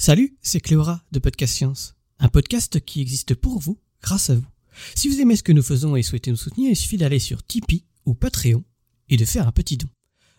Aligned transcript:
Salut, 0.00 0.38
c'est 0.42 0.60
Cléora 0.60 1.02
de 1.10 1.18
Podcast 1.18 1.54
Science, 1.54 1.96
un 2.20 2.28
podcast 2.28 2.78
qui 2.78 3.00
existe 3.00 3.34
pour 3.34 3.58
vous, 3.58 3.80
grâce 4.00 4.30
à 4.30 4.36
vous. 4.36 4.46
Si 4.94 5.08
vous 5.08 5.20
aimez 5.20 5.34
ce 5.34 5.42
que 5.42 5.50
nous 5.50 5.62
faisons 5.62 5.96
et 5.96 6.04
souhaitez 6.04 6.30
nous 6.30 6.36
soutenir, 6.36 6.70
il 6.70 6.76
suffit 6.76 6.98
d'aller 6.98 7.18
sur 7.18 7.44
Tipeee 7.44 7.84
ou 8.06 8.14
Patreon 8.14 8.62
et 9.08 9.16
de 9.16 9.24
faire 9.24 9.48
un 9.48 9.52
petit 9.52 9.76
don. 9.76 9.88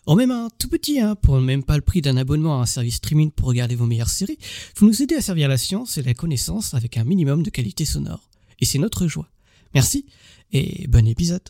En 0.06 0.16
même 0.16 0.32
un 0.32 0.48
tout 0.60 0.70
petit, 0.70 1.02
hein, 1.02 1.16
pour 1.16 1.42
même 1.42 1.66
pas 1.66 1.76
le 1.76 1.82
prix 1.82 2.02
d'un 2.02 2.16
abonnement 2.16 2.58
à 2.58 2.64
un 2.64 2.66
service 2.66 2.96
streaming 2.96 3.32
pour 3.32 3.50
regarder 3.50 3.76
vos 3.76 3.86
meilleures 3.86 4.10
séries, 4.10 4.40
vous 4.78 4.88
nous 4.88 5.04
aidez 5.04 5.16
à 5.16 5.22
servir 5.22 5.50
la 5.50 5.58
science 5.58 5.98
et 5.98 6.04
la 6.04 6.14
connaissance 6.14 6.74
avec 6.74 6.96
un 6.96 7.04
minimum 7.04 7.44
de 7.44 7.50
qualité 7.50 7.84
sonore. 7.84 8.30
Et 8.62 8.66
c'est 8.66 8.80
notre 8.80 9.08
joie. 9.08 9.30
Merci 9.74 10.06
et 10.54 10.88
bon 10.88 11.06
épisode. 11.06 11.50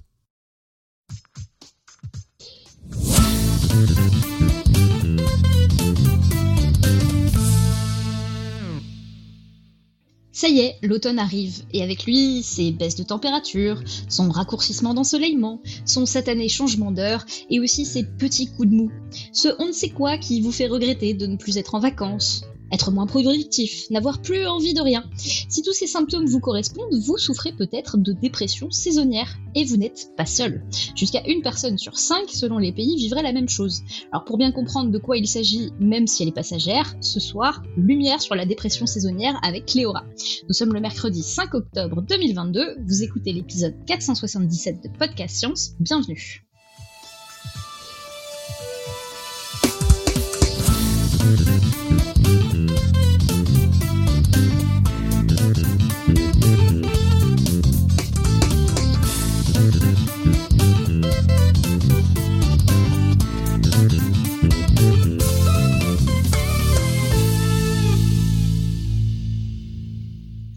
Ça 10.39 10.47
y 10.47 10.61
est, 10.61 10.77
l'automne 10.81 11.19
arrive, 11.19 11.63
et 11.73 11.83
avec 11.83 12.05
lui, 12.05 12.43
ses 12.43 12.71
baisses 12.71 12.95
de 12.95 13.03
température, 13.03 13.83
son 14.07 14.29
raccourcissement 14.29 14.93
d'ensoleillement, 14.93 15.61
son 15.83 16.05
satané 16.05 16.47
changement 16.47 16.93
d'heure, 16.93 17.25
et 17.49 17.59
aussi 17.59 17.83
ses 17.83 18.05
petits 18.05 18.47
coups 18.47 18.69
de 18.69 18.73
mou. 18.73 18.91
Ce 19.33 19.49
on 19.59 19.67
ne 19.67 19.73
sait 19.73 19.89
quoi 19.89 20.17
qui 20.17 20.39
vous 20.39 20.53
fait 20.53 20.67
regretter 20.67 21.13
de 21.13 21.27
ne 21.27 21.35
plus 21.35 21.57
être 21.57 21.75
en 21.75 21.81
vacances, 21.81 22.45
être 22.71 22.91
moins 22.91 23.05
productif, 23.05 23.89
n'avoir 23.89 24.21
plus 24.21 24.45
envie 24.45 24.73
de 24.73 24.81
rien. 24.81 25.03
Si 25.15 25.61
tous 25.61 25.73
ces 25.73 25.87
symptômes 25.87 26.25
vous 26.25 26.39
correspondent, 26.39 26.93
vous 27.05 27.17
souffrez 27.17 27.51
peut-être 27.51 27.97
de 27.97 28.13
dépression 28.13 28.71
saisonnière. 28.71 29.37
Et 29.55 29.65
vous 29.65 29.77
n'êtes 29.77 30.11
pas 30.15 30.27
seul. 30.27 30.63
Jusqu'à 30.95 31.25
une 31.27 31.41
personne 31.41 31.77
sur 31.77 31.97
cinq, 31.97 32.29
selon 32.29 32.59
les 32.59 32.71
pays, 32.71 32.95
vivrait 32.97 33.23
la 33.23 33.33
même 33.33 33.49
chose. 33.49 33.81
Alors 34.11 34.25
pour 34.25 34.37
bien 34.37 34.51
comprendre 34.51 34.91
de 34.91 34.97
quoi 34.99 35.17
il 35.17 35.27
s'agit, 35.27 35.71
même 35.79 36.07
si 36.07 36.21
elle 36.21 36.29
est 36.29 36.33
passagère, 36.33 36.95
ce 37.01 37.19
soir, 37.19 37.63
lumière 37.77 38.21
sur 38.21 38.35
la 38.35 38.45
dépression 38.45 38.85
saisonnière 38.85 39.39
avec 39.41 39.65
Cléora. 39.65 40.03
Nous 40.47 40.53
sommes 40.53 40.73
le 40.73 40.79
mercredi 40.79 41.23
5 41.23 41.53
octobre 41.53 42.03
2022, 42.03 42.77
vous 42.85 43.03
écoutez 43.03 43.33
l'épisode 43.33 43.75
477 43.85 44.83
de 44.83 44.89
Podcast 44.97 45.35
Science, 45.35 45.71
bienvenue. 45.79 46.48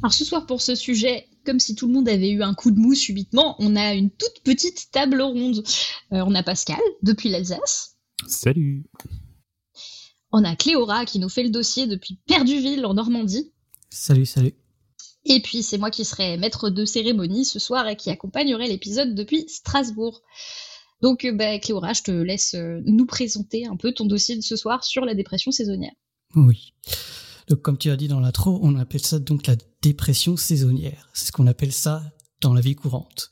Alors 0.02 0.12
ce 0.12 0.24
soir 0.24 0.46
pour 0.46 0.60
ce 0.60 0.74
sujet, 0.74 1.28
comme 1.46 1.60
si 1.60 1.76
tout 1.76 1.86
le 1.86 1.92
monde 1.92 2.08
avait 2.08 2.30
eu 2.30 2.42
un 2.42 2.54
coup 2.54 2.72
de 2.72 2.78
mou 2.78 2.94
subitement, 2.94 3.54
on 3.60 3.76
a 3.76 3.94
une 3.94 4.10
toute 4.10 4.42
petite 4.42 4.90
table 4.90 5.22
ronde. 5.22 5.62
Euh, 6.12 6.24
on 6.26 6.34
a 6.34 6.42
Pascal 6.42 6.80
depuis 7.02 7.28
l'Alsace. 7.28 7.96
Salut. 8.26 8.84
On 10.32 10.42
a 10.42 10.56
Cléora 10.56 11.04
qui 11.04 11.20
nous 11.20 11.28
fait 11.28 11.44
le 11.44 11.50
dossier 11.50 11.86
depuis 11.86 12.18
Perduville 12.26 12.84
en 12.84 12.94
Normandie. 12.94 13.52
Salut, 13.90 14.26
salut. 14.26 14.54
Et 15.24 15.40
puis 15.40 15.62
c'est 15.62 15.78
moi 15.78 15.90
qui 15.90 16.04
serai 16.04 16.36
maître 16.36 16.68
de 16.68 16.84
cérémonie 16.84 17.44
ce 17.44 17.60
soir 17.60 17.86
et 17.86 17.94
qui 17.94 18.10
accompagnerai 18.10 18.66
l'épisode 18.66 19.14
depuis 19.14 19.44
Strasbourg. 19.48 20.22
Donc 21.00 21.24
euh, 21.24 21.32
bah, 21.32 21.60
Cléora, 21.60 21.92
je 21.92 22.02
te 22.02 22.10
laisse 22.10 22.54
euh, 22.54 22.80
nous 22.86 23.06
présenter 23.06 23.66
un 23.66 23.76
peu 23.76 23.92
ton 23.92 24.06
dossier 24.06 24.34
de 24.34 24.42
ce 24.42 24.56
soir 24.56 24.82
sur 24.82 25.04
la 25.04 25.14
dépression 25.14 25.52
saisonnière. 25.52 25.94
Oui. 26.34 26.74
Donc, 27.48 27.62
comme 27.62 27.78
tu 27.78 27.90
as 27.90 27.96
dit 27.96 28.08
dans 28.08 28.20
l'intro, 28.20 28.58
on 28.62 28.76
appelle 28.76 29.04
ça 29.04 29.18
donc 29.18 29.46
la 29.46 29.56
dépression 29.82 30.36
saisonnière. 30.36 31.10
C'est 31.12 31.26
ce 31.26 31.32
qu'on 31.32 31.46
appelle 31.46 31.72
ça 31.72 32.02
dans 32.40 32.54
la 32.54 32.60
vie 32.60 32.74
courante. 32.74 33.30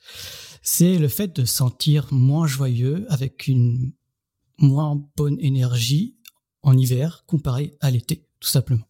C'est 0.62 0.98
le 0.98 1.08
fait 1.08 1.34
de 1.34 1.44
sentir 1.44 2.06
moins 2.12 2.46
joyeux 2.46 3.06
avec 3.08 3.46
une 3.46 3.92
moins 4.58 5.02
bonne 5.16 5.38
énergie 5.40 6.16
en 6.62 6.76
hiver 6.76 7.24
comparé 7.26 7.76
à 7.80 7.90
l'été, 7.90 8.28
tout 8.40 8.48
simplement. 8.48 8.86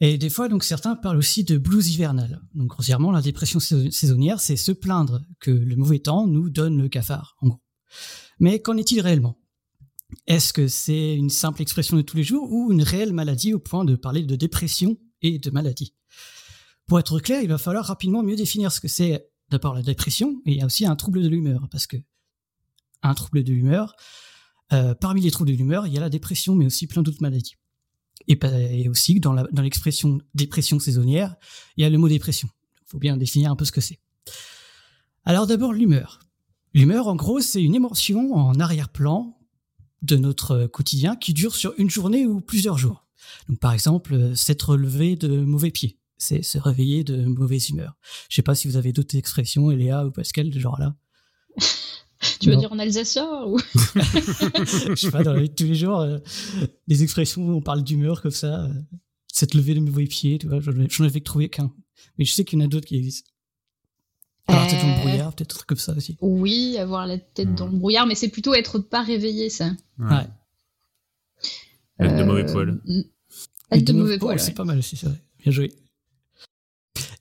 Et 0.00 0.18
des 0.18 0.28
fois, 0.28 0.48
donc 0.48 0.64
certains 0.64 0.96
parlent 0.96 1.16
aussi 1.16 1.44
de 1.44 1.56
blues 1.56 1.88
hivernal. 1.90 2.42
Donc 2.54 2.68
grossièrement, 2.68 3.10
la 3.10 3.22
dépression 3.22 3.60
saisonnière, 3.60 4.40
c'est 4.40 4.56
se 4.56 4.72
plaindre 4.72 5.22
que 5.40 5.50
le 5.50 5.76
mauvais 5.76 6.00
temps 6.00 6.26
nous 6.26 6.50
donne 6.50 6.82
le 6.82 6.88
cafard, 6.88 7.36
en 7.40 7.48
gros. 7.48 7.60
Mais 8.38 8.60
qu'en 8.60 8.76
est-il 8.76 9.00
réellement? 9.00 9.38
Est-ce 10.26 10.52
que 10.52 10.68
c'est 10.68 11.14
une 11.14 11.30
simple 11.30 11.62
expression 11.62 11.96
de 11.96 12.02
tous 12.02 12.16
les 12.16 12.24
jours 12.24 12.52
ou 12.52 12.70
une 12.70 12.82
réelle 12.82 13.12
maladie 13.12 13.54
au 13.54 13.58
point 13.58 13.84
de 13.84 13.96
parler 13.96 14.22
de 14.22 14.36
dépression 14.36 14.98
et 15.22 15.38
de 15.38 15.50
maladie? 15.50 15.94
Pour 16.86 16.98
être 16.98 17.18
clair, 17.18 17.42
il 17.42 17.48
va 17.48 17.58
falloir 17.58 17.86
rapidement 17.86 18.22
mieux 18.22 18.36
définir 18.36 18.72
ce 18.72 18.80
que 18.80 18.88
c'est 18.88 19.26
d'abord 19.50 19.74
la 19.74 19.82
dépression 19.82 20.40
et 20.46 20.52
il 20.52 20.58
y 20.58 20.62
a 20.62 20.66
aussi 20.66 20.86
un 20.86 20.96
trouble 20.96 21.22
de 21.22 21.28
l'humeur 21.28 21.68
parce 21.70 21.86
que 21.86 21.96
un 23.02 23.14
trouble 23.14 23.44
de 23.44 23.52
l'humeur, 23.52 23.94
euh, 24.72 24.94
parmi 24.94 25.20
les 25.20 25.30
troubles 25.30 25.50
de 25.50 25.56
l'humeur, 25.56 25.86
il 25.86 25.92
y 25.92 25.98
a 25.98 26.00
la 26.00 26.08
dépression 26.08 26.54
mais 26.54 26.66
aussi 26.66 26.86
plein 26.86 27.02
d'autres 27.02 27.22
maladies. 27.22 27.56
Et, 28.28 28.88
aussi 28.88 29.20
dans 29.20 29.34
l'expression 29.60 30.20
dépression 30.34 30.78
saisonnière, 30.78 31.36
il 31.76 31.82
y 31.82 31.84
a 31.84 31.90
le 31.90 31.98
mot 31.98 32.08
dépression. 32.08 32.48
Il 32.82 32.90
faut 32.90 32.98
bien 32.98 33.16
définir 33.16 33.50
un 33.50 33.56
peu 33.56 33.64
ce 33.64 33.72
que 33.72 33.80
c'est. 33.80 33.98
Alors 35.24 35.46
d'abord 35.46 35.72
l'humeur. 35.72 36.20
L'humeur, 36.74 37.06
en 37.06 37.16
gros, 37.16 37.40
c'est 37.40 37.62
une 37.62 37.74
émotion 37.74 38.34
en 38.34 38.58
arrière-plan 38.58 39.38
de 40.02 40.16
notre 40.16 40.66
quotidien 40.66 41.16
qui 41.16 41.32
dure 41.32 41.54
sur 41.54 41.72
une 41.78 41.88
journée 41.88 42.26
ou 42.26 42.40
plusieurs 42.40 42.78
jours. 42.78 43.06
Donc 43.48 43.58
par 43.58 43.72
exemple, 43.72 44.14
euh, 44.14 44.34
s'être 44.34 44.76
levé 44.76 45.16
de 45.16 45.44
mauvais 45.44 45.70
pied, 45.70 45.98
c'est 46.16 46.42
se 46.42 46.58
réveiller 46.58 47.04
de 47.04 47.24
mauvaise 47.24 47.70
humeur. 47.70 47.96
Je 48.28 48.36
sais 48.36 48.42
pas 48.42 48.54
si 48.54 48.68
vous 48.68 48.76
avez 48.76 48.92
d'autres 48.92 49.16
expressions, 49.16 49.70
Eléa 49.70 50.06
ou 50.06 50.10
Pascal, 50.10 50.50
de 50.50 50.58
genre 50.58 50.78
là. 50.78 50.94
tu 52.40 52.50
veux 52.50 52.56
dire 52.56 52.72
en 52.72 52.78
alsacien 52.78 53.44
ou? 53.46 53.58
Je 53.74 54.94
sais 54.94 55.10
pas, 55.10 55.22
dans 55.22 55.34
la 55.34 55.40
vie 55.40 55.48
de 55.48 55.54
tous 55.54 55.64
les 55.64 55.74
jours, 55.74 56.00
euh, 56.00 56.18
des 56.88 57.02
expressions 57.02 57.46
où 57.46 57.52
on 57.52 57.60
parle 57.60 57.82
d'humeur 57.82 58.22
comme 58.22 58.30
ça, 58.30 58.64
euh, 58.64 58.72
s'être 59.32 59.54
levé 59.54 59.74
de 59.74 59.80
mauvais 59.80 60.06
pied, 60.06 60.38
tu 60.38 60.48
vois, 60.48 60.60
j'en 60.60 61.04
avais 61.04 61.20
trouvé 61.20 61.48
qu'un. 61.48 61.72
Mais 62.18 62.24
je 62.24 62.32
sais 62.32 62.44
qu'il 62.44 62.58
y 62.58 62.62
en 62.62 62.64
a 62.64 62.68
d'autres 62.68 62.86
qui 62.86 62.96
existent. 62.96 63.30
Avoir 64.46 64.64
la 64.64 64.70
tête 64.70 64.80
dans 64.80 64.94
le 64.94 65.00
brouillard, 65.00 65.34
peut-être 65.34 65.54
un 65.54 65.56
truc 65.56 65.66
comme 65.66 65.78
ça 65.78 65.94
aussi. 65.94 66.18
Oui, 66.20 66.76
avoir 66.76 67.06
la 67.06 67.18
tête 67.18 67.54
dans 67.54 67.66
le 67.66 67.78
brouillard, 67.78 68.06
mais 68.06 68.14
c'est 68.14 68.28
plutôt 68.28 68.52
être 68.54 68.78
pas 68.78 69.02
réveillé, 69.02 69.48
ça. 69.48 69.70
Ouais. 69.98 70.26
Être 71.98 72.16
de 72.16 72.24
mauvais 72.24 72.44
poil. 72.44 72.80
Être 73.70 73.84
de, 73.84 73.92
mauvais 73.92 74.18
poil, 74.18 74.38
c'est 74.38 74.52
pas 74.52 74.64
mal 74.64 74.78
aussi, 74.78 74.96
c'est 74.96 75.06
vrai. 75.06 75.22
Bien 75.42 75.52
joué. 75.52 75.72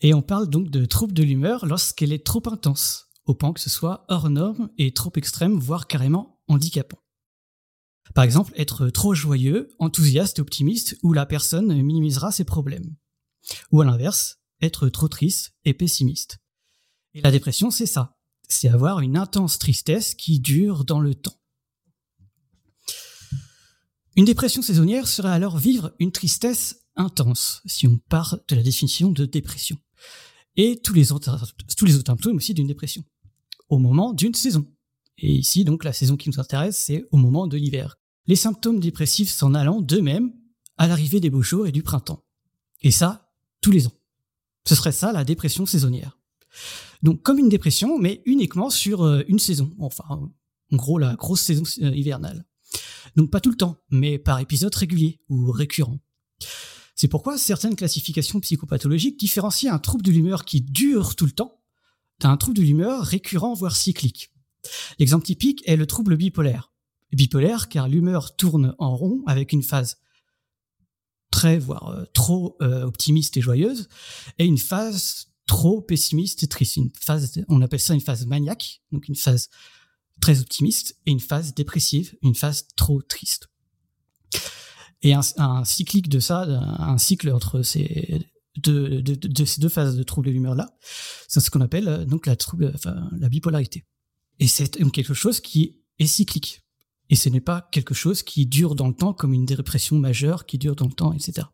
Et 0.04 0.14
on 0.14 0.22
parle 0.22 0.48
donc 0.48 0.70
de 0.70 0.86
trouble 0.86 1.14
de 1.14 1.24
l'humeur 1.24 1.66
lorsqu'elle 1.66 2.14
est 2.14 2.26
trop 2.26 2.44
intense, 2.46 3.08
au 3.26 3.34
point 3.34 3.54
que 3.54 3.60
ce 3.60 3.70
soit 3.70 4.06
hors 4.10 4.30
norme 4.30 4.70
et 4.78 4.94
trop 4.94 5.14
extrême, 5.16 5.58
voire 5.58 5.88
carrément 5.88 6.40
handicapant. 6.48 7.00
Par 8.14 8.24
exemple, 8.24 8.54
être 8.56 8.90
trop 8.90 9.16
joyeux, 9.16 9.70
enthousiaste 9.80 10.38
optimiste, 10.38 10.98
où 11.02 11.14
la 11.14 11.26
personne 11.26 11.74
minimisera 11.82 12.32
ses 12.32 12.44
problèmes. 12.44 12.96
Ou 13.72 13.82
à 13.82 13.86
l'inverse, 13.86 14.40
être 14.62 14.90
trop 14.90 15.08
triste 15.08 15.56
et 15.66 15.74
pessimiste 15.74 16.38
et 17.14 17.22
la 17.22 17.32
dépression, 17.32 17.72
c'est 17.72 17.86
ça. 17.86 18.18
C'est 18.50 18.70
avoir 18.70 19.00
une 19.00 19.18
intense 19.18 19.60
tristesse 19.60 20.16
qui 20.16 20.40
dure 20.40 20.84
dans 20.84 21.00
le 21.00 21.16
temps. 21.16 21.40
Une 24.16 24.26
dépression 24.26 24.62
saisonnière 24.62 25.08
serait 25.08 25.32
alors 25.32 25.58
vivre 25.58 25.94
une 26.00 26.12
tristesse 26.12 26.82
intense, 26.96 27.62
si 27.66 27.88
on 27.88 27.98
part 27.98 28.38
de 28.48 28.56
la 28.56 28.62
définition 28.62 29.12
de 29.12 29.26
dépression. 29.26 29.78
Et 30.56 30.80
tous 30.82 30.94
les 30.94 31.12
autres, 31.12 31.54
symptômes 32.06 32.38
aussi 32.38 32.54
d'une 32.54 32.68
dépression. 32.68 33.04
Au 33.70 33.80
moment 33.80 34.14
d'une 34.14 34.34
saison. 34.34 34.68
Et 35.18 35.34
ici, 35.34 35.64
donc, 35.64 35.84
la 35.84 35.94
saison 35.94 36.18
qui 36.18 36.30
nous 36.30 36.40
intéresse, 36.40 36.78
c'est 36.78 37.06
au 37.12 37.18
moment 37.18 37.48
de 37.48 37.58
l'hiver. 37.58 37.98
Les 38.28 38.36
symptômes 38.36 38.80
dépressifs 38.80 39.30
s'en 39.30 39.54
allant 39.54 39.82
d'eux-mêmes 39.82 40.34
à 40.78 40.88
l'arrivée 40.88 41.20
des 41.20 41.30
beaux 41.30 41.42
jours 41.42 41.68
et 41.68 41.72
du 41.72 41.84
printemps. 41.84 42.24
Et 42.82 42.92
ça, 42.92 43.32
tous 43.62 43.72
les 43.72 43.88
ans. 43.88 43.94
Ce 44.66 44.76
serait 44.76 44.92
ça 44.92 45.12
la 45.12 45.24
dépression 45.24 45.66
saisonnière. 45.66 46.18
Donc 47.02 47.22
comme 47.22 47.40
une 47.40 47.50
dépression, 47.50 47.98
mais 47.98 48.22
uniquement 48.26 48.70
sur 48.70 49.04
euh, 49.04 49.24
une 49.28 49.40
saison. 49.40 49.74
Enfin, 49.80 50.04
en 50.10 50.76
gros, 50.76 50.98
la 50.98 51.16
grosse 51.16 51.42
saison 51.42 51.64
euh, 51.82 51.94
hivernale. 51.96 52.46
Donc 53.16 53.30
pas 53.30 53.42
tout 53.42 53.50
le 53.50 53.58
temps, 53.58 53.78
mais 53.90 54.18
par 54.18 54.40
épisode 54.40 54.74
régulier 54.74 55.20
ou 55.30 55.52
récurrent. 55.52 56.00
C'est 56.96 57.08
pourquoi 57.08 57.38
certaines 57.38 57.76
classifications 57.76 58.40
psychopathologiques 58.40 59.20
différencient 59.20 59.74
un 59.74 59.80
trouble 59.80 60.04
de 60.04 60.12
l'humeur 60.12 60.46
qui 60.46 60.62
dure 60.62 61.16
tout 61.16 61.26
le 61.26 61.32
temps 61.32 61.60
d'un 62.20 62.38
trouble 62.38 62.58
de 62.58 62.62
l'humeur 62.62 63.04
récurrent 63.04 63.54
voire 63.54 63.76
cyclique. 63.76 64.32
L'exemple 65.00 65.26
typique 65.26 65.64
est 65.66 65.76
le 65.76 65.88
trouble 65.88 66.16
bipolaire. 66.16 66.72
Bipolaire 67.12 67.70
car 67.70 67.88
l'humeur 67.88 68.36
tourne 68.36 68.76
en 68.78 68.96
rond 68.96 69.24
avec 69.26 69.52
une 69.52 69.64
phase 69.64 69.98
très 71.32 71.58
voire 71.58 71.90
euh, 71.90 72.06
trop 72.14 72.58
optimiste 72.62 73.38
et 73.38 73.42
joyeuse 73.42 73.90
et 74.38 74.46
une 74.46 74.60
phase 74.60 75.34
trop 75.46 75.82
pessimiste 75.82 76.44
et 76.44 76.48
triste. 76.48 76.78
Une 76.78 76.92
phase, 77.00 77.44
on 77.48 77.62
appelle 77.62 77.80
ça 77.80 77.94
une 77.94 78.02
phase 78.02 78.26
maniaque, 78.26 78.82
donc 78.92 79.08
une 79.08 79.16
phase 79.16 79.50
très 80.22 80.40
optimiste, 80.40 80.98
et 81.06 81.12
une 81.12 81.20
phase 81.20 81.54
dépressive, 81.54 82.16
une 82.22 82.36
phase 82.36 82.68
trop 82.76 83.02
triste. 83.02 83.50
Et 85.04 85.14
un, 85.14 85.66
cyclique 85.66 86.10
de 86.10 86.20
ça, 86.20 86.44
un 86.44 86.98
cycle 86.98 87.30
entre 87.32 87.62
ces 87.62 88.26
deux, 88.56 89.02
de, 89.02 89.46
ces 89.46 89.60
deux 89.60 89.70
phases 89.70 89.98
de 89.98 90.04
trouble 90.04 90.28
de 90.28 90.32
l'humeur 90.32 90.56
là, 90.56 90.70
c'est 91.28 91.40
ce 91.40 91.50
qu'on 91.50 91.62
appelle 91.62 91.88
euh, 91.88 92.06
donc 92.06 92.26
la 92.26 92.36
trouble, 92.36 92.72
enfin, 92.74 93.10
la 93.18 93.28
bipolarité. 93.28 93.86
Et 94.40 94.48
c'est 94.48 94.70
quelque 94.92 95.14
chose 95.14 95.40
qui 95.42 95.82
est 96.00 96.06
cyclique. 96.06 96.62
Et 97.10 97.16
ce 97.16 97.30
n'est 97.30 97.42
pas 97.42 97.68
quelque 97.72 97.94
chose 97.94 98.24
qui 98.24 98.46
dure 98.46 98.76
dans 98.76 98.88
le 98.88 98.94
temps 98.94 99.14
comme 99.14 99.34
une 99.34 99.46
dépression 99.46 99.98
majeure 99.98 100.46
qui 100.46 100.58
dure 100.58 100.76
dans 100.76 100.88
le 100.88 100.94
temps, 100.94 101.14
etc. 101.14 101.48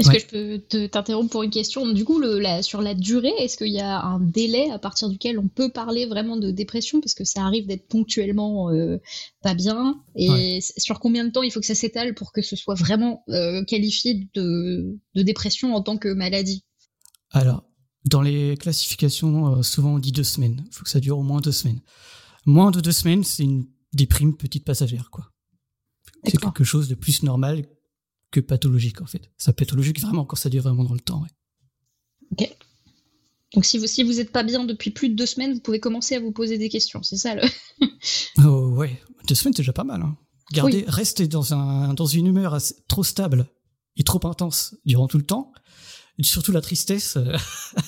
Est-ce 0.00 0.10
que 0.10 0.18
je 0.18 0.26
peux 0.26 0.88
t'interrompre 0.88 1.30
pour 1.30 1.42
une 1.42 1.50
question? 1.50 1.86
Du 1.92 2.04
coup, 2.04 2.18
le, 2.18 2.62
sur 2.62 2.80
la 2.80 2.94
durée, 2.94 3.32
est-ce 3.38 3.56
qu'il 3.56 3.72
y 3.72 3.80
a 3.80 4.00
un 4.00 4.18
délai 4.18 4.70
à 4.70 4.78
partir 4.78 5.08
duquel 5.08 5.38
on 5.38 5.48
peut 5.48 5.70
parler 5.70 6.06
vraiment 6.06 6.36
de 6.36 6.50
dépression? 6.50 7.00
Parce 7.00 7.14
que 7.14 7.24
ça 7.24 7.42
arrive 7.42 7.66
d'être 7.66 7.86
ponctuellement 7.86 8.70
euh, 8.70 8.98
pas 9.42 9.54
bien. 9.54 10.00
Et 10.16 10.60
sur 10.76 11.00
combien 11.00 11.24
de 11.24 11.30
temps 11.30 11.42
il 11.42 11.50
faut 11.50 11.60
que 11.60 11.66
ça 11.66 11.74
s'étale 11.74 12.14
pour 12.14 12.32
que 12.32 12.40
ce 12.40 12.56
soit 12.56 12.74
vraiment 12.74 13.24
euh, 13.28 13.62
qualifié 13.64 14.26
de, 14.34 14.98
dépression 15.14 15.74
en 15.74 15.82
tant 15.82 15.98
que 15.98 16.08
maladie? 16.08 16.64
Alors, 17.30 17.64
dans 18.06 18.22
les 18.22 18.56
classifications, 18.56 19.58
euh, 19.58 19.62
souvent 19.62 19.94
on 19.94 19.98
dit 19.98 20.12
deux 20.12 20.24
semaines. 20.24 20.64
Il 20.66 20.74
faut 20.74 20.84
que 20.84 20.90
ça 20.90 21.00
dure 21.00 21.18
au 21.18 21.22
moins 21.22 21.40
deux 21.40 21.52
semaines. 21.52 21.80
Moins 22.46 22.70
de 22.70 22.80
deux 22.80 22.92
semaines, 22.92 23.22
c'est 23.22 23.44
une 23.44 23.66
déprime 23.92 24.34
petite 24.36 24.64
passagère, 24.64 25.10
quoi. 25.10 25.26
C'est 26.24 26.38
quelque 26.38 26.64
chose 26.64 26.88
de 26.88 26.94
plus 26.94 27.22
normal 27.22 27.66
que 28.30 28.40
pathologique 28.40 29.00
en 29.00 29.06
fait. 29.06 29.30
Ça 29.36 29.52
pathologique 29.52 30.00
vraiment 30.00 30.24
quand 30.24 30.36
ça 30.36 30.48
dure 30.48 30.62
vraiment 30.62 30.84
dans 30.84 30.94
le 30.94 31.00
temps. 31.00 31.24
Ok. 32.32 32.48
Donc 33.54 33.64
si 33.64 33.78
vous 33.78 33.86
si 33.86 34.02
vous 34.02 34.20
êtes 34.20 34.30
pas 34.30 34.42
bien 34.42 34.64
depuis 34.64 34.90
plus 34.90 35.08
de 35.08 35.14
deux 35.14 35.26
semaines, 35.26 35.54
vous 35.54 35.60
pouvez 35.60 35.80
commencer 35.80 36.14
à 36.14 36.20
vous 36.20 36.32
poser 36.32 36.58
des 36.58 36.68
questions. 36.68 37.02
C'est 37.02 37.16
ça 37.16 37.34
le. 37.34 37.42
oh, 38.44 38.68
ouais, 38.76 39.00
deux 39.28 39.34
semaines 39.34 39.54
c'est 39.54 39.62
déjà 39.62 39.72
pas 39.72 39.84
mal. 39.84 40.02
Hein. 40.02 40.16
Garder, 40.52 40.84
rester 40.86 41.26
dans 41.28 41.54
un 41.54 41.94
dans 41.94 42.06
une 42.06 42.26
humeur 42.26 42.56
trop 42.88 43.04
stable 43.04 43.46
et 43.96 44.04
trop 44.04 44.24
intense 44.26 44.76
durant 44.84 45.08
tout 45.08 45.18
le 45.18 45.26
temps, 45.26 45.52
et 46.18 46.22
surtout 46.22 46.52
la 46.52 46.60
tristesse. 46.60 47.16
Euh, 47.16 47.36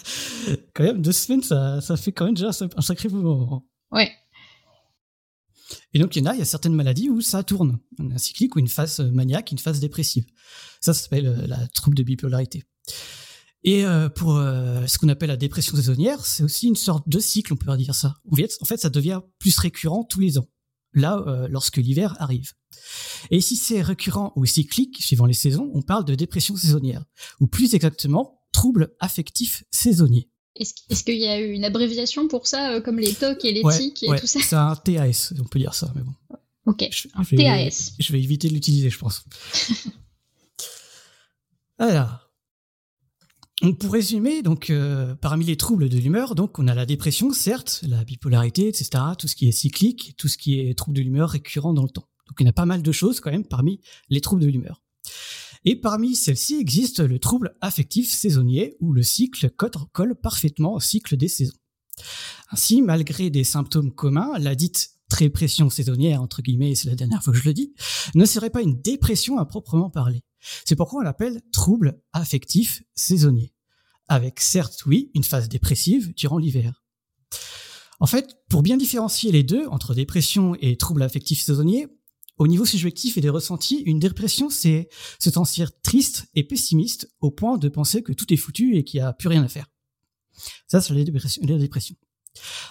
quand 0.75 0.85
même 0.85 1.03
deux 1.03 1.12
semaines 1.12 1.43
ça 1.43 1.81
ça 1.81 1.97
fait 1.97 2.12
quand 2.12 2.25
même 2.25 2.35
déjà 2.35 2.50
un 2.77 2.83
sacré 2.83 3.09
mouvement. 3.09 3.65
Ouais. 3.93 4.11
Et 5.94 5.99
donc, 5.99 6.17
il 6.17 6.21
y 6.21 6.23
en 6.23 6.31
a, 6.31 6.35
il 6.35 6.39
y 6.39 6.43
a 6.43 6.47
certaines 6.47 6.75
maladies 6.75 7.11
où 7.11 7.21
ça 7.21 7.43
tourne. 7.43 7.79
Un 7.99 8.19
cyclique 8.19 8.56
ou 8.56 8.59
une 8.59 8.69
phase 8.69 9.00
maniaque, 9.00 9.53
une 9.53 9.59
phase 9.59 9.81
dépressive. 9.81 10.25
Ça, 10.81 10.94
ça 10.94 11.03
s'appelle 11.03 11.27
euh, 11.27 11.47
la 11.47 11.67
trouble 11.69 11.97
de 11.97 12.03
bipolarité. 12.03 12.65
Et 13.65 13.85
euh, 13.85 14.09
pour 14.09 14.37
euh, 14.37 14.87
ce 14.87 14.99
qu'on 14.99 15.09
appelle 15.09 15.29
la 15.29 15.37
dépression 15.37 15.77
saisonnière, 15.77 16.25
c'est 16.25 16.43
aussi 16.43 16.67
une 16.67 16.77
sorte 16.77 17.09
de 17.09 17.21
cycle, 17.21 17.53
on 17.53 17.56
peut 17.56 17.77
dire 17.77 17.94
ça. 17.94 18.17
En 18.31 18.65
fait, 18.65 18.79
ça 18.79 18.91
devient 18.91 19.21
plus 19.39 19.56
récurrent 19.59 20.05
tous 20.05 20.21
les 20.21 20.39
ans, 20.39 20.49
là, 20.94 21.47
lorsque 21.49 21.77
l'hiver 21.77 22.17
arrive. 22.19 22.53
Et 23.31 23.41
si 23.41 23.55
c'est 23.55 23.83
récurrent 23.83 24.33
ou 24.35 24.47
cyclique, 24.47 25.00
suivant 25.00 25.27
les 25.27 25.35
saisons, 25.35 25.71
on 25.75 25.83
parle 25.83 26.05
de 26.05 26.17
dépression 26.17 26.56
saisonnière, 26.56 27.05
ou 27.39 27.47
plus 27.47 27.75
exactement, 27.75 28.41
trouble 28.53 28.94
affectif 28.99 29.62
saisonnier. 29.71 30.31
Est-ce 30.56 31.04
qu'il 31.04 31.19
y 31.19 31.26
a 31.26 31.40
eu 31.40 31.52
une 31.52 31.64
abréviation 31.64 32.28
pour 32.28 32.46
ça, 32.46 32.72
euh, 32.72 32.81
comme 32.81 32.99
les 32.99 33.14
TOC 33.14 33.44
et 33.44 33.52
les 33.52 33.62
TIC 33.62 34.02
et 34.02 34.20
tout 34.20 34.26
ça? 34.26 34.40
C'est 34.40 34.56
un 34.56 34.76
TAS, 34.76 35.32
on 35.40 35.44
peut 35.44 35.58
dire 35.58 35.75
ça, 35.75 35.93
mais 35.94 36.02
bon. 36.02 36.12
Ok, 36.66 36.88
un 37.14 37.25
TAS. 37.25 37.93
Je 37.99 38.12
vais 38.12 38.22
éviter 38.22 38.49
de 38.49 38.54
l'utiliser, 38.54 38.90
je 38.90 38.99
pense. 38.99 39.25
Alors, 41.78 42.31
pour 43.81 43.93
résumer, 43.93 44.43
donc 44.43 44.70
euh, 44.70 45.14
parmi 45.14 45.44
les 45.44 45.56
troubles 45.56 45.88
de 45.88 45.99
l'humeur, 45.99 46.34
donc 46.34 46.58
on 46.58 46.69
a 46.69 46.75
la 46.75 46.87
dépression, 46.87 47.32
certes, 47.32 47.84
la 47.88 48.05
bipolarité, 48.05 48.69
etc., 48.69 48.90
tout 49.19 49.28
ce 49.28 49.37
qui 49.37 49.48
est 49.48 49.52
cyclique, 49.52 50.14
tout 50.19 50.28
ce 50.28 50.37
qui 50.37 50.60
est 50.60 50.76
trouble 50.76 50.96
de 50.96 51.02
l'humeur 51.02 51.31
récurrent 51.31 51.72
dans 51.72 51.82
le 51.82 51.88
temps. 51.88 52.08
Donc 52.28 52.37
il 52.40 52.46
y 52.46 52.48
a 52.48 52.52
pas 52.52 52.66
mal 52.66 52.82
de 52.82 52.93
choses 52.93 53.20
quand 53.20 53.31
même 53.31 53.46
parmi 53.46 53.81
les 54.08 54.20
troubles 54.20 54.43
de 54.43 54.48
l'humeur. 54.48 54.82
Et 55.64 55.76
parmi 55.76 56.17
celles-ci 56.17 56.56
existe 56.56 57.00
le 57.00 57.19
trouble 57.19 57.56
affectif 57.61 58.12
saisonnier 58.12 58.76
où 58.81 58.93
le 58.93 59.03
cycle 59.03 59.50
colle 59.50 60.17
parfaitement 60.17 60.75
au 60.75 60.81
cycle 60.81 61.17
des 61.17 61.29
saisons. 61.29 61.56
Ainsi, 62.50 62.82
malgré 62.82 63.31
des 63.31 63.44
symptômes 63.44 63.93
communs, 63.93 64.38
la 64.38 64.55
dite 64.55 64.91
trépression 65.09 65.70
saisonnière, 65.70 66.23
entre 66.23 66.43
guillemets, 66.43 66.75
c'est 66.75 66.88
la 66.88 66.97
dernière 66.97 67.23
fois 67.23 67.32
que 67.32 67.38
je 67.38 67.44
le 67.44 67.55
dis, 67.55 67.75
ne 68.14 68.25
serait 68.25 68.50
pas 68.50 68.62
une 68.62 68.81
dépression 68.81 69.38
à 69.38 69.44
proprement 69.44 69.91
parler. 69.91 70.23
C'est 70.64 70.75
pourquoi 70.75 71.00
on 71.00 71.05
l'appelle 71.05 71.43
trouble 71.53 72.00
affectif 72.12 72.82
saisonnier. 72.94 73.55
Avec 74.08 74.41
certes, 74.41 74.85
oui, 74.87 75.11
une 75.15 75.23
phase 75.23 75.49
dépressive 75.49 76.12
durant 76.15 76.38
l'hiver. 76.38 76.82
En 78.00 78.06
fait, 78.06 78.37
pour 78.49 78.62
bien 78.62 78.76
différencier 78.76 79.31
les 79.31 79.44
deux, 79.44 79.67
entre 79.69 79.94
dépression 79.94 80.56
et 80.61 80.76
trouble 80.76 81.03
affectif 81.03 81.43
saisonnier, 81.43 81.87
au 82.38 82.46
niveau 82.46 82.64
subjectif 82.64 83.19
et 83.19 83.20
des 83.20 83.29
ressentis, 83.29 83.82
une 83.87 83.99
dépression, 83.99 84.50
c'est 84.50 84.88
se 85.19 85.31
sentir 85.31 85.70
triste 85.81 86.26
et 86.34 86.44
pessimiste 86.44 87.12
au 87.20 87.31
point 87.31 87.58
de 87.58 87.69
penser 87.69 88.02
que 88.02 88.12
tout 88.12 88.32
est 88.32 88.38
foutu 88.38 88.76
et 88.76 88.84
qu'il 88.84 89.00
n'y 89.00 89.06
a 89.06 89.12
plus 89.12 89.29
rien 89.29 89.43
à 89.43 89.49
faire. 89.49 89.67
Ça, 90.67 90.81
c'est 90.81 90.94
la 90.94 91.05
dépression. 91.05 91.96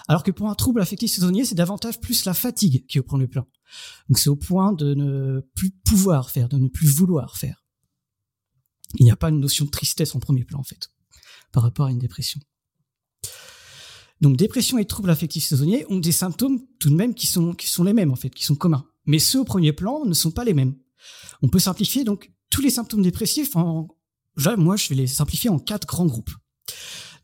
Alors 0.08 0.24
que 0.24 0.32
pour 0.32 0.48
un 0.48 0.54
trouble 0.54 0.80
affectif 0.80 1.12
saisonnier, 1.12 1.44
c'est 1.44 1.54
davantage 1.54 2.00
plus 2.00 2.24
la 2.24 2.34
fatigue 2.34 2.84
qui 2.86 3.00
prend 3.00 3.16
le 3.16 3.28
plan. 3.28 3.46
Donc 4.08 4.18
c'est 4.18 4.28
au 4.28 4.36
point 4.36 4.72
de 4.72 4.94
ne 4.94 5.40
plus 5.54 5.70
pouvoir 5.70 6.30
faire, 6.30 6.48
de 6.48 6.58
ne 6.58 6.68
plus 6.68 6.88
vouloir 6.88 7.36
faire. 7.36 7.64
Il 8.98 9.04
n'y 9.04 9.12
a 9.12 9.16
pas 9.16 9.30
une 9.30 9.40
notion 9.40 9.64
de 9.64 9.70
tristesse 9.70 10.14
en 10.14 10.18
premier 10.18 10.44
plan, 10.44 10.58
en 10.58 10.64
fait, 10.64 10.90
par 11.52 11.62
rapport 11.62 11.86
à 11.86 11.90
une 11.92 11.98
dépression. 11.98 12.40
Donc 14.20 14.36
dépression 14.36 14.76
et 14.78 14.84
trouble 14.84 15.10
affectif 15.10 15.44
saisonnier 15.44 15.86
ont 15.88 15.98
des 15.98 16.12
symptômes 16.12 16.60
tout 16.78 16.90
de 16.90 16.94
même 16.94 17.14
qui 17.14 17.26
sont 17.26 17.54
les 17.84 17.92
mêmes, 17.92 18.10
en 18.10 18.16
fait, 18.16 18.30
qui 18.30 18.44
sont 18.44 18.56
communs 18.56 18.86
mais 19.06 19.18
ceux 19.18 19.40
au 19.40 19.44
premier 19.44 19.72
plan 19.72 20.04
ne 20.04 20.14
sont 20.14 20.30
pas 20.30 20.44
les 20.44 20.54
mêmes. 20.54 20.74
On 21.42 21.48
peut 21.48 21.58
simplifier 21.58 22.04
donc 22.04 22.32
tous 22.50 22.60
les 22.60 22.70
symptômes 22.70 23.02
dépressifs 23.02 23.56
en, 23.56 23.88
moi 24.56 24.76
je 24.76 24.88
vais 24.88 24.94
les 24.94 25.06
simplifier 25.06 25.50
en 25.50 25.58
quatre 25.58 25.86
grands 25.86 26.06
groupes. 26.06 26.30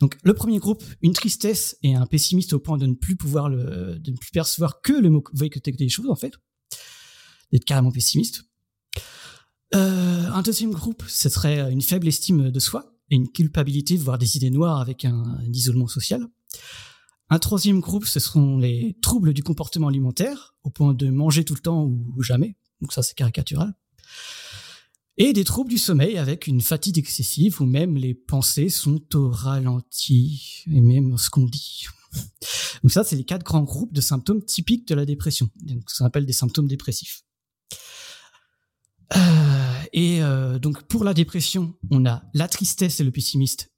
Donc 0.01 0.17
le 0.23 0.35
premier 0.35 0.59
groupe, 0.59 0.85
une 1.03 1.13
tristesse 1.13 1.77
et 1.83 1.95
un 1.95 2.07
pessimiste 2.07 2.53
au 2.53 2.61
point 2.61 2.79
de 2.79 2.87
ne 2.87 2.95
plus 2.95 3.17
pouvoir 3.17 3.49
le, 3.49 3.99
de 3.99 4.11
ne 4.11 4.17
plus 4.17 4.31
percevoir 4.31 4.81
que 4.81 4.93
le 4.93 5.11
mauvais 5.11 5.51
côté 5.51 5.73
des 5.73 5.89
choses 5.89 6.11
en 6.11 6.17
fait, 6.17 6.35
d'être 7.53 7.65
carrément 7.65 7.91
pessimiste. 7.91 8.45
Euh, 9.75 10.31
un 10.31 10.43
deuxième 10.43 10.71
groupe, 10.71 11.03
ce 11.09 11.29
serait 11.29 11.71
une 11.71 11.83
faible 11.83 12.09
estime 12.09 12.51
de 12.51 12.61
soi 12.61 12.95
et 13.11 13.17
une 13.17 13.29
culpabilité, 13.29 13.97
voire 13.97 14.19
des 14.19 14.37
idées 14.37 14.51
noires 14.51 14.81
avec 14.81 15.05
un 15.05 15.41
isolement 15.53 15.89
social. 15.89 16.27
Un 17.31 17.39
troisième 17.39 17.81
groupe, 17.81 18.07
ce 18.07 18.21
seront 18.21 18.57
les 18.57 18.97
troubles 19.03 19.35
du 19.35 19.43
comportement 19.43 19.89
alimentaire, 19.89 20.55
au 20.63 20.71
point 20.71 20.95
de 20.95 21.11
manger 21.11 21.45
tout 21.45 21.55
le 21.55 21.61
temps 21.61 21.85
ou 21.85 22.23
jamais. 22.23 22.57
Donc 22.81 22.93
ça, 22.93 23.03
c'est 23.03 23.15
caricatural. 23.15 23.75
Et 25.19 25.33
des 25.33 25.45
troubles 25.45 25.69
du 25.69 25.79
sommeil 25.79 26.17
avec 26.17 26.47
une 26.47 26.61
fatigue 26.61 26.97
excessive 26.97 27.61
où 27.61 27.67
même 27.67 27.97
les 27.97 28.15
pensées 28.15 28.69
sont 28.69 29.03
au 29.15 29.29
ralenti, 29.31 30.65
et 30.73 30.81
même 30.81 31.19
ce 31.19 31.29
qu'on 31.29 31.45
dit. 31.45 31.87
Donc 32.83 32.93
ça, 32.93 33.05
c'est 33.05 33.17
les 33.17 33.25
quatre 33.25 33.45
grands 33.45 33.65
groupes 33.65 33.93
de 33.93 34.01
symptômes 34.01 34.45
typiques 34.45 34.87
de 34.87 34.95
la 34.95 35.05
dépression. 35.05 35.51
Donc 35.57 35.91
ça 35.91 36.05
s'appelle 36.05 36.25
des 36.25 36.33
symptômes 36.33 36.69
dépressifs. 36.69 37.25
Euh, 39.17 39.83
et 39.93 40.23
euh, 40.23 40.59
donc 40.59 40.83
pour 40.85 41.03
la 41.03 41.15
dépression, 41.15 41.75
on 41.91 42.07
a 42.07 42.23
la 42.35 42.47
tristesse 42.47 43.01
et 43.01 43.05
le 43.05 43.11
pessimiste 43.11 43.73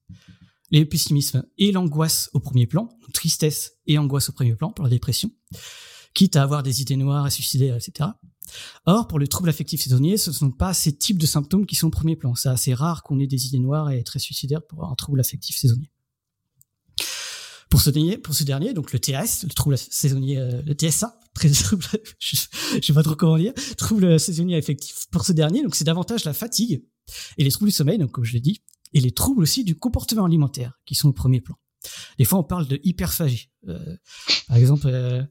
les 0.70 0.84
pessimismes 0.84 1.44
et 1.58 1.72
l'angoisse 1.72 2.30
au 2.32 2.40
premier 2.40 2.66
plan, 2.66 2.88
tristesse 3.12 3.72
et 3.86 3.98
angoisse 3.98 4.28
au 4.28 4.32
premier 4.32 4.54
plan 4.54 4.70
pour 4.70 4.84
la 4.84 4.90
dépression, 4.90 5.30
quitte 6.14 6.36
à 6.36 6.42
avoir 6.42 6.62
des 6.62 6.80
idées 6.82 6.96
noires, 6.96 7.24
à 7.24 7.30
suicider, 7.30 7.68
etc. 7.68 8.10
Or, 8.86 9.06
pour 9.06 9.18
le 9.18 9.28
trouble 9.28 9.48
affectif 9.48 9.82
saisonnier, 9.82 10.16
ce 10.16 10.30
ne 10.30 10.34
sont 10.34 10.50
pas 10.50 10.74
ces 10.74 10.96
types 10.96 11.18
de 11.18 11.26
symptômes 11.26 11.66
qui 11.66 11.76
sont 11.76 11.88
au 11.88 11.90
premier 11.90 12.16
plan. 12.16 12.34
C'est 12.34 12.48
assez 12.48 12.74
rare 12.74 13.02
qu'on 13.02 13.18
ait 13.20 13.26
des 13.26 13.46
idées 13.46 13.58
noires 13.58 13.90
et 13.90 14.02
très 14.02 14.18
suicidaire 14.18 14.64
pour 14.66 14.84
un 14.84 14.94
trouble 14.94 15.20
affectif 15.20 15.56
saisonnier. 15.56 15.90
Pour 17.68 17.80
ce 17.80 17.90
dernier, 17.90 18.18
pour 18.18 18.34
ce 18.34 18.42
dernier, 18.42 18.74
donc 18.74 18.92
le 18.92 18.98
TS, 18.98 19.44
le 19.44 19.54
trouble 19.54 19.78
saisonnier, 19.78 20.38
euh, 20.38 20.60
le 20.62 20.74
TSA, 20.74 21.20
très 21.34 21.48
je, 21.52 21.76
je 22.18 22.80
sais 22.84 22.92
pas 22.92 23.04
trop 23.04 23.14
comment 23.14 23.38
dire, 23.38 23.52
trouble 23.76 24.18
saisonnier 24.18 24.56
affectif. 24.56 25.06
Pour 25.12 25.24
ce 25.24 25.32
dernier, 25.32 25.62
donc 25.62 25.76
c'est 25.76 25.84
davantage 25.84 26.24
la 26.24 26.32
fatigue 26.32 26.82
et 27.38 27.44
les 27.44 27.50
troubles 27.50 27.70
du 27.70 27.76
sommeil, 27.76 27.98
donc 27.98 28.10
comme 28.10 28.24
je 28.24 28.32
l'ai 28.32 28.40
dit, 28.40 28.60
et 28.92 29.00
les 29.00 29.12
troubles 29.12 29.42
aussi 29.42 29.64
du 29.64 29.76
comportement 29.76 30.24
alimentaire 30.24 30.78
qui 30.84 30.94
sont 30.94 31.08
au 31.08 31.12
premier 31.12 31.40
plan. 31.40 31.56
Des 32.18 32.24
fois, 32.24 32.38
on 32.38 32.44
parle 32.44 32.66
de 32.66 32.80
hyperphagie. 32.82 33.50
Euh, 33.68 33.78
par 34.48 34.56
exemple, 34.56 34.86
euh, 34.86 35.22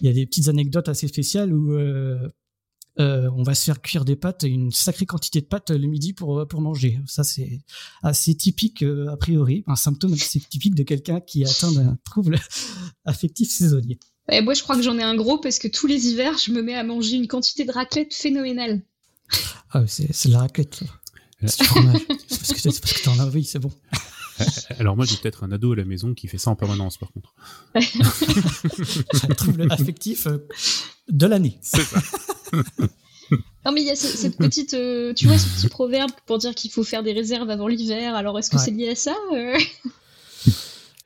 il 0.00 0.06
y 0.06 0.10
a 0.10 0.12
des 0.12 0.26
petites 0.26 0.48
anecdotes 0.48 0.88
assez 0.88 1.08
spéciales 1.08 1.52
où 1.52 1.72
euh, 1.72 2.28
on 2.98 3.42
va 3.42 3.54
se 3.54 3.64
faire 3.64 3.82
cuire 3.82 4.04
des 4.04 4.16
pâtes, 4.16 4.44
une 4.44 4.70
sacrée 4.70 5.04
quantité 5.04 5.40
de 5.40 5.46
pâtes 5.46 5.70
le 5.70 5.86
midi 5.86 6.12
pour 6.12 6.46
pour 6.48 6.60
manger. 6.60 7.00
Ça, 7.06 7.24
c'est 7.24 7.60
assez 8.02 8.34
typique 8.34 8.82
a 8.82 9.16
priori, 9.16 9.64
un 9.66 9.76
symptôme 9.76 10.14
assez 10.14 10.40
typique 10.40 10.74
de 10.74 10.82
quelqu'un 10.82 11.20
qui 11.20 11.44
atteint 11.44 11.72
d'un 11.72 11.98
trouble 12.04 12.38
affectif 13.04 13.50
saisonnier. 13.50 13.98
Moi, 14.42 14.54
je 14.54 14.62
crois 14.62 14.76
que 14.76 14.82
j'en 14.82 14.98
ai 14.98 15.02
un 15.02 15.14
gros 15.14 15.38
parce 15.38 15.58
que 15.58 15.68
tous 15.68 15.86
les 15.86 16.08
hivers, 16.08 16.36
je 16.38 16.50
me 16.50 16.62
mets 16.62 16.74
à 16.74 16.82
manger 16.82 17.16
une 17.16 17.28
quantité 17.28 17.64
de 17.64 17.70
raclette 17.70 18.12
phénoménale. 18.12 18.82
Ah, 19.70 19.84
c'est 19.86 20.28
la 20.28 20.40
raclette. 20.40 20.82
C'est 21.44 21.64
fromage. 21.64 22.00
c'est 22.28 22.80
parce 22.80 22.92
que 22.92 23.04
t'en 23.04 23.18
as 23.18 23.26
envie, 23.26 23.44
c'est 23.44 23.58
bon. 23.58 23.70
Alors 24.78 24.96
moi 24.96 25.04
j'ai 25.06 25.16
peut-être 25.16 25.44
un 25.44 25.52
ado 25.52 25.72
à 25.72 25.76
la 25.76 25.84
maison 25.84 26.14
qui 26.14 26.28
fait 26.28 26.38
ça 26.38 26.50
en 26.50 26.56
permanence 26.56 26.98
par 26.98 27.10
contre. 27.12 27.34
un 27.74 29.34
trouble 29.34 29.70
affectif 29.70 30.26
euh, 30.26 30.46
de 31.08 31.26
l'année. 31.26 31.58
C'est 31.62 31.82
ça. 31.82 32.00
Non, 33.64 33.72
mais 33.72 33.80
il 33.80 33.86
y 33.88 33.90
a 33.90 33.96
cette 33.96 34.36
petite, 34.36 34.74
euh, 34.74 35.12
tu 35.12 35.26
vois, 35.26 35.36
ce 35.36 35.48
petit 35.48 35.68
proverbe 35.68 36.12
pour 36.26 36.38
dire 36.38 36.54
qu'il 36.54 36.70
faut 36.70 36.84
faire 36.84 37.02
des 37.02 37.12
réserves 37.12 37.50
avant 37.50 37.66
l'hiver. 37.66 38.14
Alors, 38.14 38.38
est-ce 38.38 38.48
que 38.48 38.58
c'est 38.58 38.70
lié 38.70 38.90
à 38.90 38.94
ça 38.94 39.16
euh 39.32 39.58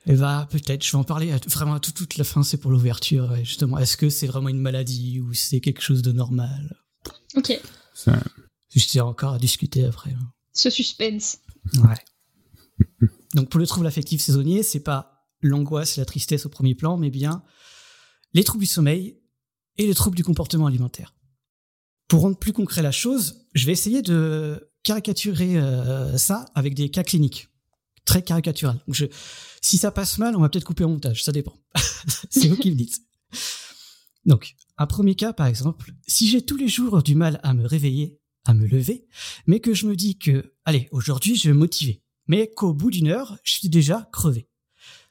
Eh 0.05 0.13
bah, 0.13 0.47
peut-être. 0.51 0.85
Je 0.85 0.91
vais 0.91 0.99
en 0.99 1.03
parler 1.03 1.33
vraiment 1.47 1.73
à 1.73 1.79
toute 1.79 2.17
la 2.17 2.23
fin. 2.23 2.43
C'est 2.43 2.57
pour 2.57 2.69
l'ouverture. 2.69 3.35
Justement, 3.37 3.79
est-ce 3.79 3.97
que 3.97 4.11
c'est 4.11 4.27
vraiment 4.27 4.49
une 4.49 4.61
maladie 4.61 5.19
ou 5.19 5.33
c'est 5.33 5.59
quelque 5.59 5.81
chose 5.81 6.03
de 6.03 6.11
normal? 6.11 6.77
Ok. 7.35 7.59
Ça... 7.95 8.21
Je 8.73 8.99
encore 8.99 9.33
à 9.33 9.37
discuter 9.37 9.85
après. 9.85 10.15
Ce 10.53 10.69
suspense. 10.69 11.39
Ouais. 11.75 12.97
Donc, 13.33 13.49
pour 13.49 13.59
le 13.59 13.67
trouble 13.67 13.87
affectif 13.87 14.21
saisonnier, 14.21 14.63
c'est 14.63 14.79
pas 14.79 15.27
l'angoisse 15.41 15.97
et 15.97 16.01
la 16.01 16.05
tristesse 16.05 16.45
au 16.45 16.49
premier 16.49 16.75
plan, 16.75 16.97
mais 16.97 17.09
bien 17.09 17.43
les 18.33 18.43
troubles 18.43 18.63
du 18.63 18.69
sommeil 18.69 19.19
et 19.77 19.87
les 19.87 19.93
troubles 19.93 20.15
du 20.15 20.23
comportement 20.23 20.67
alimentaire. 20.67 21.15
Pour 22.07 22.21
rendre 22.21 22.37
plus 22.37 22.53
concret 22.53 22.81
la 22.81 22.91
chose, 22.91 23.47
je 23.53 23.65
vais 23.65 23.71
essayer 23.71 24.01
de 24.01 24.71
caricaturer 24.83 25.57
euh, 25.57 26.17
ça 26.17 26.45
avec 26.55 26.73
des 26.73 26.89
cas 26.89 27.03
cliniques 27.03 27.49
très 28.05 28.23
caricatural. 28.23 28.79
Donc 28.87 28.95
je, 28.95 29.05
si 29.61 29.77
ça 29.77 29.91
passe 29.91 30.17
mal, 30.17 30.35
on 30.35 30.41
va 30.41 30.49
peut-être 30.49 30.65
couper 30.65 30.83
au 30.83 30.89
montage, 30.89 31.23
ça 31.23 31.31
dépend. 31.31 31.55
C'est 32.29 32.47
vous 32.47 32.57
qui 32.57 32.71
me 32.71 32.75
dites. 32.75 33.01
Donc, 34.25 34.55
un 34.77 34.87
premier 34.87 35.15
cas, 35.15 35.33
par 35.33 35.47
exemple, 35.47 35.93
si 36.07 36.27
j'ai 36.27 36.45
tous 36.45 36.57
les 36.57 36.67
jours 36.67 37.03
du 37.03 37.15
mal 37.15 37.39
à 37.43 37.53
me 37.53 37.65
réveiller, 37.65 38.19
à 38.45 38.53
me 38.53 38.65
lever, 38.65 39.05
mais 39.45 39.59
que 39.59 39.73
je 39.73 39.85
me 39.85 39.95
dis 39.95 40.17
que, 40.17 40.53
allez, 40.65 40.87
aujourd'hui, 40.91 41.35
je 41.35 41.49
vais 41.49 41.53
me 41.53 41.59
motiver, 41.59 42.01
mais 42.27 42.51
qu'au 42.55 42.73
bout 42.73 42.91
d'une 42.91 43.07
heure, 43.07 43.37
je 43.43 43.53
suis 43.53 43.69
déjà 43.69 44.09
crevé. 44.11 44.47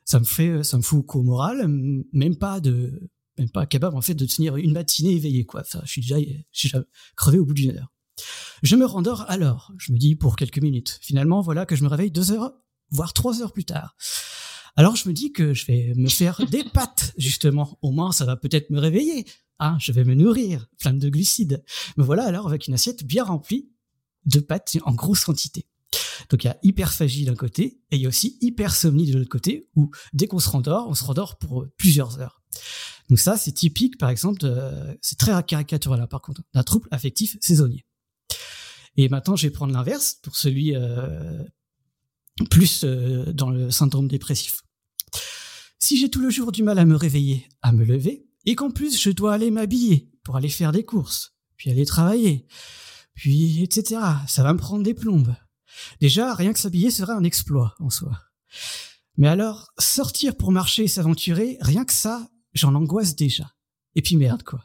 Ça 0.05 0.19
me 0.19 0.25
fait, 0.25 0.65
ça 0.65 0.77
me 0.77 0.83
fout 0.83 1.07
qu'au 1.07 1.23
moral, 1.23 1.69
même 1.69 2.37
pas 2.37 2.61
de, 2.61 3.11
même 3.39 3.51
pas 3.51 3.67
capable, 3.67 3.97
en 3.97 4.01
fait, 4.01 4.15
de 4.15 4.27
tenir 4.27 4.57
une 4.57 4.73
matinée 4.73 5.13
éveillée, 5.13 5.45
quoi. 5.45 5.61
Enfin, 5.61 5.81
je 5.85 5.91
suis 5.91 6.03
déjà, 6.03 6.19
je 6.19 6.59
suis 6.59 6.69
déjà 6.69 6.85
crevé 7.17 7.39
au 7.39 7.45
bout 7.45 7.55
d'une 7.55 7.77
heure. 7.77 7.93
Je 8.63 8.77
me 8.77 8.85
rendors 8.85 9.25
alors, 9.31 9.73
je 9.79 9.93
me 9.93 9.99
dis 9.99 10.17
pour 10.17 10.37
quelques 10.37 10.61
minutes. 10.61 10.99
Finalement, 11.01 11.41
voilà 11.41 11.65
que 11.65 11.77
je 11.77 11.85
me 11.85 11.89
réveille 11.89 12.11
deux 12.11 12.33
heures 12.33 12.53
voire 12.91 13.13
trois 13.13 13.41
heures 13.41 13.53
plus 13.53 13.65
tard. 13.65 13.97
Alors 14.77 14.97
je 14.97 15.09
me 15.09 15.15
dis 15.15 15.33
que 15.33 15.55
je 15.55 15.67
vais 15.67 15.93
me 15.97 16.09
faire 16.09 16.45
des 16.51 16.65
pâtes, 16.65 17.13
justement. 17.17 17.79
Au 17.83 17.91
moins, 17.91 18.13
ça 18.13 18.25
va 18.25 18.37
peut-être 18.37 18.71
me 18.71 18.79
réveiller. 18.79 19.27
Hein, 19.59 19.77
je 19.79 19.93
vais 19.93 20.05
me 20.05 20.15
nourrir, 20.15 20.67
plein 20.79 20.95
de 20.95 21.09
glucides. 21.09 21.63
Me 21.97 22.03
voilà 22.03 22.25
alors 22.25 22.47
avec 22.47 22.67
une 22.67 22.75
assiette 22.75 23.05
bien 23.05 23.25
remplie 23.25 23.71
de 24.25 24.41
pâtes 24.41 24.77
en 24.85 24.95
grosse 24.95 25.25
quantité. 25.25 25.67
Donc 26.31 26.45
il 26.45 26.47
y 26.47 26.51
a 26.51 26.59
hyperphagie 26.63 27.25
d'un 27.25 27.35
côté 27.35 27.81
et 27.91 27.97
il 27.97 28.03
y 28.03 28.07
a 28.07 28.09
aussi 28.09 28.39
hypersomnie 28.41 29.11
de 29.11 29.19
l'autre 29.19 29.31
côté 29.31 29.69
où 29.75 29.91
dès 30.13 30.27
qu'on 30.27 30.39
se 30.39 30.49
rendort, 30.49 30.89
on 30.89 30.95
se 30.95 31.05
rendort 31.05 31.39
pour 31.39 31.67
plusieurs 31.77 32.21
heures. 32.21 32.43
Donc 33.09 33.19
ça, 33.19 33.37
c'est 33.37 33.53
typique, 33.53 33.99
par 33.99 34.09
exemple, 34.09 34.41
c'est 35.03 35.19
très 35.19 35.43
caricatural, 35.43 36.07
par 36.07 36.23
contre, 36.23 36.43
d'un 36.55 36.63
trouble 36.63 36.89
affectif 36.93 37.37
saisonnier. 37.41 37.85
Et 38.97 39.09
maintenant, 39.09 39.37
je 39.37 39.47
vais 39.47 39.53
prendre 39.53 39.73
l'inverse 39.73 40.19
pour 40.23 40.37
celui 40.37 40.77
euh, 40.77 41.43
plus 42.47 42.85
euh, 42.85 43.33
dans 43.33 43.51
le 43.51 43.71
syndrome 43.71 44.09
dépressif. 44.09 44.63
Si 45.79 45.99
j'ai 45.99 46.11
tout 46.11 46.21
le 46.21 46.31
jour 46.31 46.53
du 46.53 46.63
mal 46.63 46.79
à 46.79 46.85
me 46.85 46.97
réveiller, 46.97 47.49
à 47.63 47.73
me 47.73 47.85
lever, 47.85 48.27
et 48.45 48.55
qu'en 48.55 48.71
plus 48.71 49.01
je 49.01 49.11
dois 49.11 49.35
aller 49.35 49.51
m'habiller 49.51 50.11
pour 50.23 50.37
aller 50.37 50.49
faire 50.49 50.73
des 50.73 50.85
courses, 50.85 51.35
puis 51.57 51.71
aller 51.71 51.87
travailler, 51.87 52.47
puis 53.15 53.63
etc., 53.63 54.01
ça 54.27 54.43
va 54.43 54.53
me 54.53 54.59
prendre 54.59 54.83
des 54.83 54.95
plombes. 54.95 55.35
Déjà, 56.01 56.35
rien 56.35 56.53
que 56.53 56.59
s'habiller 56.59 56.91
serait 56.91 57.13
un 57.13 57.25
exploit 57.25 57.75
en 57.79 57.91
soi. 57.91 58.19
Mais 59.17 59.29
alors, 59.29 59.73
sortir 59.79 60.37
pour 60.37 60.53
marcher 60.53 60.85
et 60.85 60.89
s'aventurer, 60.89 61.59
rien 61.61 61.85
que 61.85 61.93
ça, 61.93 62.31
j'en 62.55 62.75
angoisse 62.75 63.17
déjà. 63.17 63.53
Et 63.95 64.03
puis 64.03 64.17
merde, 64.17 64.43
quoi 64.43 64.65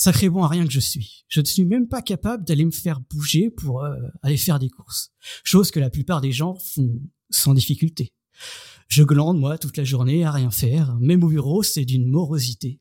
sacré 0.00 0.30
bon 0.30 0.42
à 0.42 0.48
rien 0.48 0.66
que 0.66 0.72
je 0.72 0.80
suis. 0.80 1.24
Je 1.28 1.40
ne 1.40 1.44
suis 1.44 1.64
même 1.66 1.86
pas 1.86 2.00
capable 2.00 2.44
d'aller 2.44 2.64
me 2.64 2.70
faire 2.70 3.00
bouger 3.10 3.50
pour 3.50 3.84
euh, 3.84 3.94
aller 4.22 4.38
faire 4.38 4.58
des 4.58 4.70
courses. 4.70 5.12
Chose 5.44 5.70
que 5.70 5.78
la 5.78 5.90
plupart 5.90 6.22
des 6.22 6.32
gens 6.32 6.56
font 6.56 7.02
sans 7.28 7.52
difficulté. 7.52 8.14
Je 8.88 9.02
glande, 9.02 9.38
moi, 9.38 9.58
toute 9.58 9.76
la 9.76 9.84
journée 9.84 10.24
à 10.24 10.32
rien 10.32 10.50
faire. 10.50 10.96
Même 11.00 11.22
au 11.22 11.28
bureau, 11.28 11.62
c'est 11.62 11.84
d'une 11.84 12.10
morosité. 12.10 12.80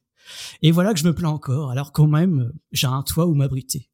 Et 0.62 0.72
voilà 0.72 0.94
que 0.94 1.00
je 1.00 1.06
me 1.06 1.14
plains 1.14 1.30
encore, 1.30 1.72
alors 1.72 1.92
quand 1.92 2.08
même, 2.08 2.54
j'ai 2.72 2.88
un 2.88 3.04
toit 3.04 3.28
où 3.28 3.34
m'abriter. 3.34 3.90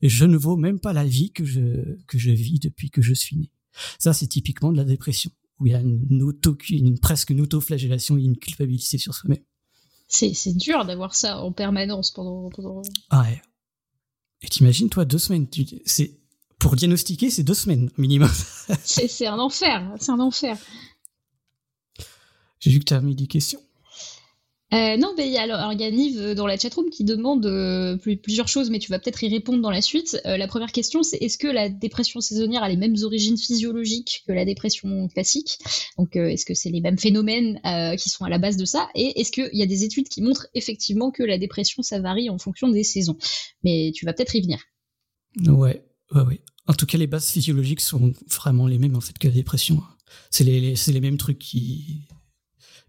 Je 0.00 0.24
ne 0.24 0.36
vaux 0.36 0.56
même 0.56 0.78
pas 0.78 0.92
la 0.92 1.04
vie 1.04 1.32
que 1.32 1.44
je, 1.44 1.96
que 2.06 2.16
je 2.16 2.30
vis 2.30 2.60
depuis 2.60 2.90
que 2.90 3.02
je 3.02 3.12
suis 3.12 3.36
né. 3.36 3.52
Ça, 3.98 4.12
c'est 4.12 4.28
typiquement 4.28 4.70
de 4.70 4.76
la 4.76 4.84
dépression, 4.84 5.32
où 5.58 5.66
il 5.66 5.72
y 5.72 5.74
a 5.74 5.80
une, 5.80 6.22
auto, 6.22 6.56
une 6.70 6.98
presque 7.00 7.30
une 7.30 7.40
auto-flagellation 7.40 8.16
et 8.18 8.22
une 8.22 8.38
culpabilité 8.38 8.98
sur 8.98 9.14
soi-même. 9.14 9.42
C'est 10.08 10.56
dur 10.56 10.84
d'avoir 10.86 11.14
ça 11.14 11.38
en 11.40 11.52
permanence 11.52 12.10
pendant. 12.10 12.48
pendant... 12.48 12.82
Ah 13.10 13.22
ouais. 13.22 13.42
Et 14.42 14.48
t'imagines, 14.48 14.88
toi, 14.88 15.04
deux 15.04 15.18
semaines. 15.18 15.46
C'est 15.84 16.18
pour 16.58 16.76
diagnostiquer, 16.76 17.30
c'est 17.30 17.42
deux 17.42 17.54
semaines 17.54 17.90
minimum. 17.98 18.30
c'est 18.84 19.26
un 19.26 19.38
enfer. 19.38 19.94
C'est 20.00 20.10
un 20.10 20.20
enfer. 20.20 20.56
J'ai 22.60 22.70
vu 22.70 22.80
que 22.80 22.84
tu 22.84 22.94
as 22.94 23.00
mis 23.00 23.14
des 23.14 23.26
questions. 23.26 23.60
Euh, 24.74 24.98
non, 24.98 25.14
mais 25.16 25.26
il 25.26 25.32
y 25.32 25.38
a, 25.38 25.46
euh, 25.46 26.34
dans 26.34 26.46
la 26.46 26.58
chatroom 26.58 26.90
qui 26.90 27.02
demande 27.02 27.46
euh, 27.46 27.96
plusieurs 27.96 28.48
choses, 28.48 28.68
mais 28.68 28.78
tu 28.78 28.90
vas 28.90 28.98
peut-être 28.98 29.22
y 29.24 29.28
répondre 29.28 29.62
dans 29.62 29.70
la 29.70 29.80
suite. 29.80 30.20
la 30.24 30.46
première 30.46 30.72
question, 30.72 31.02
c'est 31.02 31.16
est-ce 31.18 31.38
que 31.38 31.46
la 31.46 31.70
dépression 31.70 32.20
saisonnière 32.20 32.62
a 32.62 32.68
les 32.68 32.76
mêmes 32.76 32.96
origines 33.02 33.38
physiologiques 33.38 34.24
que 34.26 34.32
la 34.32 34.44
dépression 34.44 35.08
classique? 35.08 35.58
Donc, 35.96 36.16
est-ce 36.16 36.44
que 36.44 36.54
c'est 36.54 36.70
les 36.70 36.80
mêmes 36.80 36.98
phénomènes 36.98 37.60
qui 37.96 38.10
sont 38.10 38.24
à 38.24 38.28
la 38.28 38.38
base 38.38 38.56
de 38.56 38.66
ça? 38.66 38.88
Et 38.94 39.20
est-ce 39.20 39.32
qu'il 39.32 39.50
y 39.52 39.62
a 39.62 39.66
des 39.66 39.84
études 39.84 40.08
qui 40.08 40.20
montrent 40.20 40.48
effectivement 40.54 41.10
que 41.10 41.22
la 41.22 41.38
dépression, 41.38 41.82
ça 41.82 42.00
varie 42.00 42.28
en 42.28 42.38
fonction 42.38 42.68
des 42.68 42.84
saisons? 42.84 43.16
Mais 43.64 43.92
tu 43.94 44.04
vas 44.04 44.12
peut-être 44.12 44.34
y 44.34 44.42
venir. 44.42 44.58
Ouais, 45.46 45.82
ouais, 46.14 46.22
ouais. 46.22 46.40
En 46.66 46.74
tout 46.74 46.84
cas, 46.84 46.98
les 46.98 47.06
bases 47.06 47.30
physiologiques 47.30 47.80
sont 47.80 48.12
vraiment 48.28 48.66
les 48.66 48.78
mêmes 48.78 48.96
en 48.96 49.00
fait 49.00 49.16
que 49.18 49.28
la 49.28 49.34
dépression. 49.34 49.82
C'est 50.30 50.44
les, 50.44 50.74
les 50.74 51.00
mêmes 51.00 51.16
trucs 51.16 51.38
qui 51.38 52.02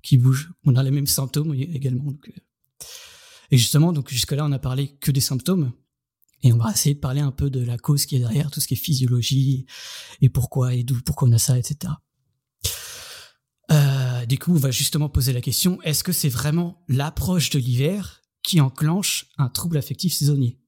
qui. 0.01 0.21
On 0.65 0.75
a 0.75 0.83
les 0.83 0.91
mêmes 0.91 1.07
symptômes 1.07 1.53
également. 1.53 2.11
Euh. 2.11 2.31
Et 3.51 3.57
justement, 3.57 3.93
donc 3.93 4.09
jusque-là, 4.09 4.45
on 4.45 4.51
a 4.51 4.59
parlé 4.59 4.95
que 4.97 5.11
des 5.11 5.21
symptômes. 5.21 5.71
Et 6.41 6.53
on 6.53 6.57
va 6.57 6.71
essayer 6.71 6.95
de 6.95 6.99
parler 6.99 7.19
un 7.19 7.31
peu 7.31 7.49
de 7.49 7.59
la 7.59 7.77
cause 7.77 8.05
qui 8.05 8.15
est 8.15 8.19
derrière, 8.19 8.49
tout 8.49 8.61
ce 8.61 8.67
qui 8.67 8.75
est 8.75 8.77
physiologie, 8.77 9.65
et 10.21 10.29
pourquoi, 10.29 10.73
et 10.73 10.83
d'où, 10.83 11.01
pourquoi 11.01 11.27
on 11.27 11.31
a 11.33 11.37
ça, 11.37 11.57
etc. 11.57 11.93
Euh, 13.71 14.25
du 14.25 14.39
coup, 14.39 14.53
on 14.53 14.57
va 14.57 14.71
justement 14.71 15.09
poser 15.09 15.33
la 15.33 15.41
question, 15.41 15.81
est-ce 15.81 16.03
que 16.03 16.13
c'est 16.13 16.29
vraiment 16.29 16.83
l'approche 16.87 17.49
de 17.49 17.59
l'hiver 17.59 18.21
qui 18.41 18.61
enclenche 18.61 19.27
un 19.37 19.49
trouble 19.49 19.77
affectif 19.77 20.13
saisonnier? 20.13 20.59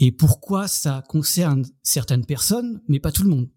Et 0.00 0.10
pourquoi 0.10 0.66
ça 0.66 1.04
concerne 1.08 1.64
certaines 1.82 2.26
personnes, 2.26 2.82
mais 2.88 2.98
pas 2.98 3.12
tout 3.12 3.22
le 3.22 3.30
monde? 3.30 3.48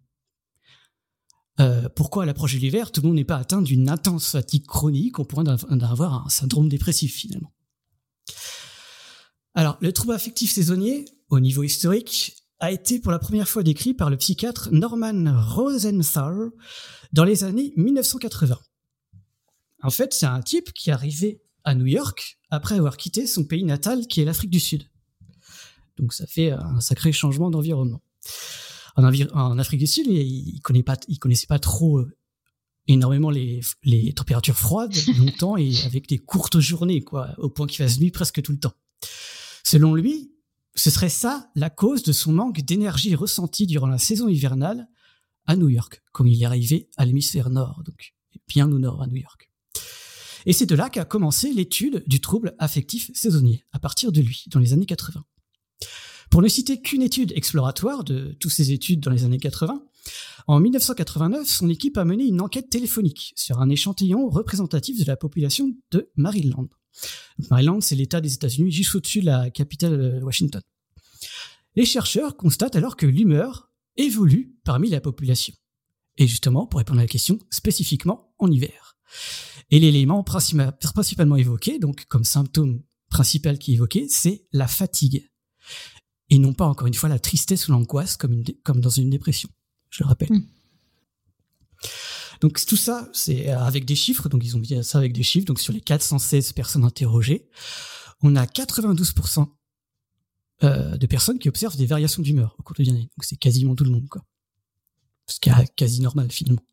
Euh, 1.59 1.89
pourquoi 1.89 2.23
à 2.23 2.25
l'approche 2.25 2.53
de 2.53 2.59
l'hiver, 2.59 2.91
tout 2.91 3.01
le 3.01 3.07
monde 3.07 3.15
n'est 3.15 3.23
pas 3.23 3.37
atteint 3.37 3.61
d'une 3.61 3.89
intense 3.89 4.31
fatigue 4.31 4.65
chronique, 4.65 5.19
on 5.19 5.25
pourrait 5.25 5.49
avoir 5.49 6.25
un 6.25 6.29
syndrome 6.29 6.69
dépressif 6.69 7.15
finalement? 7.15 7.51
Alors, 9.55 9.77
le 9.81 9.91
trouble 9.91 10.13
affectif 10.13 10.51
saisonnier, 10.51 11.05
au 11.29 11.39
niveau 11.39 11.63
historique, 11.63 12.35
a 12.59 12.71
été 12.71 12.99
pour 12.99 13.11
la 13.11 13.19
première 13.19 13.47
fois 13.47 13.63
décrit 13.63 13.93
par 13.93 14.09
le 14.09 14.17
psychiatre 14.17 14.69
Norman 14.71 15.33
Rosenthal 15.55 16.51
dans 17.11 17.23
les 17.23 17.43
années 17.43 17.73
1980. 17.75 18.57
En 19.83 19.89
fait, 19.89 20.13
c'est 20.13 20.25
un 20.25 20.41
type 20.41 20.73
qui 20.73 20.89
est 20.89 20.93
arrivé 20.93 21.41
à 21.63 21.75
New 21.75 21.85
York 21.85 22.39
après 22.49 22.75
avoir 22.75 22.97
quitté 22.97 23.27
son 23.27 23.45
pays 23.45 23.63
natal 23.63 24.07
qui 24.07 24.21
est 24.21 24.25
l'Afrique 24.25 24.51
du 24.51 24.59
Sud. 24.59 24.89
Donc 25.97 26.13
ça 26.13 26.27
fait 26.27 26.51
un 26.51 26.79
sacré 26.79 27.11
changement 27.11 27.49
d'environnement 27.49 28.01
en, 29.05 29.57
Afrique 29.59 29.79
du 29.79 29.87
Sud, 29.87 30.07
il, 30.07 30.59
connaît 30.61 30.83
pas, 30.83 30.97
il 31.07 31.19
connaissait 31.19 31.47
pas 31.47 31.59
trop 31.59 31.99
euh, 31.99 32.17
énormément 32.87 33.29
les, 33.29 33.61
les 33.83 34.13
températures 34.13 34.57
froides 34.57 34.95
longtemps 35.17 35.57
et 35.57 35.71
avec 35.85 36.07
des 36.07 36.17
courtes 36.17 36.59
journées, 36.59 37.01
quoi, 37.01 37.33
au 37.37 37.49
point 37.49 37.67
qu'il 37.67 37.77
fasse 37.77 37.99
nuit 37.99 38.11
presque 38.11 38.41
tout 38.41 38.51
le 38.51 38.59
temps. 38.59 38.73
Selon 39.63 39.93
lui, 39.93 40.31
ce 40.75 40.89
serait 40.89 41.09
ça 41.09 41.49
la 41.55 41.69
cause 41.69 42.03
de 42.03 42.11
son 42.11 42.31
manque 42.31 42.61
d'énergie 42.61 43.15
ressentie 43.15 43.67
durant 43.67 43.87
la 43.87 43.97
saison 43.97 44.27
hivernale 44.27 44.87
à 45.45 45.55
New 45.55 45.69
York, 45.69 46.03
quand 46.11 46.25
il 46.25 46.41
est 46.41 46.45
arrivé 46.45 46.89
à 46.97 47.05
l'hémisphère 47.05 47.49
nord, 47.49 47.81
donc 47.85 48.13
bien 48.47 48.71
au 48.71 48.79
nord 48.79 49.01
à 49.01 49.07
New 49.07 49.17
York. 49.17 49.49
Et 50.45 50.53
c'est 50.53 50.65
de 50.65 50.75
là 50.75 50.89
qu'a 50.89 51.03
commencé 51.03 51.51
l'étude 51.51 52.03
du 52.07 52.21
trouble 52.21 52.55
affectif 52.59 53.11
saisonnier, 53.13 53.65
à 53.71 53.79
partir 53.79 54.11
de 54.11 54.21
lui, 54.21 54.45
dans 54.47 54.59
les 54.59 54.73
années 54.73 54.85
80. 54.85 55.23
Pour 56.29 56.41
ne 56.41 56.47
citer 56.47 56.81
qu'une 56.81 57.01
étude 57.01 57.31
exploratoire 57.35 58.03
de 58.03 58.35
toutes 58.39 58.51
ces 58.51 58.71
études 58.71 58.99
dans 58.99 59.11
les 59.11 59.23
années 59.23 59.37
80, 59.37 59.83
en 60.47 60.59
1989, 60.59 61.47
son 61.47 61.69
équipe 61.69 61.97
a 61.97 62.05
mené 62.05 62.25
une 62.25 62.41
enquête 62.41 62.69
téléphonique 62.69 63.33
sur 63.35 63.59
un 63.59 63.69
échantillon 63.69 64.29
représentatif 64.29 64.99
de 64.99 65.05
la 65.05 65.17
population 65.17 65.75
de 65.91 66.09
Maryland. 66.15 66.67
Maryland, 67.49 67.81
c'est 67.81 67.95
l'État 67.95 68.21
des 68.21 68.33
États-Unis 68.33 68.71
juste 68.71 68.95
au-dessus 68.95 69.21
de 69.21 69.25
la 69.25 69.49
capitale 69.49 69.97
de 69.97 70.23
Washington. 70.23 70.61
Les 71.75 71.85
chercheurs 71.85 72.37
constatent 72.37 72.75
alors 72.75 72.95
que 72.95 73.05
l'humeur 73.05 73.71
évolue 73.97 74.55
parmi 74.63 74.89
la 74.89 75.01
population. 75.01 75.53
Et 76.17 76.27
justement, 76.27 76.65
pour 76.65 76.79
répondre 76.79 76.99
à 76.99 77.03
la 77.03 77.07
question, 77.07 77.37
spécifiquement 77.51 78.33
en 78.39 78.49
hiver. 78.51 78.97
Et 79.69 79.79
l'élément 79.79 80.23
principalement 80.23 81.35
évoqué, 81.35 81.77
donc 81.77 82.05
comme 82.05 82.23
symptôme 82.23 82.81
principal 83.09 83.59
qui 83.59 83.71
est 83.71 83.75
évoqué, 83.75 84.07
c'est 84.09 84.47
la 84.51 84.67
fatigue. 84.67 85.29
Et 86.29 86.39
non 86.39 86.53
pas 86.53 86.65
encore 86.65 86.87
une 86.87 86.93
fois 86.93 87.09
la 87.09 87.19
tristesse 87.19 87.67
ou 87.67 87.71
l'angoisse 87.71 88.17
comme, 88.17 88.43
comme 88.63 88.81
dans 88.81 88.89
une 88.89 89.09
dépression, 89.09 89.49
je 89.89 90.03
le 90.03 90.07
rappelle. 90.07 90.31
Mm. 90.31 90.45
Donc 92.41 92.63
tout 92.65 92.77
ça, 92.77 93.09
c'est 93.13 93.49
avec 93.49 93.85
des 93.85 93.95
chiffres, 93.95 94.29
donc 94.29 94.43
ils 94.43 94.55
ont 94.55 94.59
mis 94.59 94.83
ça 94.83 94.97
avec 94.97 95.13
des 95.13 95.23
chiffres, 95.23 95.45
donc 95.45 95.59
sur 95.59 95.73
les 95.73 95.81
416 95.81 96.53
personnes 96.53 96.83
interrogées, 96.83 97.49
on 98.21 98.35
a 98.35 98.45
92% 98.45 99.47
euh, 100.63 100.97
de 100.97 101.05
personnes 101.05 101.37
qui 101.37 101.49
observent 101.49 101.77
des 101.77 101.85
variations 101.85 102.23
d'humeur 102.23 102.55
au 102.57 102.63
cours 102.63 102.75
de 102.75 102.83
l'année. 102.83 103.09
Donc 103.15 103.23
c'est 103.23 103.35
quasiment 103.37 103.75
tout 103.75 103.83
le 103.83 103.91
monde, 103.91 104.07
quoi. 104.09 104.23
Ce 105.27 105.39
qui 105.39 105.49
est 105.49 105.75
quasi 105.75 106.01
normal 106.01 106.31
finalement. 106.31 106.63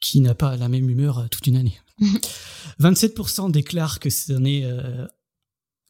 Qui 0.00 0.20
n'a 0.20 0.34
pas 0.34 0.56
la 0.56 0.68
même 0.68 0.90
humeur 0.90 1.18
euh, 1.18 1.26
toute 1.30 1.46
une 1.46 1.56
année. 1.56 1.78
27% 2.80 3.52
déclarent 3.52 4.00
que 4.00 4.10
c'en 4.10 4.44
est 4.44 4.64
euh, 4.64 5.06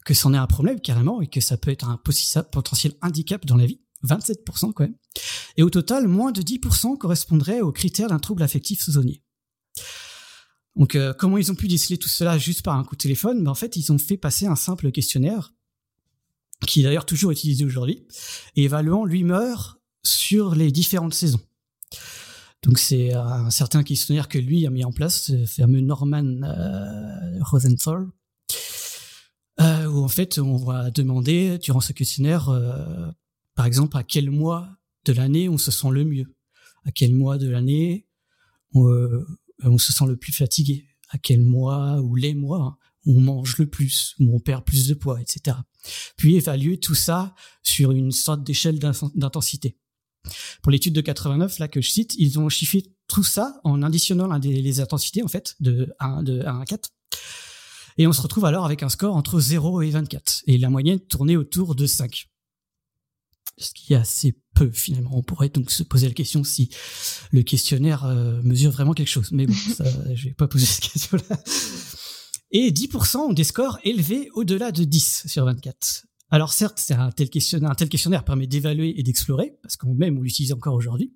que 0.04 0.14
c'en 0.14 0.34
est 0.34 0.38
un 0.38 0.46
problème 0.46 0.80
carrément 0.80 1.20
et 1.20 1.26
que 1.26 1.40
ça 1.40 1.56
peut 1.56 1.70
être 1.70 1.88
un 1.88 1.98
potentiel 2.52 2.94
handicap 3.02 3.44
dans 3.46 3.56
la 3.56 3.66
vie. 3.66 3.80
27% 4.04 4.72
quand 4.72 4.84
même. 4.84 4.96
Et 5.56 5.62
au 5.62 5.70
total, 5.70 6.08
moins 6.08 6.30
de 6.30 6.42
10% 6.42 6.98
correspondraient 6.98 7.62
aux 7.62 7.72
critères 7.72 8.08
d'un 8.08 8.18
trouble 8.18 8.42
affectif 8.42 8.82
saisonnier. 8.82 9.22
Donc, 10.76 10.94
euh, 10.94 11.12
comment 11.16 11.38
ils 11.38 11.50
ont 11.50 11.54
pu 11.54 11.68
déceler 11.68 11.98
tout 11.98 12.08
cela 12.08 12.36
juste 12.36 12.62
par 12.62 12.76
un 12.76 12.84
coup 12.84 12.96
de 12.96 13.00
téléphone? 13.00 13.42
Ben, 13.42 13.50
En 13.50 13.54
fait, 13.54 13.76
ils 13.76 13.92
ont 13.92 13.98
fait 13.98 14.16
passer 14.16 14.46
un 14.46 14.56
simple 14.56 14.90
questionnaire, 14.90 15.54
qui 16.66 16.80
est 16.80 16.82
d'ailleurs 16.82 17.06
toujours 17.06 17.30
utilisé 17.30 17.64
aujourd'hui, 17.64 18.06
évaluant 18.56 19.04
l'humeur 19.04 19.78
sur 20.02 20.54
les 20.54 20.70
différentes 20.72 21.14
saisons. 21.14 21.40
Donc, 22.62 22.78
c'est 22.78 23.12
un 23.12 23.50
certain 23.50 23.82
questionnaire 23.82 24.28
que 24.28 24.38
lui 24.38 24.66
a 24.66 24.70
mis 24.70 24.84
en 24.84 24.92
place, 24.92 25.28
le 25.28 25.46
fameux 25.46 25.80
Norman 25.80 26.42
euh, 26.42 27.38
Rosenthal, 27.42 28.02
euh, 28.02 28.06
où 29.94 30.04
en 30.04 30.08
fait, 30.08 30.38
on 30.38 30.56
va 30.56 30.90
demander 30.90 31.58
durant 31.58 31.80
ce 31.80 31.92
questionnaire 31.92 32.48
euh, 32.48 33.10
par 33.54 33.66
exemple, 33.66 33.96
à 33.96 34.02
quel 34.02 34.30
mois 34.30 34.68
de 35.04 35.12
l'année 35.12 35.48
on 35.48 35.58
se 35.58 35.70
sent 35.70 35.90
le 35.90 36.04
mieux? 36.04 36.34
À 36.84 36.90
quel 36.90 37.14
mois 37.14 37.38
de 37.38 37.48
l'année 37.48 38.06
on, 38.72 38.88
euh, 38.88 39.26
se 39.78 39.92
sent 39.92 40.06
le 40.06 40.16
plus 40.16 40.32
fatigué? 40.32 40.86
À 41.10 41.18
quel 41.18 41.40
mois 41.40 42.00
ou 42.00 42.16
les 42.16 42.34
mois 42.34 42.78
où 43.06 43.18
on 43.18 43.20
mange 43.20 43.58
le 43.58 43.66
plus, 43.66 44.14
où 44.18 44.34
on 44.34 44.40
perd 44.40 44.64
plus 44.64 44.88
de 44.88 44.94
poids, 44.94 45.20
etc. 45.20 45.58
Puis 46.16 46.36
évaluer 46.36 46.80
tout 46.80 46.94
ça 46.94 47.34
sur 47.62 47.92
une 47.92 48.10
sorte 48.10 48.42
d'échelle 48.42 48.78
d'intensité. 48.78 49.76
Pour 50.62 50.72
l'étude 50.72 50.94
de 50.94 51.02
89, 51.02 51.58
là 51.58 51.68
que 51.68 51.82
je 51.82 51.90
cite, 51.90 52.14
ils 52.16 52.38
ont 52.38 52.48
chiffré 52.48 52.82
tout 53.06 53.22
ça 53.22 53.60
en 53.62 53.82
additionnant 53.82 54.34
les 54.38 54.80
intensités 54.80 55.22
en 55.22 55.28
fait 55.28 55.54
de 55.60 55.94
1, 56.00 56.22
de 56.22 56.40
1 56.40 56.60
à 56.60 56.64
4. 56.64 56.90
Et 57.96 58.06
on 58.06 58.12
se 58.12 58.22
retrouve 58.22 58.44
alors 58.44 58.64
avec 58.64 58.82
un 58.82 58.88
score 58.88 59.14
entre 59.16 59.40
0 59.40 59.82
et 59.82 59.90
24. 59.90 60.42
Et 60.46 60.58
la 60.58 60.70
moyenne 60.70 61.00
tournait 61.00 61.36
autour 61.36 61.74
de 61.74 61.86
5 61.86 62.28
ce 63.56 63.70
qui 63.72 63.92
est 63.92 63.96
assez 63.96 64.34
peu 64.54 64.70
finalement. 64.70 65.16
On 65.16 65.22
pourrait 65.22 65.48
donc 65.48 65.70
se 65.70 65.82
poser 65.82 66.08
la 66.08 66.14
question 66.14 66.44
si 66.44 66.70
le 67.30 67.42
questionnaire 67.42 68.04
euh, 68.04 68.40
mesure 68.42 68.70
vraiment 68.70 68.94
quelque 68.94 69.08
chose. 69.08 69.30
Mais 69.32 69.46
bon, 69.46 69.54
ça, 69.76 69.84
je 70.14 70.24
vais 70.24 70.34
pas 70.34 70.48
poser 70.48 70.66
cette 70.66 70.90
question-là. 70.92 71.42
Et 72.50 72.70
10% 72.70 73.16
ont 73.16 73.32
des 73.32 73.44
scores 73.44 73.78
élevés 73.84 74.28
au-delà 74.34 74.72
de 74.72 74.84
10 74.84 75.24
sur 75.26 75.44
24. 75.44 76.06
Alors 76.30 76.52
certes, 76.52 76.78
c'est 76.78 76.94
un 76.94 77.10
tel 77.10 77.30
questionnaire, 77.30 77.70
un 77.70 77.74
tel 77.74 77.88
questionnaire 77.88 78.24
permet 78.24 78.46
d'évaluer 78.46 78.98
et 78.98 79.02
d'explorer, 79.02 79.56
parce 79.62 79.76
qu'on 79.76 79.94
même 79.94 80.18
on 80.18 80.22
l'utilise 80.22 80.52
encore 80.52 80.74
aujourd'hui. 80.74 81.12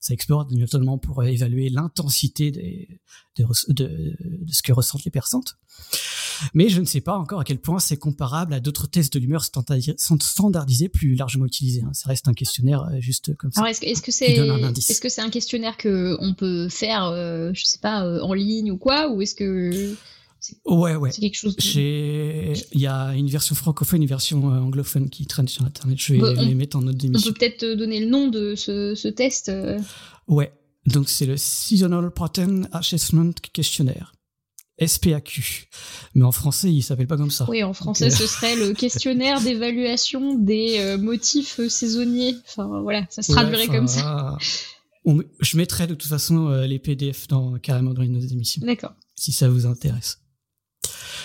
Ça 0.00 0.14
explore 0.14 0.46
notamment 0.50 0.98
pour 0.98 1.22
évaluer 1.24 1.68
l'intensité 1.68 2.50
de, 2.50 3.44
de, 3.68 4.16
ce 4.50 4.62
que 4.62 4.72
ressentent 4.72 5.04
les 5.04 5.10
personnes. 5.10 5.42
Mais 6.54 6.68
je 6.68 6.80
ne 6.80 6.86
sais 6.86 7.00
pas 7.00 7.16
encore 7.16 7.40
à 7.40 7.44
quel 7.44 7.60
point 7.60 7.78
c'est 7.78 7.96
comparable 7.96 8.54
à 8.54 8.60
d'autres 8.60 8.86
tests 8.86 9.12
de 9.12 9.18
l'humeur 9.18 9.44
standardisés 9.44 10.88
plus 10.88 11.14
largement 11.14 11.46
utilisés. 11.46 11.82
Hein. 11.82 11.92
Ça 11.92 12.08
reste 12.08 12.28
un 12.28 12.34
questionnaire 12.34 12.82
euh, 12.84 13.00
juste 13.00 13.36
comme 13.36 13.52
ça. 13.52 13.60
Alors 13.60 13.70
est-ce 13.70 14.02
que 14.02 14.12
c'est 14.12 14.32
est-ce 14.32 15.00
que 15.00 15.08
c'est 15.08 15.20
un 15.20 15.30
questionnaire 15.30 15.76
que 15.76 16.16
on 16.20 16.34
peut 16.34 16.68
faire, 16.68 17.04
euh, 17.04 17.50
je 17.54 17.64
sais 17.64 17.78
pas, 17.78 18.04
euh, 18.04 18.20
en 18.20 18.32
ligne 18.32 18.70
ou 18.70 18.78
quoi, 18.78 19.10
ou 19.10 19.22
est-ce 19.22 19.34
que 19.34 19.94
Ouais, 20.64 20.96
ouais. 20.96 21.10
C'est 21.12 21.20
quelque 21.20 21.36
chose. 21.36 21.56
Il 21.74 22.80
y 22.80 22.86
a 22.86 23.14
une 23.14 23.28
version 23.28 23.54
francophone, 23.54 24.02
une 24.02 24.08
version 24.08 24.44
anglophone 24.44 25.10
qui 25.10 25.26
traîne 25.26 25.48
sur 25.48 25.64
Internet. 25.64 25.98
Je 25.98 26.14
vais 26.14 26.44
les 26.44 26.54
mettre 26.54 26.76
en 26.76 26.82
note 26.82 26.96
d'émission. 26.96 27.30
On 27.30 27.32
peut 27.32 27.38
peut-être 27.38 27.76
donner 27.76 28.00
le 28.00 28.06
nom 28.06 28.28
de 28.28 28.54
ce, 28.54 28.94
ce 28.94 29.08
test. 29.08 29.50
Ouais. 30.28 30.52
Donc 30.86 31.08
c'est 31.08 31.26
le 31.26 31.36
Seasonal 31.36 32.10
Pattern 32.10 32.68
Assessment 32.72 33.32
Questionnaire. 33.52 34.12
SPAQ. 34.84 35.68
Mais 36.14 36.24
en 36.24 36.32
français, 36.32 36.72
il 36.72 36.82
s'appelle 36.82 37.06
pas 37.06 37.16
comme 37.16 37.30
ça. 37.30 37.46
Oui, 37.48 37.62
en 37.62 37.72
français, 37.72 38.06
euh, 38.06 38.10
ce 38.10 38.26
serait 38.26 38.56
le 38.56 38.72
questionnaire 38.74 39.40
d'évaluation 39.40 40.34
des 40.38 40.78
euh, 40.78 40.98
motifs 40.98 41.60
saisonniers. 41.68 42.36
Enfin, 42.48 42.80
voilà, 42.82 43.06
ça 43.10 43.22
se 43.22 43.32
traduirait 43.32 43.66
comme 43.66 43.88
ça. 43.88 44.38
je 45.04 45.56
mettrai 45.56 45.86
de 45.86 45.94
toute 45.94 46.08
façon 46.08 46.48
euh, 46.48 46.66
les 46.66 46.78
PDF 46.78 47.28
dans, 47.28 47.58
carrément 47.58 47.92
dans 47.92 48.02
les 48.02 48.08
notes 48.08 48.24
d'émission. 48.24 48.62
D'accord. 48.64 48.94
Si 49.16 49.32
ça 49.32 49.48
vous 49.48 49.66
intéresse. 49.66 50.19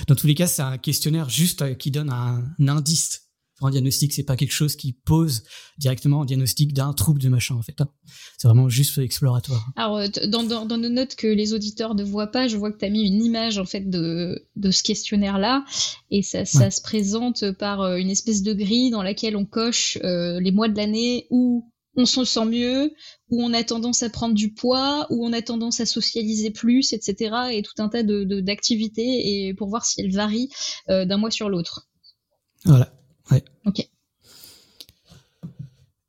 Dans 0.08 0.16
tous 0.16 0.28
les 0.28 0.36
cas, 0.36 0.48
c'est 0.48 0.62
un 0.62 0.78
questionnaire 0.78 1.30
juste 1.30 1.78
qui 1.78 1.92
donne 1.92 2.10
un 2.10 2.44
indice 2.68 3.26
un 3.62 3.70
diagnostic, 3.70 4.14
c'est 4.14 4.24
pas 4.24 4.36
quelque 4.36 4.52
chose 4.52 4.76
qui 4.76 4.94
pose 4.94 5.44
directement 5.78 6.24
un 6.24 6.26
diagnostic 6.26 6.74
d'un 6.74 6.94
trouble 6.94 7.22
de 7.22 7.30
machin 7.30 7.56
en 7.56 7.62
fait. 7.62 7.80
Hein. 7.80 7.88
C'est 8.38 8.48
vraiment 8.48 8.68
juste 8.68 8.98
exploratoire. 8.98 9.66
Alors 9.76 9.98
euh, 9.98 10.08
dans, 10.28 10.44
dans, 10.44 10.66
dans, 10.66 10.78
nos 10.78 10.90
notes 10.90 11.16
que 11.16 11.28
les 11.28 11.54
auditeurs 11.54 11.96
ne 11.96 12.04
voient 12.04 12.28
pas, 12.28 12.48
je 12.48 12.58
vois 12.58 12.72
que 12.72 12.78
tu 12.78 12.86
as 12.86 12.90
mis 12.90 13.08
une 13.08 13.24
image 13.24 13.58
en 13.58 13.66
fait 13.66 13.90
de, 13.90 14.46
de 14.56 14.72
ce 14.72 14.84
questionnaire 14.84 15.38
là 15.38 15.64
et 16.12 16.22
ça, 16.22 16.44
ça 16.46 16.70
se 16.70 16.82
présente 16.82 17.52
par 17.54 17.82
euh, 17.82 17.96
une 17.96 18.10
espèce 18.10 18.44
de 18.44 18.54
grille 18.54 18.90
dans 18.90 19.04
laquelle 19.04 19.38
on 19.38 19.46
coche 19.46 19.98
euh, 20.04 20.40
les 20.42 20.52
mois 20.52 20.68
de 20.68 20.76
l'année 20.76 21.28
où 21.30 21.72
on 21.96 22.06
se 22.06 22.26
sent 22.26 22.46
mieux, 22.46 22.94
où 23.30 23.44
on 23.44 23.54
a 23.54 23.64
tendance 23.64 24.04
à 24.04 24.10
prendre 24.10 24.36
du 24.36 24.54
poids, 24.54 25.08
où 25.10 25.26
on 25.26 25.34
a 25.34 25.42
tendance 25.42 25.80
à 25.80 25.86
socialiser 25.86 26.52
plus, 26.52 26.94
etc. 26.94 27.36
Et 27.52 27.62
tout 27.62 27.82
un 27.82 27.90
tas 27.90 28.04
de 28.04 28.42
d'activités 28.42 29.48
et 29.48 29.54
pour 29.54 29.70
voir 29.70 29.86
si 29.86 30.02
elles 30.02 30.12
varient 30.12 30.50
d'un 30.88 31.18
mois 31.18 31.32
sur 31.32 31.50
l'autre. 31.50 31.88
Voilà. 32.66 32.92
Ouais. 33.32 33.44
Ok. 33.66 33.88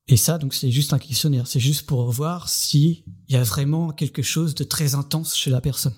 Et 0.09 0.17
ça, 0.17 0.39
donc, 0.39 0.55
c'est 0.55 0.71
juste 0.71 0.93
un 0.93 0.99
questionnaire. 0.99 1.47
C'est 1.47 1.61
juste 1.61 1.87
pour 1.87 2.11
voir 2.11 2.49
s'il 2.49 3.03
y 3.29 3.37
a 3.37 3.43
vraiment 3.43 3.91
quelque 3.91 4.23
chose 4.23 4.55
de 4.55 4.65
très 4.65 4.95
intense 4.95 5.35
chez 5.37 5.51
la 5.51 5.61
personne. 5.61 5.95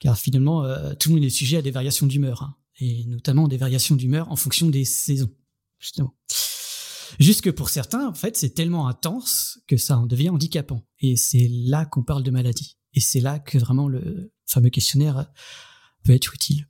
Car 0.00 0.18
finalement, 0.18 0.64
euh, 0.64 0.94
tout 0.94 1.10
le 1.10 1.16
monde 1.16 1.24
est 1.24 1.30
sujet 1.30 1.58
à 1.58 1.62
des 1.62 1.70
variations 1.70 2.06
d'humeur, 2.06 2.42
hein, 2.42 2.56
et 2.80 3.04
notamment 3.04 3.46
des 3.46 3.56
variations 3.56 3.94
d'humeur 3.94 4.30
en 4.32 4.36
fonction 4.36 4.68
des 4.68 4.84
saisons, 4.84 5.30
justement. 5.78 6.14
Juste 7.20 7.42
que 7.42 7.50
pour 7.50 7.68
certains, 7.68 8.06
en 8.08 8.14
fait, 8.14 8.36
c'est 8.36 8.50
tellement 8.50 8.88
intense 8.88 9.58
que 9.66 9.76
ça 9.76 9.98
en 9.98 10.06
devient 10.06 10.30
handicapant. 10.30 10.86
Et 11.00 11.16
c'est 11.16 11.48
là 11.48 11.84
qu'on 11.86 12.02
parle 12.02 12.22
de 12.22 12.30
maladie. 12.30 12.78
Et 12.92 13.00
c'est 13.00 13.20
là 13.20 13.38
que 13.38 13.58
vraiment 13.58 13.88
le 13.88 14.32
fameux 14.46 14.70
questionnaire 14.70 15.30
peut 16.04 16.12
être 16.12 16.34
utile 16.34 16.66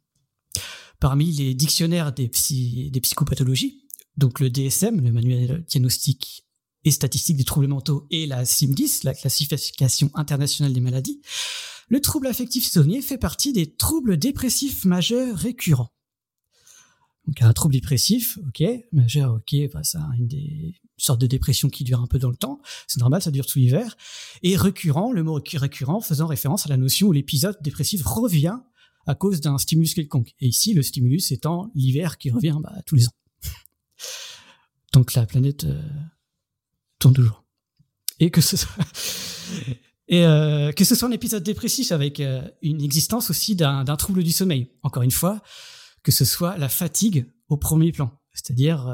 parmi 1.04 1.32
les 1.32 1.52
dictionnaires 1.52 2.14
des, 2.14 2.28
psychopathologies, 2.28 3.84
donc 4.16 4.40
le 4.40 4.48
DSM, 4.48 5.02
le 5.02 5.12
manuel 5.12 5.62
diagnostique 5.68 6.46
et 6.84 6.90
statistique 6.90 7.36
des 7.36 7.44
troubles 7.44 7.66
mentaux, 7.66 8.06
et 8.10 8.26
la 8.26 8.46
CIM-10, 8.46 9.04
la 9.04 9.12
classification 9.12 10.10
internationale 10.14 10.72
des 10.72 10.80
maladies, 10.80 11.20
le 11.88 12.00
trouble 12.00 12.26
affectif 12.26 12.64
saisonnier 12.64 13.02
fait 13.02 13.18
partie 13.18 13.52
des 13.52 13.74
troubles 13.74 14.16
dépressifs 14.16 14.86
majeurs 14.86 15.36
récurrents. 15.36 15.93
Donc 17.26 17.40
un 17.40 17.52
trouble 17.52 17.72
dépressif, 17.72 18.38
ok, 18.48 18.64
majeur, 18.92 19.34
ok, 19.34 19.72
bah, 19.72 19.82
ça 19.82 20.00
a 20.00 20.16
une, 20.16 20.26
des, 20.26 20.74
sorte 20.96 21.20
de 21.20 21.26
dépression 21.26 21.68
qui 21.68 21.84
dure 21.84 22.00
un 22.00 22.06
peu 22.06 22.18
dans 22.18 22.30
le 22.30 22.36
temps, 22.36 22.60
c'est 22.86 23.00
normal, 23.00 23.22
ça 23.22 23.30
dure 23.30 23.46
tout 23.46 23.58
l'hiver, 23.58 23.96
et 24.42 24.56
récurrent, 24.56 25.12
le 25.12 25.22
mot 25.22 25.40
récurrent 25.54 26.00
faisant 26.00 26.26
référence 26.26 26.66
à 26.66 26.68
la 26.68 26.76
notion 26.76 27.08
où 27.08 27.12
l'épisode 27.12 27.56
dépressif 27.62 28.02
revient 28.04 28.58
à 29.06 29.14
cause 29.14 29.40
d'un 29.40 29.58
stimulus 29.58 29.94
quelconque. 29.94 30.34
Et 30.40 30.48
ici, 30.48 30.72
le 30.72 30.82
stimulus 30.82 31.30
étant 31.30 31.70
l'hiver 31.74 32.18
qui 32.18 32.30
revient 32.30 32.58
bah, 32.62 32.74
tous 32.86 32.96
les 32.96 33.06
ans. 33.06 33.14
Donc 34.92 35.14
la 35.14 35.26
planète 35.26 35.64
euh, 35.64 35.82
tourne 36.98 37.14
toujours. 37.14 37.44
Et 38.20 38.30
que 38.30 38.40
ce 38.40 38.56
soit, 38.56 38.84
et 40.08 40.24
euh, 40.24 40.72
que 40.72 40.84
ce 40.84 40.94
soit 40.94 41.08
un 41.08 41.12
épisode 41.12 41.42
dépressif 41.42 41.92
avec 41.92 42.20
euh, 42.20 42.48
une 42.62 42.82
existence 42.82 43.30
aussi 43.30 43.56
d'un 43.56 43.84
trouble 43.96 44.22
du 44.22 44.32
sommeil. 44.32 44.70
Encore 44.82 45.02
une 45.02 45.10
fois, 45.10 45.42
que 46.04 46.12
ce 46.12 46.24
soit 46.24 46.56
la 46.58 46.68
fatigue 46.68 47.26
au 47.48 47.56
premier 47.56 47.90
plan. 47.90 48.12
C'est-à-dire 48.32 48.88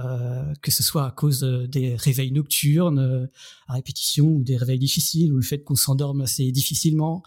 que 0.62 0.70
ce 0.70 0.83
soit 0.83 1.07
à 1.07 1.11
cause 1.11 1.40
des 1.68 1.94
réveils 1.96 2.31
nocturnes 2.31 3.29
à 3.68 3.73
répétition 3.73 4.27
ou 4.27 4.44
des 4.44 4.57
réveils 4.57 4.79
difficiles 4.79 5.33
ou 5.33 5.37
le 5.37 5.42
fait 5.42 5.62
qu'on 5.64 5.77
s'endorme 5.77 6.20
assez 6.20 6.53
difficilement 6.53 7.23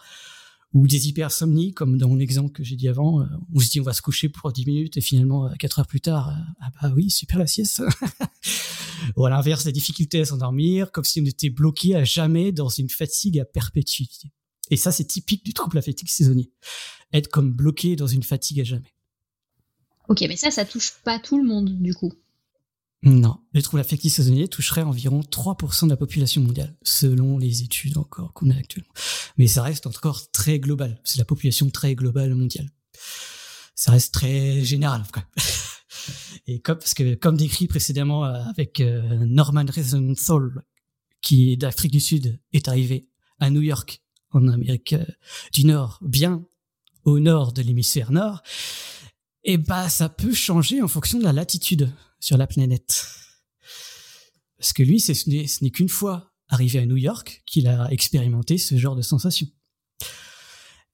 ou 0.74 0.88
des 0.88 1.08
hypersomnies, 1.08 1.72
comme 1.72 1.96
dans 1.98 2.14
l'exemple 2.16 2.50
que 2.50 2.64
j'ai 2.64 2.74
dit 2.74 2.88
avant, 2.88 3.20
euh, 3.20 3.26
on 3.54 3.60
se 3.60 3.70
dit 3.70 3.80
on 3.80 3.84
va 3.84 3.92
se 3.92 4.02
coucher 4.02 4.28
pour 4.28 4.52
10 4.52 4.66
minutes 4.66 4.96
et 4.96 5.00
finalement 5.00 5.48
4 5.56 5.78
heures 5.78 5.86
plus 5.86 6.00
tard, 6.00 6.30
euh, 6.30 6.52
ah 6.60 6.70
bah 6.82 6.92
oui, 6.94 7.10
super 7.10 7.38
la 7.38 7.46
sieste. 7.46 7.80
ou 9.16 9.24
à 9.24 9.30
l'inverse, 9.30 9.64
des 9.64 9.72
difficultés 9.72 10.20
à 10.20 10.24
s'endormir, 10.24 10.90
comme 10.90 11.04
si 11.04 11.20
on 11.20 11.24
était 11.24 11.48
bloqué 11.48 11.94
à 11.94 12.04
jamais 12.04 12.50
dans 12.50 12.68
une 12.68 12.90
fatigue 12.90 13.38
à 13.38 13.44
perpétuité. 13.44 14.32
Et 14.70 14.76
ça, 14.76 14.90
c'est 14.90 15.04
typique 15.04 15.44
du 15.44 15.54
trouble 15.54 15.78
affectif 15.78 16.10
saisonnier. 16.10 16.50
Être 17.12 17.28
comme 17.28 17.52
bloqué 17.52 17.94
dans 17.94 18.08
une 18.08 18.24
fatigue 18.24 18.60
à 18.60 18.64
jamais. 18.64 18.93
Ok, 20.08 20.20
mais 20.28 20.36
ça, 20.36 20.50
ça 20.50 20.64
touche 20.64 20.92
pas 21.04 21.18
tout 21.18 21.38
le 21.38 21.44
monde, 21.44 21.80
du 21.80 21.94
coup. 21.94 22.12
Non, 23.02 23.38
les 23.52 23.60
troubles 23.60 23.82
affectifs 23.82 24.14
saisonniers 24.14 24.48
toucheraient 24.48 24.82
environ 24.82 25.20
3% 25.20 25.84
de 25.84 25.90
la 25.90 25.96
population 25.96 26.40
mondiale, 26.40 26.74
selon 26.82 27.36
les 27.36 27.62
études 27.62 27.98
encore 27.98 28.32
qu'on 28.32 28.50
a 28.50 28.56
actuellement. 28.56 28.92
Mais 29.36 29.46
ça 29.46 29.62
reste 29.62 29.86
encore 29.86 30.30
très 30.30 30.58
global. 30.58 30.98
C'est 31.04 31.18
la 31.18 31.26
population 31.26 31.68
très 31.68 31.94
globale 31.94 32.34
mondiale. 32.34 32.70
Ça 33.74 33.92
reste 33.92 34.14
très 34.14 34.64
général. 34.64 35.02
Quoi. 35.12 35.22
Et 36.46 36.60
comme, 36.60 36.78
parce 36.78 36.94
que, 36.94 37.14
comme 37.14 37.36
décrit 37.36 37.66
précédemment 37.66 38.24
euh, 38.24 38.42
avec 38.44 38.80
euh, 38.80 39.02
Norman 39.26 39.66
Rosenthal, 39.74 40.64
qui 41.20 41.56
d'Afrique 41.58 41.92
du 41.92 42.00
Sud 42.00 42.40
est 42.52 42.68
arrivé 42.68 43.08
à 43.38 43.50
New 43.50 43.62
York, 43.62 44.02
en 44.30 44.48
Amérique 44.48 44.94
euh, 44.94 45.04
du 45.52 45.66
Nord, 45.66 45.98
bien 46.02 46.44
au 47.04 47.20
nord 47.20 47.52
de 47.52 47.60
l'hémisphère 47.60 48.12
nord, 48.12 48.42
et 49.44 49.58
bah 49.58 49.88
ça 49.88 50.08
peut 50.08 50.32
changer 50.32 50.82
en 50.82 50.88
fonction 50.88 51.18
de 51.18 51.24
la 51.24 51.32
latitude 51.32 51.92
sur 52.20 52.36
la 52.36 52.46
planète. 52.46 53.06
Parce 54.58 54.72
que 54.72 54.82
lui, 54.82 55.00
ce 55.00 55.12
n'est 55.62 55.70
qu'une 55.70 55.88
fois 55.88 56.32
arrivé 56.48 56.78
à 56.78 56.86
New 56.86 56.96
York 56.96 57.42
qu'il 57.46 57.66
a 57.68 57.90
expérimenté 57.92 58.58
ce 58.58 58.76
genre 58.76 58.96
de 58.96 59.02
sensation. 59.02 59.46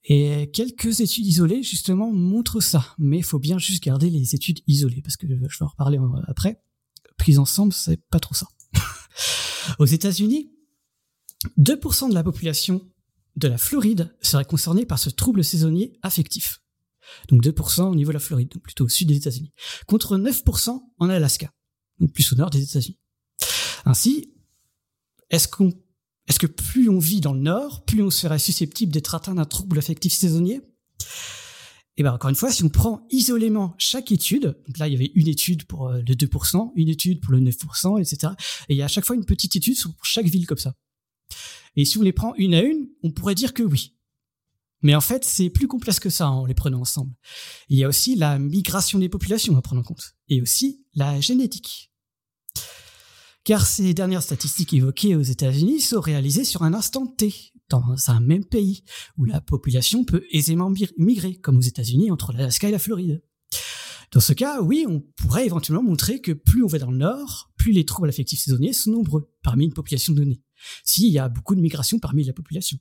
Et 0.03 0.49
quelques 0.51 0.99
études 0.99 1.25
isolées, 1.25 1.63
justement, 1.63 2.11
montrent 2.11 2.59
ça. 2.59 2.95
Mais 2.97 3.17
il 3.17 3.23
faut 3.23 3.39
bien 3.39 3.59
juste 3.59 3.83
garder 3.83 4.09
les 4.09 4.35
études 4.35 4.59
isolées, 4.67 5.01
parce 5.01 5.15
que 5.15 5.27
je 5.27 5.33
vais 5.33 5.47
en 5.61 5.67
reparler 5.67 5.99
après. 6.27 6.61
Prise 7.17 7.37
ensemble, 7.37 7.71
c'est 7.71 8.01
pas 8.09 8.19
trop 8.19 8.33
ça. 8.33 8.47
Aux 9.79 9.85
États-Unis, 9.85 10.51
2% 11.59 12.09
de 12.09 12.13
la 12.13 12.23
population 12.23 12.81
de 13.35 13.47
la 13.47 13.57
Floride 13.57 14.13
serait 14.21 14.45
concernée 14.45 14.85
par 14.85 14.99
ce 14.99 15.09
trouble 15.09 15.43
saisonnier 15.43 15.93
affectif. 16.01 16.60
Donc 17.29 17.43
2% 17.43 17.83
au 17.83 17.95
niveau 17.95 18.11
de 18.11 18.15
la 18.15 18.19
Floride, 18.19 18.49
donc 18.49 18.63
plutôt 18.63 18.85
au 18.85 18.89
sud 18.89 19.07
des 19.07 19.15
États-Unis, 19.15 19.53
contre 19.87 20.17
9% 20.17 20.79
en 20.97 21.09
Alaska, 21.09 21.51
donc 21.99 22.13
plus 22.13 22.31
au 22.33 22.35
nord 22.35 22.49
des 22.49 22.63
États-Unis. 22.63 22.99
Ainsi, 23.85 24.33
est-ce 25.29 25.47
qu'on 25.47 25.73
est-ce 26.27 26.39
que 26.39 26.47
plus 26.47 26.87
on 26.87 26.99
vit 26.99 27.19
dans 27.19 27.33
le 27.33 27.41
nord, 27.41 27.83
plus 27.83 28.01
on 28.01 28.09
serait 28.09 28.39
susceptible 28.39 28.91
d'être 28.91 29.15
atteint 29.15 29.35
d'un 29.35 29.45
trouble 29.45 29.77
affectif 29.79 30.13
saisonnier? 30.13 30.61
Et 31.97 32.01
eh 32.01 32.03
bien 32.03 32.13
encore 32.13 32.29
une 32.29 32.35
fois, 32.35 32.51
si 32.51 32.63
on 32.63 32.69
prend 32.69 33.05
isolément 33.09 33.75
chaque 33.77 34.13
étude, 34.13 34.55
donc 34.65 34.77
là 34.77 34.87
il 34.87 34.93
y 34.93 34.95
avait 34.95 35.11
une 35.13 35.27
étude 35.27 35.65
pour 35.65 35.89
euh, 35.89 35.97
le 35.97 36.15
2%, 36.15 36.71
une 36.75 36.87
étude 36.87 37.19
pour 37.19 37.33
le 37.33 37.41
9%, 37.41 37.99
etc. 37.99 38.33
Et 38.69 38.75
il 38.75 38.77
y 38.77 38.81
a 38.81 38.85
à 38.85 38.87
chaque 38.87 39.03
fois 39.03 39.15
une 39.15 39.25
petite 39.25 39.55
étude 39.57 39.75
pour 39.83 40.05
chaque 40.05 40.25
ville 40.25 40.47
comme 40.47 40.57
ça. 40.57 40.73
Et 41.75 41.83
si 41.83 41.97
on 41.97 42.01
les 42.01 42.13
prend 42.13 42.33
une 42.35 42.53
à 42.53 42.61
une, 42.61 42.87
on 43.03 43.11
pourrait 43.11 43.35
dire 43.35 43.53
que 43.53 43.63
oui. 43.63 43.93
Mais 44.81 44.95
en 44.95 45.01
fait, 45.01 45.23
c'est 45.23 45.49
plus 45.49 45.67
complexe 45.67 45.99
que 45.99 46.09
ça 46.09 46.29
en 46.29 46.45
les 46.45 46.53
prenant 46.53 46.81
ensemble. 46.81 47.13
Il 47.69 47.77
y 47.77 47.83
a 47.83 47.87
aussi 47.87 48.15
la 48.15 48.39
migration 48.39 48.99
des 48.99 49.09
populations 49.09 49.55
à 49.57 49.61
prendre 49.61 49.81
en 49.81 49.83
compte, 49.83 50.15
et 50.27 50.41
aussi 50.41 50.85
la 50.95 51.19
génétique. 51.21 51.91
Car 53.43 53.65
ces 53.65 53.93
dernières 53.93 54.23
statistiques 54.23 54.73
évoquées 54.73 55.15
aux 55.15 55.21
États-Unis 55.21 55.81
sont 55.81 56.01
réalisées 56.01 56.43
sur 56.43 56.63
un 56.63 56.73
instant 56.73 57.07
T, 57.07 57.33
dans 57.69 57.95
un 58.07 58.19
même 58.19 58.45
pays, 58.45 58.83
où 59.17 59.25
la 59.25 59.41
population 59.41 60.03
peut 60.03 60.23
aisément 60.31 60.71
migrer, 60.97 61.35
comme 61.35 61.57
aux 61.57 61.61
États-Unis 61.61 62.11
entre 62.11 62.33
l'Alaska 62.33 62.67
et 62.67 62.71
la 62.71 62.79
Floride. 62.79 63.23
Dans 64.11 64.19
ce 64.19 64.33
cas, 64.33 64.61
oui, 64.61 64.85
on 64.87 64.99
pourrait 65.15 65.45
éventuellement 65.45 65.83
montrer 65.83 66.19
que 66.19 66.33
plus 66.33 66.63
on 66.63 66.67
va 66.67 66.79
dans 66.79 66.91
le 66.91 66.97
nord, 66.97 67.51
plus 67.55 67.71
les 67.71 67.85
troubles 67.85 68.09
affectifs 68.09 68.41
saisonniers 68.41 68.73
sont 68.73 68.91
nombreux 68.91 69.31
parmi 69.41 69.65
une 69.65 69.73
population 69.73 70.13
donnée, 70.13 70.41
s'il 70.83 71.11
y 71.11 71.17
a 71.17 71.29
beaucoup 71.29 71.55
de 71.55 71.61
migration 71.61 71.97
parmi 71.97 72.23
la 72.25 72.33
population 72.33 72.77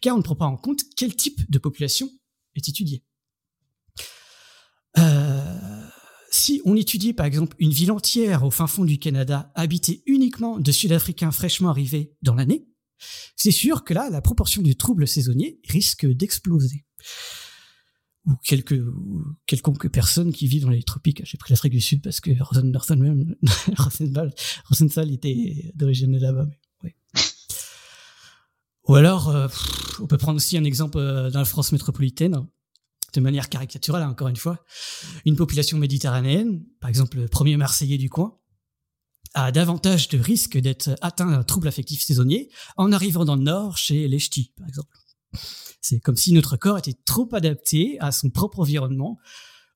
car 0.00 0.14
on 0.14 0.18
ne 0.18 0.22
prend 0.22 0.36
pas 0.36 0.46
en 0.46 0.56
compte 0.56 0.80
quel 0.96 1.14
type 1.14 1.50
de 1.50 1.58
population 1.58 2.10
est 2.54 2.68
étudié. 2.68 3.04
Euh, 4.98 5.84
si 6.30 6.60
on 6.64 6.76
étudie 6.76 7.12
par 7.12 7.26
exemple 7.26 7.56
une 7.58 7.70
ville 7.70 7.92
entière 7.92 8.44
au 8.44 8.50
fin 8.50 8.66
fond 8.66 8.84
du 8.84 8.98
Canada 8.98 9.50
habitée 9.54 10.02
uniquement 10.06 10.58
de 10.58 10.72
Sud-Africains 10.72 11.30
fraîchement 11.30 11.70
arrivés 11.70 12.14
dans 12.22 12.34
l'année, 12.34 12.66
c'est 13.36 13.50
sûr 13.50 13.84
que 13.84 13.94
là, 13.94 14.10
la 14.10 14.20
proportion 14.20 14.62
du 14.62 14.76
trouble 14.76 15.06
saisonnier 15.06 15.60
risque 15.68 16.06
d'exploser. 16.06 16.84
Ou 18.26 18.34
quelconque 19.46 19.88
personnes 19.88 20.32
qui 20.32 20.48
vivent 20.48 20.64
dans 20.64 20.70
les 20.70 20.82
tropiques. 20.82 21.22
J'ai 21.24 21.38
pris 21.38 21.52
l'Afrique 21.52 21.72
du 21.72 21.80
Sud 21.80 22.02
parce 22.02 22.20
que 22.20 22.30
Rosenthal 24.68 25.10
était 25.12 25.72
d'origine 25.74 26.18
là-bas. 26.18 26.46
Ou 28.88 28.94
alors, 28.94 29.28
euh, 29.28 29.48
on 30.00 30.06
peut 30.06 30.16
prendre 30.16 30.36
aussi 30.36 30.56
un 30.56 30.64
exemple 30.64 30.98
euh, 30.98 31.30
dans 31.30 31.40
la 31.40 31.44
France 31.44 31.72
métropolitaine, 31.72 32.46
de 33.14 33.20
manière 33.20 33.48
caricaturale, 33.48 34.02
encore 34.02 34.28
une 34.28 34.36
fois. 34.36 34.64
Une 35.26 35.36
population 35.36 35.78
méditerranéenne, 35.78 36.64
par 36.80 36.88
exemple 36.88 37.18
le 37.18 37.28
premier 37.28 37.56
Marseillais 37.56 37.98
du 37.98 38.08
coin, 38.08 38.38
a 39.34 39.52
davantage 39.52 40.08
de 40.08 40.18
risques 40.18 40.58
d'être 40.58 40.90
atteint 41.02 41.30
d'un 41.30 41.42
trouble 41.42 41.68
affectif 41.68 42.02
saisonnier 42.02 42.50
en 42.78 42.92
arrivant 42.92 43.26
dans 43.26 43.36
le 43.36 43.42
nord 43.42 43.76
chez 43.76 44.08
les 44.08 44.18
ch'tis, 44.18 44.52
par 44.56 44.66
exemple. 44.66 44.96
C'est 45.82 46.00
comme 46.00 46.16
si 46.16 46.32
notre 46.32 46.56
corps 46.56 46.78
était 46.78 46.96
trop 47.04 47.28
adapté 47.32 47.98
à 48.00 48.10
son 48.10 48.30
propre 48.30 48.60
environnement, 48.60 49.18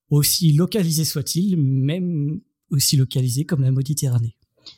aussi 0.09 0.53
localisé 0.53 1.05
soit-il, 1.05 1.59
même 1.59 2.41
aussi 2.71 2.97
localisé 2.97 3.45
comme 3.45 3.63
la 3.63 3.71
Méditerranée. 3.71 4.37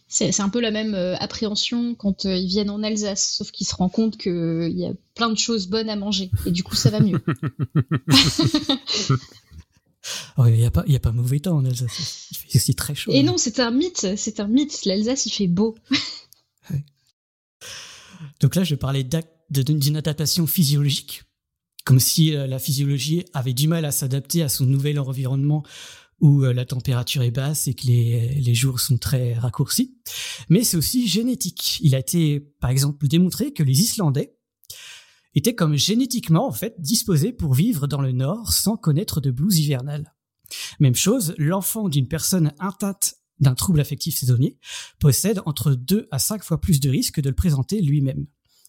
C'est 0.09 0.40
un 0.40 0.49
peu 0.49 0.61
la 0.61 0.70
même 0.70 0.94
euh, 0.94 1.16
appréhension 1.16 1.94
quand 1.97 2.25
euh, 2.25 2.37
ils 2.37 2.47
viennent 2.47 2.70
en 2.70 2.83
Alsace, 2.83 3.35
sauf 3.37 3.51
qu'ils 3.51 3.66
se 3.66 3.75
rendent 3.75 3.90
compte 3.90 4.16
qu'il 4.16 4.33
euh, 4.33 4.68
y 4.68 4.87
a 4.87 4.92
plein 5.14 5.29
de 5.29 5.37
choses 5.37 5.66
bonnes 5.66 5.90
à 5.90 5.97
manger, 5.97 6.31
et 6.47 6.51
du 6.53 6.62
coup 6.62 6.77
ça 6.77 6.90
va 6.90 7.01
mieux. 7.01 7.20
Oh, 10.37 10.44
il 10.44 10.53
n'y 10.53 10.66
a, 10.66 10.70
pas, 10.70 10.85
a 10.87 10.99
pas 10.99 11.12
mauvais 11.12 11.40
temps 11.40 11.57
en 11.57 11.64
Alsace, 11.64 12.29
il 12.31 12.37
fait 12.37 12.59
aussi 12.59 12.75
très 12.75 12.94
chaud. 12.94 13.11
Et 13.11 13.23
non, 13.23 13.38
c'est 13.38 13.59
un 13.59 13.70
mythe, 13.70 14.07
c'est 14.18 14.38
un 14.38 14.47
mythe, 14.47 14.85
l'Alsace 14.85 15.25
il 15.25 15.31
fait 15.31 15.47
beau. 15.47 15.77
Donc 18.40 18.55
là 18.55 18.64
je 18.64 18.75
parlais 18.75 19.03
d'une 19.49 19.97
adaptation 19.97 20.47
physiologique, 20.47 21.23
comme 21.87 22.01
si 22.01 22.33
la 22.33 22.59
physiologie 22.59 23.25
avait 23.33 23.55
du 23.55 23.66
mal 23.66 23.87
à 23.87 23.92
s'adapter 23.92 24.42
à 24.42 24.51
son 24.51 24.66
nouvel 24.66 25.01
environnement 25.01 25.64
où 26.20 26.44
euh, 26.44 26.53
la 26.53 26.64
température 26.64 27.22
est 27.22 27.31
basse 27.31 27.68
et 27.68 27.74
que 27.74 27.87
les, 27.87 28.35
les 28.35 28.55
jours 28.55 28.81
sont 28.81 28.98
très 28.98 29.35
raccourcis. 29.35 29.98
Mais 30.48 30.64
c'est 30.64 30.77
aussi 30.77 31.07
génétique. 31.07 31.79
Il 31.83 31.94
a 31.94 31.98
été, 31.98 32.40
par 32.61 32.70
exemple, 32.70 33.07
démontré 33.07 33.53
que 33.53 33.62
les 33.62 33.81
Islandais 33.81 34.37
étaient 35.35 35.55
comme 35.55 35.77
génétiquement, 35.77 36.46
en 36.46 36.53
fait, 36.53 36.74
disposés 36.79 37.33
pour 37.33 37.55
vivre 37.55 37.87
dans 37.87 38.00
le 38.00 38.12
nord 38.12 38.53
sans 38.53 38.77
connaître 38.77 39.20
de 39.20 39.31
blues 39.31 39.59
hivernales. 39.59 40.14
Même 40.81 40.94
chose, 40.94 41.35
l'enfant 41.38 41.88
d'une 41.88 42.09
personne 42.09 42.53
atteinte 42.59 43.14
d'un 43.40 43.55
trouble 43.55 43.81
affectif 43.81 44.16
saisonnier 44.16 44.59
possède 45.00 45.40
entre 45.44 45.74
2 45.74 46.09
à 46.11 46.18
5 46.18 46.44
fois 46.44 46.61
plus 46.61 46.81
de 46.81 46.88
risques 46.88 47.20
de 47.20 47.31
le 47.31 47.35
présenter 47.35 47.81
lui-même. 47.81 48.27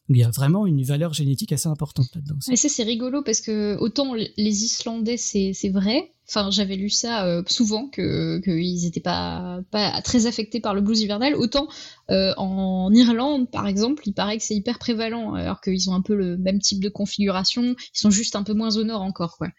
Il 0.09 0.17
y 0.17 0.23
a 0.23 0.29
vraiment 0.29 0.67
une 0.67 0.83
valeur 0.83 1.13
génétique 1.13 1.51
assez 1.51 1.67
importante 1.67 2.07
là-dedans. 2.13 2.35
Mais 2.47 2.55
ça, 2.55 2.69
c'est 2.69 2.83
rigolo 2.83 3.23
parce 3.23 3.41
que 3.41 3.75
autant 3.77 4.13
les 4.13 4.63
Islandais, 4.63 5.17
c'est 5.17 5.69
vrai. 5.69 6.11
Enfin, 6.27 6.49
j'avais 6.51 6.75
lu 6.75 6.89
ça 6.89 7.25
euh, 7.25 7.43
souvent 7.47 7.87
que 7.87 8.39
qu'ils 8.39 8.83
n'étaient 8.83 8.99
pas 8.99 9.61
pas 9.71 10.01
très 10.01 10.25
affectés 10.25 10.59
par 10.59 10.73
le 10.73 10.81
blues 10.81 11.01
hivernal. 11.01 11.35
Autant 11.35 11.67
euh, 12.11 12.33
en 12.37 12.91
Irlande, 12.93 13.49
par 13.49 13.67
exemple, 13.67 14.03
il 14.07 14.13
paraît 14.13 14.37
que 14.37 14.43
c'est 14.43 14.55
hyper 14.55 14.79
prévalent, 14.79 15.33
alors 15.33 15.61
qu'ils 15.61 15.89
ont 15.89 15.93
un 15.93 16.01
peu 16.01 16.15
le 16.15 16.37
même 16.37 16.59
type 16.59 16.83
de 16.83 16.89
configuration. 16.89 17.63
Ils 17.63 17.99
sont 17.99 18.11
juste 18.11 18.35
un 18.35 18.43
peu 18.43 18.53
moins 18.53 18.75
au 18.77 18.83
nord 18.83 19.01
encore, 19.01 19.37
quoi. 19.37 19.49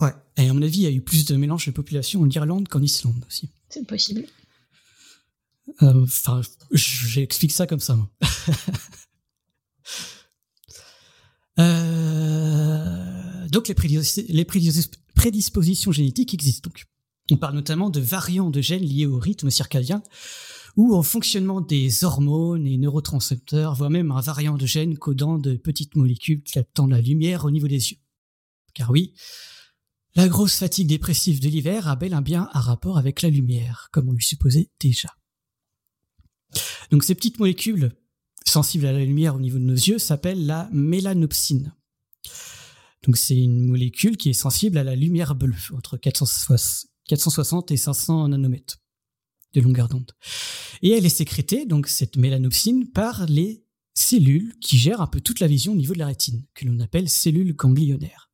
Ouais. 0.00 0.12
Et 0.38 0.48
à 0.48 0.52
mon 0.54 0.62
avis, 0.62 0.78
il 0.78 0.84
y 0.84 0.86
a 0.86 0.90
eu 0.90 1.02
plus 1.02 1.26
de 1.26 1.36
mélange 1.36 1.66
de 1.66 1.70
population 1.70 2.22
en 2.22 2.28
Irlande 2.30 2.68
qu'en 2.68 2.80
Islande 2.80 3.24
aussi. 3.26 3.50
C'est 3.68 3.86
possible. 3.86 4.24
Euh, 5.82 6.02
enfin, 6.02 6.40
j'explique 6.72 7.52
ça 7.52 7.66
comme 7.66 7.80
ça. 7.80 7.98
euh, 11.58 13.48
donc 13.48 13.68
les, 13.68 14.44
prédispositions 15.14 15.92
génétiques 15.92 16.34
existent. 16.34 16.70
On 17.30 17.36
parle 17.36 17.54
notamment 17.54 17.90
de 17.90 18.00
variants 18.00 18.50
de 18.50 18.60
gènes 18.60 18.82
liés 18.82 19.06
au 19.06 19.18
rythme 19.18 19.50
circadien 19.50 20.02
ou 20.76 20.94
au 20.94 21.02
fonctionnement 21.02 21.60
des 21.60 22.04
hormones 22.04 22.66
et 22.66 22.76
neurotransmetteurs, 22.76 23.74
voire 23.74 23.90
même 23.90 24.12
un 24.12 24.20
variant 24.20 24.56
de 24.56 24.66
gènes 24.66 24.98
codant 24.98 25.38
de 25.38 25.56
petites 25.56 25.96
molécules 25.96 26.42
captant 26.42 26.86
la 26.86 27.00
lumière 27.00 27.44
au 27.44 27.50
niveau 27.50 27.68
des 27.68 27.90
yeux. 27.90 27.98
Car 28.74 28.90
oui, 28.90 29.14
la 30.14 30.28
grosse 30.28 30.56
fatigue 30.56 30.88
dépressive 30.88 31.40
de 31.40 31.48
l'hiver 31.48 31.88
a 31.88 31.96
bel 31.96 32.14
un 32.14 32.22
bien 32.22 32.48
un 32.52 32.60
rapport 32.60 32.98
avec 32.98 33.22
la 33.22 33.30
lumière, 33.30 33.88
comme 33.92 34.08
on 34.08 34.12
lui 34.12 34.24
supposait 34.24 34.70
déjà. 34.80 35.10
Donc 36.90 37.04
ces 37.04 37.14
petites 37.14 37.38
molécules 37.38 37.92
sensibles 38.46 38.86
à 38.86 38.92
la 38.92 39.04
lumière 39.04 39.36
au 39.36 39.40
niveau 39.40 39.58
de 39.58 39.64
nos 39.64 39.74
yeux 39.74 39.98
s'appellent 39.98 40.46
la 40.46 40.68
mélanopsine. 40.72 41.74
Donc 43.04 43.16
c'est 43.16 43.36
une 43.36 43.62
molécule 43.62 44.16
qui 44.16 44.30
est 44.30 44.34
sensible 44.34 44.78
à 44.78 44.84
la 44.84 44.96
lumière 44.96 45.34
bleue, 45.34 45.54
entre 45.74 45.96
460 45.96 47.70
et 47.70 47.76
500 47.76 48.28
nanomètres 48.28 48.78
de 49.54 49.60
longueur 49.60 49.88
d'onde. 49.88 50.12
Et 50.82 50.90
elle 50.90 51.06
est 51.06 51.08
sécrétée, 51.08 51.66
donc 51.66 51.88
cette 51.88 52.16
mélanopsine, 52.16 52.90
par 52.90 53.26
les 53.26 53.64
cellules 53.94 54.54
qui 54.60 54.78
gèrent 54.78 55.00
un 55.00 55.06
peu 55.06 55.20
toute 55.20 55.40
la 55.40 55.46
vision 55.46 55.72
au 55.72 55.76
niveau 55.76 55.94
de 55.94 55.98
la 55.98 56.06
rétine, 56.06 56.44
que 56.54 56.66
l'on 56.66 56.78
appelle 56.80 57.08
cellules 57.08 57.54
ganglionnaires. 57.54 58.30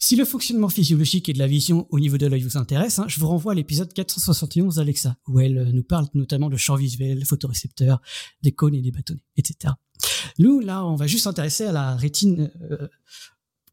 Si 0.00 0.14
le 0.14 0.24
fonctionnement 0.24 0.68
physiologique 0.68 1.28
et 1.28 1.32
de 1.32 1.38
la 1.38 1.48
vision 1.48 1.86
au 1.90 1.98
niveau 1.98 2.18
de 2.18 2.26
l'œil 2.26 2.42
vous 2.42 2.56
intéresse, 2.56 2.98
hein, 3.00 3.06
je 3.08 3.18
vous 3.18 3.26
renvoie 3.26 3.52
à 3.52 3.54
l'épisode 3.54 3.92
471 3.92 4.76
d'Alexa, 4.76 5.16
où 5.26 5.40
elle 5.40 5.58
euh, 5.58 5.72
nous 5.72 5.82
parle 5.82 6.06
notamment 6.14 6.48
de 6.48 6.56
champ 6.56 6.76
visuel, 6.76 7.24
photorécepteurs, 7.24 8.00
des 8.42 8.52
cônes 8.52 8.74
et 8.74 8.82
des 8.82 8.92
bâtonnets, 8.92 9.24
etc. 9.36 9.74
Nous, 10.38 10.60
là, 10.60 10.84
on 10.84 10.96
va 10.96 11.06
juste 11.06 11.24
s'intéresser 11.24 11.64
à 11.64 11.72
la 11.72 11.96
rétine. 11.96 12.50
Euh, 12.70 12.88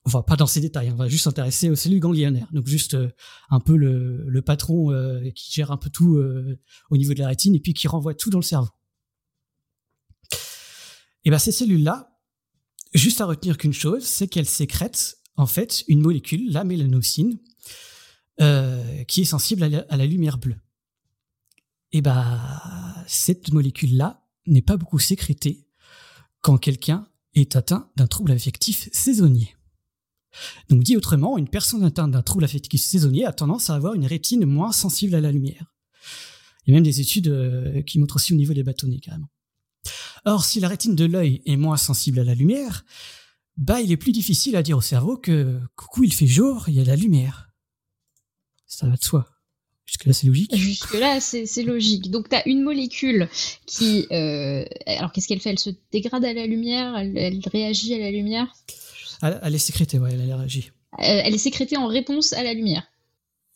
on 0.06 0.10
va 0.12 0.22
pas 0.22 0.36
dans 0.36 0.46
ces 0.46 0.62
détails, 0.62 0.92
on 0.92 0.96
va 0.96 1.08
juste 1.08 1.24
s'intéresser 1.24 1.70
aux 1.70 1.76
cellules 1.76 2.00
ganglionnaires. 2.00 2.48
Donc 2.52 2.68
juste 2.68 2.94
euh, 2.94 3.10
un 3.50 3.60
peu 3.60 3.76
le, 3.76 4.42
patron 4.42 4.92
euh, 4.92 5.32
qui 5.32 5.52
gère 5.52 5.72
un 5.72 5.78
peu 5.78 5.90
tout 5.90 6.22
au 6.92 6.98
niveau 6.98 7.14
de 7.14 7.20
la 7.20 7.28
rétine 7.28 7.56
et 7.56 7.60
puis 7.60 7.74
qui 7.74 7.88
renvoie 7.88 8.14
tout 8.14 8.30
dans 8.30 8.38
le 8.38 8.44
cerveau. 8.44 8.70
Et 11.24 11.32
ben 11.32 11.40
ces 11.40 11.52
cellules-là, 11.52 12.20
juste 12.94 13.20
à 13.20 13.26
retenir 13.26 13.58
qu'une 13.58 13.74
chose, 13.74 14.04
c'est 14.04 14.28
qu'elles 14.28 14.46
sécrètent 14.46 15.18
en 15.38 15.46
fait 15.46 15.84
une 15.88 16.02
molécule, 16.02 16.52
la 16.52 16.64
mélanocine, 16.64 17.40
euh, 18.42 19.04
qui 19.06 19.22
est 19.22 19.26
sensible 19.26 19.64
à 19.64 19.98
la, 19.98 20.06
lumière 20.06 20.38
bleue. 20.38 20.58
Et 21.92 22.02
bah 22.02 23.04
cette 23.08 23.54
molécule-là 23.54 24.26
n'est 24.48 24.62
pas 24.62 24.78
beaucoup 24.78 25.00
sécrétée 25.00 25.68
quand 26.42 26.58
quelqu'un 26.58 27.08
est 27.34 27.56
atteint 27.56 27.90
d'un 27.96 28.08
trouble 28.08 28.32
affectif 28.32 28.90
saisonnier. 28.92 29.56
Donc 30.70 30.84
dit 30.84 30.98
autrement, 30.98 31.38
une 31.38 31.48
personne 31.48 31.84
atteinte 31.84 32.12
d'un 32.12 32.22
trouble 32.22 32.44
affectif 32.44 32.82
saisonnier 32.82 33.26
a 33.26 33.32
tendance 33.32 33.70
à 33.70 33.76
avoir 33.76 33.94
une 33.94 34.06
rétine 34.06 34.46
moins 34.46 34.72
sensible 34.72 35.16
à 35.16 35.22
la 35.22 35.32
lumière. 35.32 35.74
Il 36.66 36.72
y 36.72 36.74
a 36.74 36.76
même 36.76 36.84
des 36.84 37.00
études 37.00 37.30
euh, 37.30 37.82
qui 37.84 38.00
montrent 38.00 38.18
aussi 38.18 38.34
au 38.34 38.36
niveau 38.38 38.54
des 38.54 38.64
bâtonnets 38.64 39.00
carrément. 39.00 39.30
Or, 40.26 40.44
si 40.44 40.60
la 40.60 40.68
rétine 40.68 40.96
de 40.96 41.06
l'œil 41.06 41.42
est 41.46 41.58
moins 41.58 41.78
sensible 41.78 42.20
à 42.20 42.24
la 42.24 42.34
lumière, 42.34 42.84
bah 43.58 43.82
il 43.82 43.92
est 43.92 43.98
plus 43.98 44.12
difficile 44.12 44.56
à 44.56 44.64
dire 44.64 44.78
au 44.78 44.82
cerveau 44.82 45.18
que 45.18 45.60
coucou 45.76 46.04
il 46.04 46.14
fait 46.14 46.28
jour, 46.28 46.66
il 46.68 46.76
y 46.76 46.80
a 46.80 46.84
de 46.84 46.90
la 46.90 46.96
lumière. 46.96 47.50
Ça 48.68 48.88
va 48.88 48.96
de 48.96 49.04
soi. 49.04 49.26
Jusque-là, 49.86 50.14
c'est 50.14 50.28
logique. 50.28 50.56
Jusque-là, 50.56 51.20
c'est 51.22 51.64
logique. 51.64 52.10
Donc, 52.10 52.30
tu 52.30 52.36
as 52.36 52.48
une 52.48 52.64
molécule 52.64 53.30
qui. 53.68 54.08
Euh, 54.12 54.66
alors, 54.88 55.12
qu'est-ce 55.12 55.28
qu'elle 55.28 55.40
fait? 55.40 55.52
Elle 55.52 55.60
se 55.60 55.70
dégrade 55.92 56.26
à 56.26 56.34
la 56.34 56.48
lumière 56.48 56.98
elle, 56.98 57.40
réagit 57.52 57.94
à 57.94 58.00
la 58.00 58.10
lumière? 58.10 58.48
Elle, 59.22 59.54
est 59.54 59.60
sécrétée, 59.60 60.00
ouais, 60.00 60.10
elle, 60.12 60.34
réagit. 60.34 60.72
Euh, 60.94 61.22
elle 61.24 61.36
est 61.36 61.40
sécrétée 61.40 61.78
en 61.78 61.88
réponse 61.88 62.34
à 62.34 62.44
la 62.44 62.54
lumière. 62.54 62.84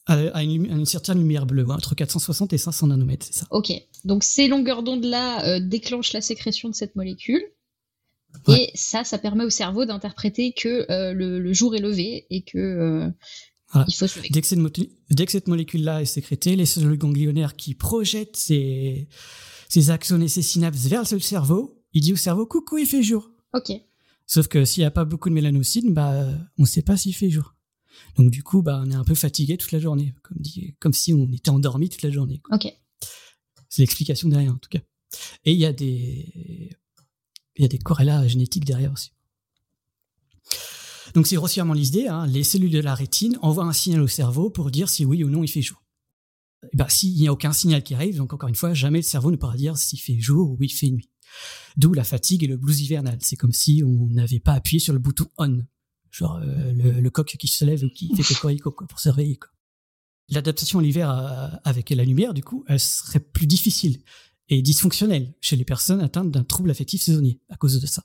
À 0.06 0.42
une, 0.44 0.86
certaine 0.86 1.20
lumière 1.20 1.46
bleue, 1.46 1.70
entre 1.70 1.94
460 1.94 2.54
et 2.54 2.58
500 2.58 2.88
nanomètres, 2.88 3.28
c'est 3.28 3.36
ça. 3.36 3.48
Ok. 3.52 3.72
Donc, 4.06 4.24
ces 4.24 4.48
longueurs 4.48 4.82
d'onde-là 4.82 5.46
euh, 5.46 5.60
déclenchent 5.60 6.14
la 6.14 6.22
sécrétion 6.22 6.70
de 6.70 6.74
cette 6.74 6.96
molécule. 6.96 7.44
Et 8.48 8.72
ça, 8.74 9.04
ça 9.04 9.18
permet 9.18 9.44
au 9.44 9.50
cerveau 9.50 9.86
d'interpréter 9.86 10.54
que 10.54 10.92
euh, 10.92 11.14
le, 11.14 11.54
jour 11.54 11.76
est 11.76 11.80
levé 11.80 12.26
et 12.30 12.42
que 12.42 12.58
euh, 12.58 13.10
il 13.88 13.94
faut 13.94 14.08
se 14.08 14.18
lever. 14.18 14.30
Dès 14.30 14.42
que 15.26 15.32
cette, 15.32 15.48
molécule-là 15.48 16.02
est 16.02 16.06
sécrétée, 16.06 16.56
les 16.56 16.66
cellules 16.66 16.98
ganglionnaires 16.98 17.56
qui 17.56 17.76
projettent 17.76 18.38
ces, 18.38 19.08
ces 19.68 19.90
axones 19.92 20.24
et 20.24 20.28
ces 20.28 20.42
synapses 20.42 20.88
vers 20.88 21.04
le 21.12 21.20
cerveau, 21.20 21.84
il 21.94 22.02
dit 22.02 22.14
au 22.14 22.18
cerveau 22.18 22.46
coucou, 22.46 22.78
il 22.78 22.86
fait 22.86 23.04
jour. 23.04 23.30
Ok. 23.54 23.72
Sauf 24.26 24.48
que 24.48 24.64
s'il 24.66 24.82
n'y 24.82 24.86
a 24.86 24.92
pas 24.92 25.06
beaucoup 25.06 25.30
de 25.30 25.34
mélanocine, 25.34 25.94
bah 25.94 26.28
on 26.58 26.64
ne 26.64 26.68
sait 26.68 26.84
pas 26.84 26.98
s'il 26.98 27.16
fait 27.16 27.30
jour. 27.30 27.56
Donc 28.16 28.32
du 28.32 28.44
coup, 28.44 28.62
bah 28.62 28.82
on 28.86 28.92
est 28.92 28.96
un 28.96 29.04
peu 29.04 29.16
fatigué 29.16 29.58
toute 29.58 29.72
la 29.72 29.80
journée, 29.80 30.14
comme, 30.24 30.38
dit, 30.40 30.76
comme 30.80 30.94
si 30.94 31.14
on 31.14 31.32
était 31.32 31.50
endormi 31.50 31.90
toute 31.90 32.04
la 32.04 32.12
journée. 32.12 32.42
Ok. 32.52 32.72
C'est 33.70 33.82
l'explication 33.82 34.30
derrière 34.30 34.54
en 34.54 34.58
tout 34.58 34.70
cas. 34.70 34.82
Et 35.46 35.54
il 35.54 35.58
y 35.58 35.66
a 35.66 35.74
des 35.74 36.70
il 37.60 37.64
y 37.64 37.66
a 37.66 37.68
des 37.68 37.78
corrélats 37.78 38.26
génétiques 38.28 38.66
derrière 38.66 38.94
aussi. 38.94 39.12
Donc 41.14 41.28
c'est 41.28 41.36
grossièrement 41.36 41.74
l'idée, 41.74 42.08
hein, 42.08 42.26
les 42.26 42.44
cellules 42.44 42.72
de 42.72 42.80
la 42.80 42.96
rétine 42.96 43.38
envoient 43.42 43.66
un 43.66 43.74
signal 43.74 44.02
au 44.02 44.08
cerveau 44.08 44.50
pour 44.50 44.72
dire 44.72 44.88
si 44.88 45.06
oui 45.06 45.24
ou 45.24 45.30
non 45.30 45.44
il 45.44 45.50
fait 45.50 45.62
jour. 45.62 45.84
Et 46.72 46.78
ben, 46.78 46.88
s'il 46.88 47.16
n'y 47.16 47.28
a 47.28 47.34
aucun 47.34 47.52
signal 47.52 47.84
qui 47.84 47.96
arrive, 47.96 48.18
donc 48.18 48.34
encore 48.34 48.48
une 48.48 48.56
fois, 48.56 48.74
jamais 48.74 49.00
le 49.00 49.04
cerveau 49.04 49.30
ne 49.32 49.36
pourra 49.36 49.58
dire 49.58 49.78
s'il 49.78 50.00
fait 50.00 50.20
jour 50.20 50.52
ou 50.52 50.58
il 50.62 50.72
fait 50.72 50.90
nuit. 50.90 51.10
D'où 51.76 51.94
la 51.94 52.04
fatigue 52.04 52.44
et 52.44 52.48
le 52.48 52.58
blues 52.58 52.82
hivernal. 52.82 53.18
C'est 53.22 53.36
comme 53.36 53.54
si 53.54 53.84
on 53.86 54.08
n'avait 54.08 54.40
pas 54.40 54.54
appuyé 54.54 54.80
sur 54.80 54.94
le 54.94 55.00
bouton 55.00 55.28
on, 55.38 55.64
genre 56.12 56.38
euh, 56.38 56.72
le, 56.74 57.10
coq 57.10 57.36
qui 57.38 57.48
se 57.48 57.66
lève 57.66 57.84
ou 57.84 57.90
qui 57.90 58.16
fait 58.16 58.24
cocorico 58.36 58.72
quoi, 58.72 58.88
pour 58.88 59.00
se 59.00 59.10
réveiller. 59.10 59.40
L'adaptation 60.30 60.80
à 60.80 60.82
l'hiver 60.82 61.10
euh, 61.10 61.50
avec 61.64 61.90
la 61.90 62.06
lumière, 62.06 62.34
du 62.34 62.44
coup, 62.44 62.64
elle 62.68 62.80
serait 62.80 63.20
plus 63.20 63.48
difficile 63.48 64.00
et 64.50 64.62
dysfonctionnel 64.62 65.34
chez 65.42 65.56
les 65.56 65.66
personnes 65.66 66.02
atteintes 66.02 66.32
d'un 66.32 66.44
trouble 66.44 66.72
affectif 66.72 67.02
saisonnier 67.02 67.40
à 67.50 67.56
cause 67.56 67.80
de 67.80 67.88
ça. 67.88 68.04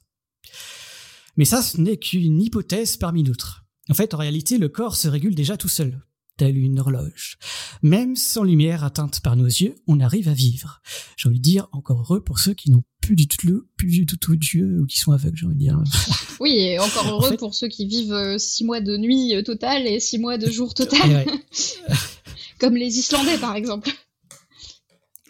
Mais 1.36 1.44
ça, 1.44 1.62
ce 1.62 1.80
n'est 1.80 1.96
qu'une 1.96 2.40
hypothèse 2.40 2.96
parmi 2.96 3.22
d'autres. 3.22 3.64
En 3.90 3.94
fait, 3.94 4.14
en 4.14 4.18
réalité, 4.18 4.58
le 4.58 4.68
corps 4.68 4.96
se 4.96 5.08
régule 5.08 5.34
déjà 5.34 5.56
tout 5.56 5.68
seul, 5.68 6.00
telle 6.36 6.56
une 6.56 6.78
horloge. 6.78 7.38
Même 7.82 8.16
sans 8.16 8.44
lumière 8.44 8.84
atteinte 8.84 9.20
par 9.20 9.36
nos 9.36 9.46
yeux, 9.46 9.74
on 9.86 10.00
arrive 10.00 10.28
à 10.28 10.32
vivre. 10.32 10.80
J'ai 11.16 11.28
envie 11.28 11.38
de 11.38 11.44
dire 11.44 11.68
encore 11.72 12.00
heureux 12.00 12.22
pour 12.22 12.38
ceux 12.38 12.54
qui 12.54 12.70
n'ont 12.70 12.84
plus 13.00 13.16
du 13.16 13.28
tout, 13.28 13.64
plus 13.76 14.04
du 14.04 14.06
tout, 14.06 14.36
Dieu 14.36 14.80
ou 14.80 14.86
qui 14.86 14.98
sont 14.98 15.12
aveugles, 15.12 15.36
j'ai 15.36 15.46
envie 15.46 15.54
de 15.54 15.60
dire. 15.60 15.82
Oui, 16.40 16.58
et 16.58 16.78
encore 16.80 17.06
heureux 17.06 17.36
pour 17.36 17.54
ceux 17.54 17.68
qui 17.68 17.86
vivent 17.86 18.12
euh, 18.12 18.38
six 18.38 18.64
mois 18.64 18.80
de 18.80 18.96
nuit 18.96 19.36
euh, 19.36 19.42
totale 19.42 19.86
et 19.86 20.00
six 20.00 20.18
mois 20.18 20.36
de 20.36 20.50
jour 20.50 20.74
total. 20.74 21.24
Comme 22.58 22.76
les 22.76 22.98
Islandais, 22.98 23.38
par 23.38 23.54
exemple. 23.54 23.90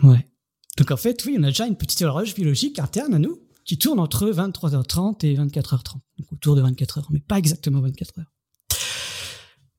Ouais. 0.03 0.27
Donc 0.76 0.90
en 0.90 0.96
fait, 0.96 1.24
oui, 1.24 1.37
on 1.38 1.42
a 1.42 1.48
déjà 1.48 1.66
une 1.66 1.76
petite 1.76 2.02
horloge 2.02 2.34
biologique 2.34 2.78
interne 2.78 3.14
à 3.14 3.18
nous 3.18 3.40
qui 3.64 3.78
tourne 3.78 4.00
entre 4.00 4.30
23h30 4.30 5.24
et 5.24 5.37
24h30, 5.37 5.94
donc 6.18 6.32
autour 6.32 6.56
de 6.56 6.60
24 6.60 7.00
h 7.00 7.04
mais 7.10 7.20
pas 7.20 7.38
exactement 7.38 7.80
24 7.80 8.20
h 8.20 8.24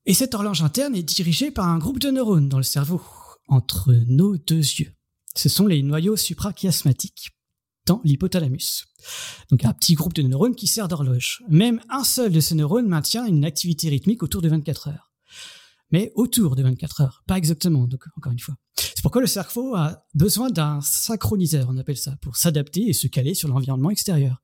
Et 0.05 0.13
cette 0.13 0.33
horloge 0.33 0.63
interne 0.63 0.95
est 0.95 1.03
dirigée 1.03 1.51
par 1.51 1.67
un 1.67 1.77
groupe 1.77 1.99
de 1.99 2.09
neurones 2.09 2.49
dans 2.49 2.57
le 2.57 2.63
cerveau, 2.63 3.01
entre 3.47 3.93
nos 4.07 4.37
deux 4.37 4.55
yeux. 4.55 4.91
Ce 5.35 5.49
sont 5.49 5.67
les 5.67 5.83
noyaux 5.83 6.17
suprachiasmatiques 6.17 7.31
dans 7.85 8.01
l'hypothalamus. 8.03 8.85
Donc 9.51 9.65
un 9.65 9.73
petit 9.73 9.93
groupe 9.93 10.13
de 10.13 10.23
neurones 10.23 10.55
qui 10.55 10.65
sert 10.65 10.87
d'horloge. 10.87 11.43
Même 11.49 11.79
un 11.89 12.03
seul 12.03 12.31
de 12.31 12.39
ces 12.39 12.55
neurones 12.55 12.87
maintient 12.87 13.27
une 13.27 13.45
activité 13.45 13.89
rythmique 13.89 14.23
autour 14.23 14.41
de 14.41 14.49
24 14.49 14.87
heures 14.87 15.14
mais 15.91 16.11
autour 16.15 16.55
de 16.55 16.63
24 16.63 17.01
heures, 17.01 17.23
pas 17.27 17.37
exactement, 17.37 17.87
donc 17.87 18.03
encore 18.17 18.31
une 18.31 18.39
fois. 18.39 18.55
C'est 18.77 19.01
pourquoi 19.01 19.21
le 19.21 19.27
cerveau 19.27 19.75
a 19.75 20.05
besoin 20.13 20.49
d'un 20.49 20.81
synchroniseur, 20.81 21.67
on 21.69 21.77
appelle 21.77 21.97
ça, 21.97 22.15
pour 22.21 22.37
s'adapter 22.37 22.87
et 22.87 22.93
se 22.93 23.07
caler 23.07 23.33
sur 23.33 23.47
l'environnement 23.47 23.89
extérieur. 23.89 24.41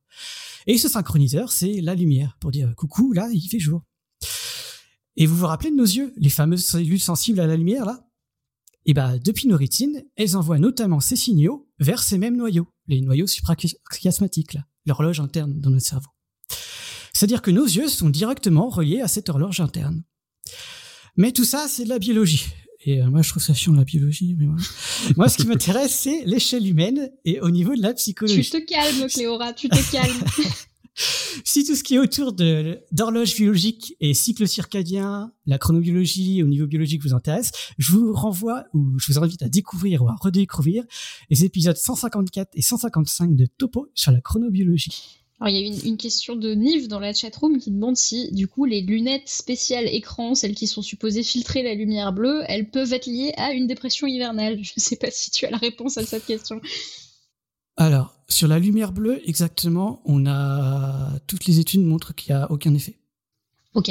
Et 0.68 0.78
ce 0.78 0.88
synchroniseur, 0.88 1.52
c'est 1.52 1.82
la 1.82 1.96
lumière, 1.96 2.38
pour 2.40 2.52
dire 2.52 2.74
coucou, 2.76 3.14
là, 3.14 3.30
il 3.34 3.48
fait 3.48 3.60
jour. 3.60 3.82
Et 5.18 5.26
vous 5.26 5.36
vous 5.36 5.48
rappelez 5.48 5.72
de 5.72 5.76
nos 5.76 5.84
yeux, 5.84 6.14
les 6.18 6.30
fameuses 6.30 6.66
cellules 6.66 7.00
sensibles 7.00 7.40
à 7.40 7.48
la 7.48 7.58
lumière, 7.58 7.86
là? 7.86 8.08
Eh 8.86 8.94
ben, 8.94 9.20
depuis 9.20 9.48
nos 9.48 9.58
rétines, 9.58 10.04
elles 10.16 10.36
envoient 10.36 10.58
notamment 10.58 11.00
ces 11.00 11.16
signaux 11.16 11.70
vers 11.80 12.02
ces 12.02 12.18
mêmes 12.18 12.36
noyaux, 12.36 12.68
les 12.88 13.02
noyaux 13.02 13.28
suprachiasmatiques, 13.28 14.54
là, 14.54 14.66
l'horloge 14.86 15.20
interne 15.20 15.60
dans 15.60 15.70
notre 15.70 15.86
cerveau. 15.86 16.10
C'est-à-dire 17.14 17.44
que 17.44 17.52
nos 17.52 17.66
yeux 17.66 17.90
sont 17.90 18.10
directement 18.10 18.70
reliés 18.70 19.02
à 19.02 19.08
cette 19.08 19.30
horloge 19.30 19.60
interne. 19.60 20.04
Mais 21.18 21.32
tout 21.32 21.46
ça, 21.46 21.68
c'est 21.68 21.84
de 21.84 21.90
la 21.90 22.00
biologie. 22.00 22.46
Et 22.84 23.02
euh, 23.02 23.10
moi, 23.10 23.22
je 23.22 23.30
trouve 23.30 23.44
ça 23.44 23.54
chiant 23.54 23.74
la 23.74 23.84
biologie. 23.84 24.36
Mais 24.38 24.48
moi, 25.18 25.30
ce 25.30 25.38
qui 25.38 25.48
m'intéresse, 25.48 25.94
c'est 25.94 26.24
l'échelle 26.26 26.68
humaine 26.68 27.12
et 27.26 27.40
au 27.42 27.50
niveau 27.50 27.76
de 27.76 27.82
la 27.82 27.94
psychologie. 27.94 28.42
Tu 28.42 28.50
te 28.50 28.66
calmes, 28.66 29.08
Cléora, 29.08 29.54
tu 29.54 29.70
te 29.70 29.92
calmes. 29.92 30.24
si 31.46 31.64
tout 31.64 31.76
ce 31.76 31.84
qui 31.84 31.96
est 31.96 32.00
autour 32.00 32.34
de 32.34 32.80
d'horloge 32.92 33.36
biologique 33.36 33.96
et 34.00 34.14
cycle 34.14 34.48
circadien, 34.48 35.32
la 35.46 35.58
chronobiologie 35.58 36.44
au 36.44 36.48
niveau 36.48 36.68
biologique 36.68 37.02
vous 37.04 37.14
intéresse, 37.14 37.52
je 37.78 37.92
vous 37.92 38.14
renvoie 38.14 38.66
ou 38.74 38.98
je 39.00 39.12
vous 39.12 39.20
invite 39.20 39.42
à 39.42 39.50
découvrir 39.50 40.04
ou 40.04 40.10
à 40.10 40.16
redécouvrir 40.20 40.84
les 41.30 41.46
épisodes 41.46 41.78
154 41.78 42.50
et 42.54 42.62
155 42.62 43.36
de 43.36 43.46
Topo 43.46 43.90
sur 43.94 44.12
la 44.12 44.22
chronobiologie. 44.22 45.21
Alors, 45.42 45.50
il 45.50 45.60
y 45.60 45.64
a 45.64 45.68
une, 45.68 45.86
une 45.86 45.98
question 45.98 46.36
de 46.36 46.54
Nive 46.54 46.88
dans 46.88 47.00
la 47.00 47.14
chatroom 47.14 47.58
qui 47.58 47.72
demande 47.72 47.98
si, 47.98 48.32
du 48.32 48.48
coup, 48.48 48.66
les 48.66 48.82
lunettes 48.82 49.28
spéciales 49.28 49.88
écran, 49.88 50.36
celles 50.36 50.56
qui 50.56 50.68
sont 50.68 50.84
supposées 50.84 51.24
filtrer 51.24 51.64
la 51.64 51.74
lumière 51.74 52.14
bleue, 52.14 52.44
elles 52.48 52.70
peuvent 52.70 52.94
être 52.94 53.08
liées 53.08 53.34
à 53.38 53.52
une 53.52 53.68
dépression 53.68 54.08
hivernale. 54.08 54.64
Je 54.64 54.74
ne 54.78 54.82
sais 54.82 54.96
pas 54.96 55.10
si 55.12 55.32
tu 55.32 55.46
as 55.46 55.50
la 55.50 55.58
réponse 55.58 55.98
à 55.98 56.06
cette 56.06 56.26
question. 56.26 56.62
Alors, 57.76 58.14
sur 58.28 58.48
la 58.48 58.60
lumière 58.60 58.92
bleue, 58.92 59.28
exactement, 59.28 60.02
on 60.06 60.26
a 60.28 61.20
toutes 61.28 61.46
les 61.46 61.60
études 61.60 61.82
montrent 61.82 62.14
qu'il 62.14 62.34
n'y 62.34 62.40
a 62.40 62.52
aucun 62.52 62.74
effet. 62.74 63.00
Ok. 63.74 63.90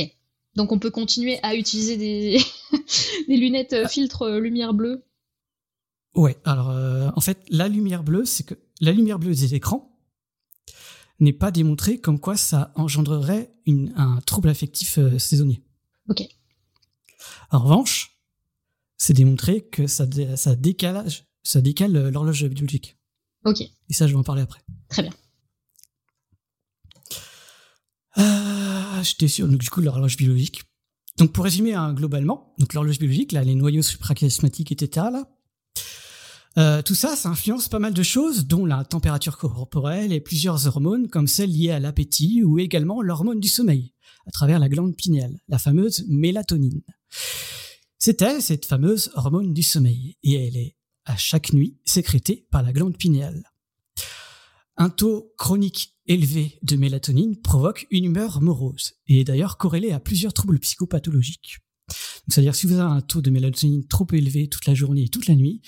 Donc 0.56 0.72
on 0.72 0.78
peut 0.78 0.90
continuer 0.90 1.38
à 1.42 1.54
utiliser 1.54 1.96
des, 1.96 2.38
des 3.28 3.36
lunettes 3.36 3.72
euh, 3.72 3.88
filtre 3.88 4.22
euh, 4.22 4.40
lumière 4.40 4.74
bleue. 4.74 5.04
Ouais. 6.14 6.36
Alors 6.44 6.70
euh, 6.70 7.10
en 7.16 7.20
fait, 7.20 7.38
la 7.48 7.68
lumière 7.68 8.02
bleue, 8.02 8.24
c'est 8.24 8.44
que 8.44 8.54
la 8.80 8.92
lumière 8.92 9.18
bleue 9.18 9.30
des 9.30 9.54
écrans, 9.54 9.89
n'est 11.20 11.32
pas 11.32 11.50
démontré 11.50 11.98
comme 11.98 12.18
quoi 12.18 12.36
ça 12.36 12.72
engendrerait 12.76 13.54
un 13.94 14.20
trouble 14.26 14.48
affectif 14.48 14.98
euh, 14.98 15.18
saisonnier. 15.18 15.62
Ok. 16.08 16.22
En 17.50 17.58
revanche, 17.58 18.18
c'est 18.96 19.12
démontré 19.12 19.66
que 19.66 19.86
ça, 19.86 20.06
ça, 20.36 20.56
décalage, 20.56 21.24
ça 21.42 21.60
décale 21.60 21.96
euh, 21.96 22.10
l'horloge 22.10 22.44
biologique. 22.46 22.96
Ok. 23.44 23.60
Et 23.60 23.92
ça, 23.92 24.06
je 24.06 24.12
vais 24.12 24.18
en 24.18 24.24
parler 24.24 24.42
après. 24.42 24.60
Très 24.88 25.02
bien. 25.02 25.12
Ah, 28.16 29.00
J'étais 29.02 29.28
sûr, 29.28 29.48
donc 29.48 29.60
du 29.60 29.70
coup, 29.70 29.80
l'horloge 29.80 30.16
biologique. 30.16 30.62
Donc 31.16 31.32
pour 31.32 31.44
résumer 31.44 31.74
hein, 31.74 31.92
globalement, 31.92 32.54
donc 32.58 32.72
l'horloge 32.74 32.98
biologique, 32.98 33.32
là, 33.32 33.44
les 33.44 33.54
noyaux 33.54 33.82
suprachiasmatiques, 33.82 34.72
etc. 34.72 35.06
Là, 35.12 35.28
euh, 36.58 36.82
tout 36.82 36.94
ça, 36.94 37.14
ça 37.14 37.28
influence 37.28 37.68
pas 37.68 37.78
mal 37.78 37.94
de 37.94 38.02
choses, 38.02 38.46
dont 38.46 38.66
la 38.66 38.84
température 38.84 39.38
corporelle 39.38 40.12
et 40.12 40.20
plusieurs 40.20 40.66
hormones, 40.66 41.08
comme 41.08 41.28
celles 41.28 41.50
liées 41.50 41.70
à 41.70 41.78
l'appétit 41.78 42.42
ou 42.42 42.58
également 42.58 43.02
l'hormone 43.02 43.40
du 43.40 43.48
sommeil, 43.48 43.94
à 44.26 44.30
travers 44.30 44.58
la 44.58 44.68
glande 44.68 44.96
pinéale, 44.96 45.38
la 45.48 45.58
fameuse 45.58 46.04
mélatonine. 46.08 46.82
C'est 47.98 48.22
elle, 48.22 48.42
cette 48.42 48.66
fameuse 48.66 49.10
hormone 49.14 49.54
du 49.54 49.62
sommeil, 49.62 50.16
et 50.22 50.34
elle 50.34 50.56
est 50.56 50.76
à 51.04 51.16
chaque 51.16 51.52
nuit 51.52 51.78
sécrétée 51.84 52.46
par 52.50 52.62
la 52.62 52.72
glande 52.72 52.96
pinéale. 52.96 53.44
Un 54.76 54.88
taux 54.88 55.32
chronique 55.36 55.94
élevé 56.06 56.58
de 56.62 56.76
mélatonine 56.76 57.40
provoque 57.40 57.86
une 57.90 58.06
humeur 58.06 58.40
morose 58.40 58.94
et 59.06 59.20
est 59.20 59.24
d'ailleurs 59.24 59.58
corrélé 59.58 59.92
à 59.92 60.00
plusieurs 60.00 60.32
troubles 60.32 60.58
psychopathologiques. 60.58 61.58
C'est-à-dire 62.28 62.54
si 62.54 62.66
vous 62.66 62.74
avez 62.74 62.90
un 62.90 63.00
taux 63.00 63.20
de 63.20 63.30
mélatonine 63.30 63.86
trop 63.86 64.06
élevé 64.12 64.48
toute 64.48 64.66
la 64.66 64.74
journée 64.74 65.04
et 65.04 65.08
toute 65.08 65.26
la 65.26 65.34
nuit, 65.34 65.60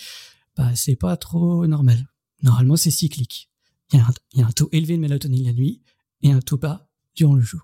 bah 0.57 0.75
c'est 0.75 0.97
pas 0.97 1.17
trop 1.17 1.67
normal. 1.67 2.07
Normalement 2.43 2.77
c'est 2.77 2.91
cyclique. 2.91 3.51
Il 3.93 4.03
y, 4.35 4.43
a 4.43 4.47
un, 4.47 4.53
taux 4.53 4.71
élevé 4.73 4.97
de 4.97 5.01
mélatonine 5.03 5.45
la 5.45 5.53
nuit 5.53 5.83
et 6.23 6.33
un 6.33 6.41
taux 6.41 6.57
bas 6.57 6.89
durant 7.15 7.35
le 7.35 7.43
jour. 7.43 7.61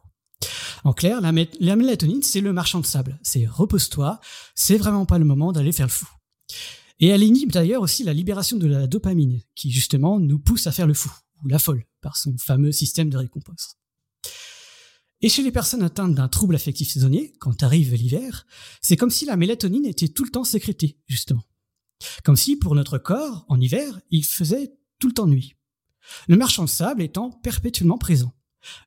En 0.85 0.93
clair, 0.93 1.21
la, 1.23 1.33
la 1.61 1.77
mélatonine, 1.77 2.23
c'est 2.23 2.43
le 2.43 2.53
marchand 2.53 2.81
de 2.81 2.87
sable. 2.87 3.19
C'est 3.23 3.47
repose-toi, 3.47 4.21
c'est 4.55 4.77
vraiment 4.77 5.07
pas 5.07 5.19
le 5.19 5.25
moment 5.25 5.53
d'aller 5.53 5.73
faire 5.73 5.87
le 5.87 5.93
fou. 5.93 6.07
Et 7.01 7.09
elle 7.09 7.23
inhibe 7.23 7.53
d'ailleurs 7.53 7.83
aussi 7.83 8.05
la 8.05 8.13
libération 8.13 8.57
de 8.57 8.67
la 8.67 8.87
dopamine, 8.87 9.41
qui 9.55 9.71
justement 9.71 10.19
nous 10.19 10.39
pousse 10.39 10.67
à 10.67 10.73
faire 10.73 10.87
le 10.87 10.95
fou 10.95 11.11
ou 11.43 11.49
la 11.49 11.59
folle 11.59 11.87
par 12.01 12.17
son 12.17 12.37
fameux 12.37 12.73
système 12.73 13.11
de 13.11 13.17
récompense. 13.17 13.77
Et 15.21 15.29
chez 15.29 15.43
les 15.43 15.51
personnes 15.51 15.83
atteintes 15.83 16.15
d'un 16.15 16.29
trouble 16.29 16.55
affectif 16.55 16.93
saisonnier, 16.93 17.33
quand 17.41 17.63
arrive 17.63 17.95
l'hiver, 17.95 18.47
c'est 18.81 18.97
comme 18.97 19.11
si 19.11 19.25
la 19.25 19.37
mélatonine 19.37 19.87
était 19.87 20.09
tout 20.09 20.25
le 20.25 20.31
temps 20.31 20.45
sécrétée, 20.45 20.99
justement. 21.07 21.43
Comme 22.25 22.37
si, 22.37 22.57
pour 22.57 22.75
notre 22.75 22.99
corps, 22.99 23.45
en 23.49 23.61
hiver, 23.61 24.01
il 24.11 24.25
faisait 24.25 24.73
tout 24.99 25.09
le 25.09 25.15
temps 25.15 25.27
nuit. 25.27 25.55
Le 26.27 26.37
marchand 26.37 26.65
de 26.65 26.69
sable 26.69 27.03
étant 27.03 27.31
perpétuellement 27.31 27.99
présent. 27.99 28.33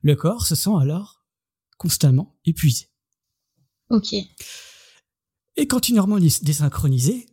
Le 0.02 0.16
corps 0.16 0.46
se 0.46 0.54
sent 0.54 0.70
alors 0.80 1.24
constamment 1.78 2.38
épuisé. 2.44 2.88
Ok. 3.90 4.14
Et 5.56 5.66
quand 5.66 5.88
une 5.88 5.98
hormone 5.98 6.24
est 6.24 6.44
désynchronisée, 6.44 7.26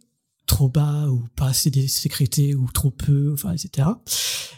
trop 0.46 0.68
bas 0.68 1.08
ou 1.08 1.28
pas 1.36 1.48
assez 1.48 1.88
sécrété 1.88 2.56
ou 2.56 2.70
trop 2.72 2.92
peu, 2.92 3.32
enfin, 3.34 3.54
etc. 3.54 3.88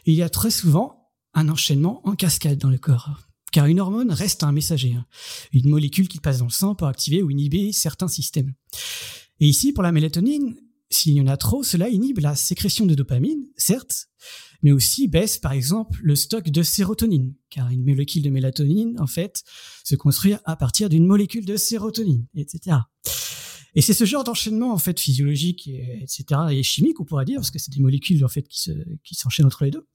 il 0.05 0.13
y 0.13 0.23
a 0.23 0.29
très 0.29 0.51
souvent 0.51 1.12
un 1.34 1.49
enchaînement 1.49 2.01
en 2.07 2.15
cascade 2.15 2.57
dans 2.57 2.69
le 2.69 2.77
corps. 2.77 3.19
Car 3.51 3.65
une 3.65 3.81
hormone 3.81 4.12
reste 4.12 4.43
un 4.43 4.53
messager, 4.53 4.93
hein. 4.93 5.05
une 5.51 5.69
molécule 5.69 6.07
qui 6.07 6.19
passe 6.19 6.38
dans 6.38 6.45
le 6.45 6.51
sang 6.51 6.73
pour 6.73 6.88
activer 6.88 7.21
ou 7.21 7.29
inhiber 7.29 7.73
certains 7.73 8.07
systèmes. 8.07 8.53
Et 9.41 9.47
ici, 9.47 9.73
pour 9.73 9.84
la 9.84 9.91
mélatonine, 9.91 10.55
s'il 10.91 11.13
y 11.13 11.21
en 11.21 11.27
a 11.27 11.38
trop, 11.38 11.63
cela 11.63 11.89
inhibe 11.89 12.19
la 12.19 12.36
sécrétion 12.36 12.86
de 12.86 12.95
dopamine, 12.95 13.45
certes, 13.58 14.08
mais 14.62 14.71
aussi 14.71 15.08
baisse 15.08 15.38
par 15.38 15.54
exemple 15.54 15.99
le 16.04 16.15
stock 16.15 16.49
de 16.49 16.63
sérotonine, 16.63 17.34
car 17.49 17.69
une 17.69 17.84
molécule 17.84 18.21
de 18.21 18.30
mélatonine, 18.30 18.99
en 18.99 19.08
fait, 19.08 19.43
se 19.84 19.95
construit 19.95 20.36
à 20.45 20.56
partir 20.56 20.89
d'une 20.89 21.06
molécule 21.06 21.45
de 21.45 21.58
sérotonine, 21.58 22.27
etc. 22.36 22.77
Et 23.73 23.82
c'est 23.82 23.93
ce 23.93 24.04
genre 24.04 24.23
d'enchaînement 24.23 24.73
en 24.73 24.77
fait 24.77 24.99
physiologique, 24.99 25.67
et, 25.67 26.04
etc. 26.04 26.25
et 26.51 26.63
chimique, 26.63 26.99
on 26.99 27.06
pourrait 27.06 27.25
dire, 27.25 27.38
parce 27.38 27.51
que 27.51 27.60
c'est 27.60 27.73
des 27.73 27.82
molécules 27.82 28.23
en 28.23 28.27
fait 28.27 28.47
qui 28.47 29.15
s'enchaînent 29.15 29.45
entre 29.45 29.63
les 29.63 29.71
deux. 29.71 29.88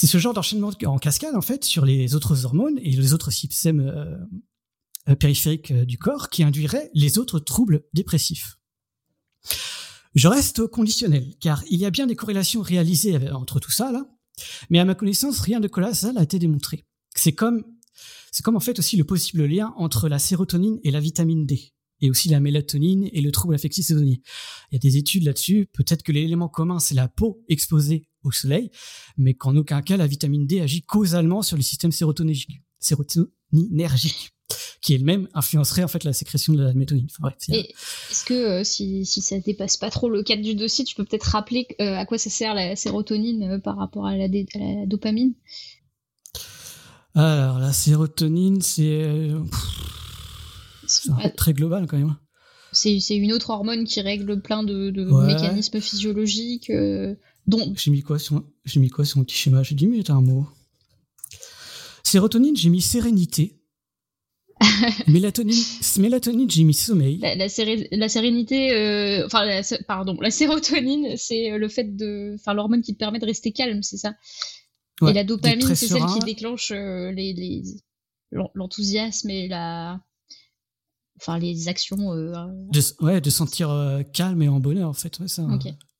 C'est 0.00 0.06
ce 0.06 0.18
genre 0.18 0.32
d'enchaînement 0.32 0.70
en 0.84 0.98
cascade 0.98 1.34
en 1.34 1.40
fait 1.40 1.64
sur 1.64 1.84
les 1.84 2.14
autres 2.14 2.44
hormones 2.44 2.78
et 2.82 2.92
les 2.92 3.14
autres 3.14 3.32
systèmes 3.32 3.80
euh, 3.80 4.16
euh, 5.08 5.16
périphériques 5.16 5.72
euh, 5.72 5.84
du 5.84 5.98
corps 5.98 6.28
qui 6.28 6.44
induirait 6.44 6.90
les 6.94 7.18
autres 7.18 7.40
troubles 7.40 7.82
dépressifs. 7.94 8.57
Je 10.14 10.28
reste 10.28 10.66
conditionnel, 10.66 11.34
car 11.40 11.62
il 11.70 11.78
y 11.78 11.84
a 11.84 11.90
bien 11.90 12.06
des 12.06 12.16
corrélations 12.16 12.60
réalisées 12.60 13.30
entre 13.30 13.60
tout 13.60 13.70
ça 13.70 13.92
là, 13.92 14.06
mais 14.70 14.78
à 14.78 14.84
ma 14.84 14.94
connaissance, 14.94 15.40
rien 15.40 15.60
de 15.60 15.68
colossal 15.68 16.16
a 16.18 16.22
été 16.22 16.38
démontré. 16.38 16.86
C'est 17.14 17.32
comme 17.32 17.64
c'est 18.30 18.42
comme 18.42 18.56
en 18.56 18.60
fait 18.60 18.78
aussi 18.78 18.96
le 18.96 19.04
possible 19.04 19.46
lien 19.46 19.72
entre 19.76 20.08
la 20.08 20.18
sérotonine 20.18 20.78
et 20.84 20.90
la 20.90 21.00
vitamine 21.00 21.46
D 21.46 21.72
et 22.00 22.10
aussi 22.10 22.28
la 22.28 22.40
mélatonine 22.40 23.08
et 23.12 23.20
le 23.20 23.32
trouble 23.32 23.54
affectif 23.54 23.86
saisonnier. 23.86 24.22
Il 24.70 24.74
y 24.74 24.76
a 24.76 24.78
des 24.78 24.96
études 24.96 25.24
là-dessus. 25.24 25.68
Peut-être 25.72 26.02
que 26.02 26.12
l'élément 26.12 26.48
commun, 26.48 26.78
c'est 26.78 26.94
la 26.94 27.08
peau 27.08 27.42
exposée 27.48 28.06
au 28.22 28.30
soleil, 28.30 28.70
mais 29.16 29.34
qu'en 29.34 29.56
aucun 29.56 29.82
cas, 29.82 29.96
la 29.96 30.06
vitamine 30.06 30.46
D 30.46 30.60
agit 30.60 30.82
causalement 30.82 31.42
sur 31.42 31.56
le 31.56 31.62
système 31.62 31.90
sérotoninergique 31.90 34.30
qui 34.80 34.94
elle-même 34.94 35.28
influencerait 35.34 35.84
en 35.84 35.88
fait 35.88 36.04
la 36.04 36.12
sécrétion 36.12 36.52
de 36.52 36.62
la 36.62 36.72
mélatonine. 36.72 37.08
Est-ce 37.48 38.24
que 38.24 38.34
euh, 38.34 38.64
si, 38.64 39.04
si 39.04 39.20
ça 39.20 39.38
dépasse 39.38 39.76
pas 39.76 39.90
trop 39.90 40.08
le 40.08 40.22
cadre 40.22 40.42
du 40.42 40.54
dossier, 40.54 40.84
tu 40.84 40.94
peux 40.94 41.04
peut-être 41.04 41.24
rappeler 41.24 41.66
euh, 41.80 41.94
à 41.96 42.06
quoi 42.06 42.18
ça 42.18 42.30
sert 42.30 42.54
la 42.54 42.76
sérotonine 42.76 43.42
euh, 43.42 43.58
par 43.58 43.76
rapport 43.76 44.06
à 44.06 44.16
la, 44.16 44.24
à 44.24 44.58
la 44.58 44.86
dopamine? 44.86 45.34
Alors 47.14 47.58
la 47.58 47.72
sérotonine, 47.72 48.60
c'est 48.60 49.30
c'est 50.86 51.36
très 51.36 51.52
global 51.52 51.86
quand 51.86 51.98
même. 51.98 52.16
C'est 52.72 53.16
une 53.16 53.32
autre 53.32 53.50
hormone 53.50 53.84
qui 53.84 54.00
règle 54.00 54.40
plein 54.40 54.62
de, 54.62 54.90
mécanismes 55.26 55.80
physiologiques. 55.80 56.70
Dont... 57.46 57.72
J'ai 57.76 57.90
mis 57.90 58.02
quoi 58.02 58.18
sur 58.18 58.44
j'ai 58.64 58.78
mis 58.78 58.90
quoi 58.90 59.04
sur 59.04 59.18
mon 59.18 59.24
petit 59.24 59.36
schéma? 59.36 59.62
J'ai 59.62 59.74
dit 59.74 59.86
mais 59.86 60.02
t'as 60.02 60.14
un 60.14 60.20
mot. 60.20 60.46
Sérotonine, 62.04 62.56
j'ai 62.56 62.68
mis 62.68 62.80
sérénité. 62.80 63.57
mélatonine, 65.06 65.62
mélatonine, 65.98 66.50
j'ai 66.50 66.64
mis 66.64 66.74
sommeil. 66.74 67.18
La, 67.18 67.34
la, 67.36 67.48
sérénité, 68.08 68.72
euh, 68.72 69.26
enfin, 69.26 69.60
pardon, 69.86 70.16
la 70.20 70.30
sérotonine, 70.30 71.16
c'est 71.16 71.56
le 71.56 71.68
fait 71.68 71.96
de, 71.96 72.34
enfin, 72.34 72.54
l'hormone 72.54 72.82
qui 72.82 72.94
te 72.94 72.98
permet 72.98 73.18
de 73.18 73.26
rester 73.26 73.52
calme, 73.52 73.82
c'est 73.82 73.98
ça? 73.98 74.14
et 75.06 75.12
la 75.12 75.24
dopamine, 75.24 75.74
c'est 75.74 75.86
celle 75.86 76.06
qui 76.06 76.18
déclenche 76.20 76.72
euh, 76.72 77.12
les 77.12 77.62
l'enthousiasme 78.30 79.30
et 79.30 79.48
la 79.48 80.00
enfin 81.20 81.38
les 81.38 81.68
actions. 81.68 82.12
Euh, 82.12 82.32
de, 82.72 82.80
ouais, 83.00 83.20
de 83.20 83.30
sentir 83.30 83.70
euh, 83.70 84.02
calme 84.02 84.42
et 84.42 84.48
en 84.48 84.60
bonheur 84.60 84.88
en 84.88 84.94
fait. 84.94 85.18
Ouais, 85.18 85.28
ça, 85.28 85.46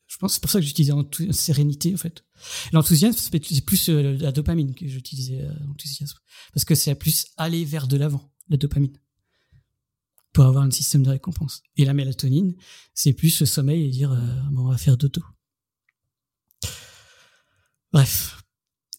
Je 0.07 0.17
pense 0.19 0.35
c'est 0.35 0.41
pour 0.41 0.51
ça 0.51 0.61
que 0.61 0.67
j'utilisais 0.67 0.93
en 0.93 1.05
sérénité 1.31 1.95
en 1.95 1.99
fait. 1.99 2.25
L'enthousiasme 2.73 3.19
c'est 3.19 3.61
plus 3.65 3.89
euh, 3.89 4.17
la 4.19 4.33
dopamine 4.33 4.75
que 4.75 4.87
j'utilisais 4.87 5.47
enthousiasme 5.71 6.19
parce 6.53 6.65
que 6.65 6.75
c'est 6.75 6.95
plus 6.95 7.27
aller 7.37 7.65
vers 7.65 7.87
de 7.87 7.97
l'avant 7.97 8.31
la 8.49 8.57
dopamine 8.57 8.97
pour 10.33 10.45
avoir 10.45 10.65
un 10.65 10.71
système 10.71 11.03
de 11.03 11.11
récompense. 11.11 11.63
Et 11.77 11.85
la 11.85 11.95
mélatonine 11.95 12.55
c'est 12.95 13.13
plus 13.13 13.41
le 13.41 13.47
sommeil 13.47 13.87
et 13.87 13.91
dire 13.91 14.11
bon, 14.51 14.67
on 14.67 14.71
va 14.71 14.79
faire 14.79 14.97
dodo. 14.97 15.23
Bref. 17.93 18.43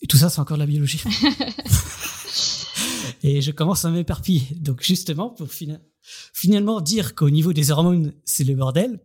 Et 0.01 0.07
tout 0.07 0.17
ça, 0.17 0.29
c'est 0.29 0.39
encore 0.39 0.57
de 0.57 0.63
la 0.63 0.67
biologie. 0.67 1.01
et 3.23 3.41
je 3.41 3.51
commence 3.51 3.85
à 3.85 3.91
m'éparpiller. 3.91 4.47
Donc 4.55 4.83
justement, 4.83 5.29
pour 5.29 5.47
finalement 6.33 6.81
dire 6.81 7.15
qu'au 7.15 7.29
niveau 7.29 7.53
des 7.53 7.71
hormones, 7.71 8.13
c'est 8.25 8.43
le 8.43 8.55
bordel, 8.55 8.99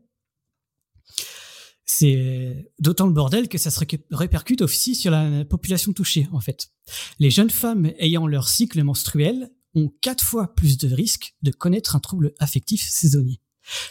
c'est 1.84 2.72
d'autant 2.78 3.06
le 3.06 3.12
bordel 3.12 3.48
que 3.48 3.58
ça 3.58 3.70
se 3.70 3.80
répercute 4.10 4.62
aussi 4.62 4.94
sur 4.94 5.10
la 5.10 5.44
population 5.44 5.92
touchée, 5.92 6.26
en 6.32 6.40
fait. 6.40 6.70
Les 7.18 7.30
jeunes 7.30 7.50
femmes 7.50 7.92
ayant 7.98 8.26
leur 8.26 8.48
cycle 8.48 8.82
menstruel 8.82 9.50
ont 9.74 9.92
quatre 10.00 10.24
fois 10.24 10.54
plus 10.54 10.78
de 10.78 10.92
risques 10.92 11.34
de 11.42 11.50
connaître 11.50 11.96
un 11.96 12.00
trouble 12.00 12.32
affectif 12.38 12.88
saisonnier. 12.88 13.40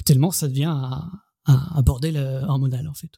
Tellement 0.06 0.32
ça 0.32 0.48
devient 0.48 0.74
un, 1.46 1.82
bordel 1.82 2.17
euh, 2.17 2.46
hormonal, 2.46 2.88
en 2.88 2.93
fait. 2.93 3.12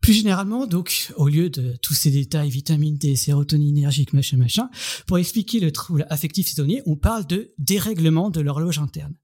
Plus 0.00 0.14
généralement, 0.14 0.66
donc, 0.66 1.12
au 1.16 1.28
lieu 1.28 1.50
de 1.50 1.76
tous 1.82 1.94
ces 1.94 2.10
détails, 2.10 2.48
vitamine 2.48 2.96
D, 2.96 3.16
sérotonine 3.16 3.76
énergique, 3.76 4.14
machin, 4.14 4.38
machin, 4.38 4.70
pour 5.06 5.18
expliquer 5.18 5.60
le 5.60 5.72
trouble 5.72 6.06
affectif 6.08 6.48
saisonnier, 6.48 6.82
on 6.86 6.96
parle 6.96 7.26
de 7.26 7.52
dérèglement 7.58 8.30
de 8.30 8.40
l'horloge 8.40 8.78
interne, 8.78 9.14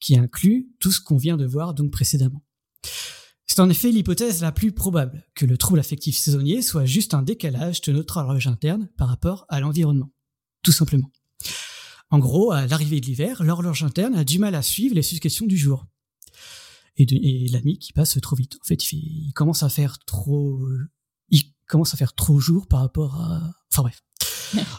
qui 0.00 0.18
inclut 0.18 0.68
tout 0.80 0.90
ce 0.90 1.00
qu'on 1.00 1.16
vient 1.16 1.36
de 1.36 1.46
voir 1.46 1.74
donc 1.74 1.92
précédemment. 1.92 2.42
C'est 3.46 3.60
en 3.60 3.70
effet 3.70 3.92
l'hypothèse 3.92 4.42
la 4.42 4.50
plus 4.50 4.72
probable 4.72 5.24
que 5.36 5.46
le 5.46 5.56
trouble 5.56 5.78
affectif 5.78 6.18
saisonnier 6.18 6.60
soit 6.60 6.84
juste 6.84 7.14
un 7.14 7.22
décalage 7.22 7.80
de 7.82 7.92
notre 7.92 8.16
horloge 8.16 8.48
interne 8.48 8.88
par 8.98 9.08
rapport 9.08 9.46
à 9.48 9.60
l'environnement. 9.60 10.10
Tout 10.66 10.72
simplement. 10.72 11.12
En 12.10 12.18
gros, 12.18 12.50
à 12.50 12.66
l'arrivée 12.66 13.00
de 13.00 13.06
l'hiver, 13.06 13.44
l'horloge 13.44 13.84
interne 13.84 14.16
a 14.16 14.24
du 14.24 14.40
mal 14.40 14.56
à 14.56 14.62
suivre 14.62 14.96
les 14.96 15.02
successions 15.02 15.46
du 15.46 15.56
jour 15.56 15.86
et, 16.96 17.46
la 17.52 17.60
nuit 17.60 17.78
qui 17.78 17.92
passe 17.92 18.20
trop 18.20 18.34
vite. 18.34 18.56
En 18.60 18.64
fait, 18.66 18.90
il, 18.90 19.30
commence 19.32 19.62
à 19.62 19.68
faire 19.68 20.00
trop, 20.00 20.60
il 21.28 21.44
commence 21.68 21.94
à 21.94 21.96
faire 21.96 22.14
trop 22.14 22.40
jour 22.40 22.66
par 22.66 22.80
rapport 22.80 23.14
à, 23.14 23.54
enfin 23.72 23.82
bref. 23.82 24.02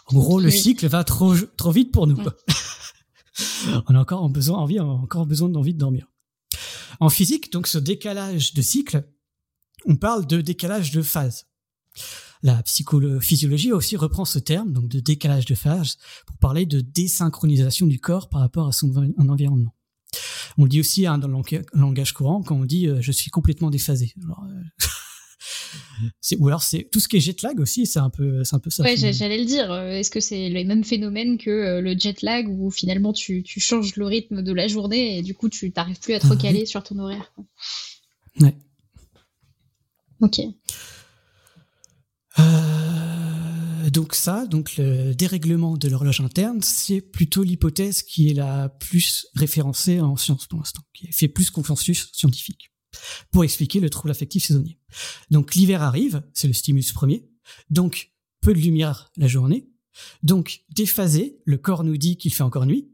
En 0.08 0.16
gros, 0.16 0.42
le 0.42 0.52
cycle 0.52 0.86
va 0.90 1.06
trop, 1.06 1.34
trop 1.56 1.72
vite 1.72 1.94
pour 1.94 2.06
nous. 2.06 2.18
on 3.88 3.96
a 3.96 4.00
encore 4.00 4.28
besoin, 4.28 4.58
envie, 4.58 4.82
encore 4.82 5.26
besoin 5.26 5.48
d'envie 5.48 5.74
de 5.74 5.80
dormir. 5.80 6.12
En 7.00 7.08
physique, 7.08 7.50
donc, 7.50 7.66
ce 7.66 7.78
décalage 7.78 8.54
de 8.54 8.62
cycle, 8.62 9.08
on 9.86 9.96
parle 9.96 10.28
de 10.28 10.42
décalage 10.42 10.92
de 10.92 11.02
phase. 11.02 11.48
La 12.44 12.62
psychophysiologie 12.64 13.72
aussi 13.72 13.98
reprend 13.98 14.26
ce 14.26 14.40
terme, 14.40 14.74
donc 14.74 14.88
de 14.88 15.00
décalage 15.00 15.46
de 15.46 15.56
phase, 15.56 15.98
pour 16.26 16.38
parler 16.38 16.66
de 16.66 16.82
désynchronisation 16.82 17.88
du 17.88 18.00
corps 18.00 18.30
par 18.30 18.42
rapport 18.42 18.68
à 18.68 18.72
son 18.72 18.94
environnement. 19.18 19.74
On 20.58 20.64
le 20.64 20.70
dit 20.70 20.80
aussi 20.80 21.06
hein, 21.06 21.18
dans 21.18 21.28
le 21.28 21.38
langage 21.74 22.14
courant 22.14 22.42
quand 22.42 22.56
on 22.56 22.66
dit 22.66 22.88
je 23.00 23.12
suis 23.12 23.30
complètement 23.30 23.70
déphasé. 23.70 24.14
ou 26.40 26.48
alors 26.48 26.64
c'est 26.64 26.88
tout 26.92 27.00
ce 27.00 27.08
qui 27.08 27.18
est 27.18 27.20
jet 27.20 27.42
lag 27.42 27.60
aussi, 27.60 27.86
c'est 27.86 28.00
un 28.00 28.10
peu, 28.10 28.44
c'est 28.44 28.56
un 28.56 28.60
peu 28.60 28.70
ça. 28.70 28.84
Ouais, 28.84 28.96
j'allais 28.96 29.38
le 29.38 29.46
dire. 29.46 29.72
Euh, 29.72 29.92
est-ce 29.92 30.12
que 30.12 30.20
c'est 30.20 30.50
le 30.50 30.64
même 30.64 30.84
phénomène 30.84 31.38
que 31.38 31.50
euh, 31.50 31.82
le 31.82 31.98
jet 31.98 32.22
lag 32.22 32.48
où 32.50 32.72
finalement 32.72 33.14
tu, 33.14 33.44
tu, 33.44 33.60
changes 33.60 33.96
le 33.96 34.06
rythme 34.06 34.42
de 34.42 34.54
la 34.54 34.68
journée 34.68 35.18
et 35.18 35.22
du 35.22 35.34
coup 35.34 35.50
tu 35.50 35.72
t'arrives 35.72 36.00
plus 36.00 36.14
à 36.14 36.20
te 36.20 36.28
ah 36.28 36.32
recaler 36.32 36.66
sur 36.66 36.84
ton 36.84 37.00
horaire. 37.00 37.34
Ouais. 38.40 38.56
Ok. 40.22 40.42
Euh, 42.40 43.90
donc 43.90 44.14
ça, 44.14 44.46
donc 44.48 44.78
le 44.78 45.14
dérèglement 45.14 45.78
de 45.78 45.88
l'horloge 45.88 46.22
interne, 46.22 46.62
c'est 46.62 47.02
plutôt 47.02 47.44
l'hypothèse 47.44 48.04
qui 48.04 48.30
est 48.30 48.34
la 48.34 48.70
plus 48.70 49.28
référencée 49.36 50.00
en 50.00 50.16
science 50.18 50.48
pour 50.48 50.60
l'instant, 50.60 50.82
qui 50.94 51.12
fait 51.12 51.28
plus 51.28 51.50
consensus 51.50 52.10
scientifique 52.14 52.72
pour 53.32 53.44
expliquer 53.44 53.80
le 53.80 53.90
trouble 53.90 54.12
affectif 54.12 54.46
saisonnier. 54.46 54.80
Donc 55.30 55.56
l'hiver 55.56 55.82
arrive, 55.82 56.24
c'est 56.34 56.48
le 56.48 56.54
stimulus 56.54 56.92
premier, 56.94 57.30
donc 57.70 58.12
peu 58.42 58.54
de 58.54 58.60
lumière 58.60 59.12
la 59.18 59.28
journée, 59.28 59.70
donc 60.24 60.62
déphasé, 60.70 61.40
le 61.46 61.58
corps 61.58 61.84
nous 61.84 61.98
dit 61.98 62.18
qu'il 62.18 62.34
fait 62.34 62.44
encore 62.44 62.66
nuit, 62.66 62.90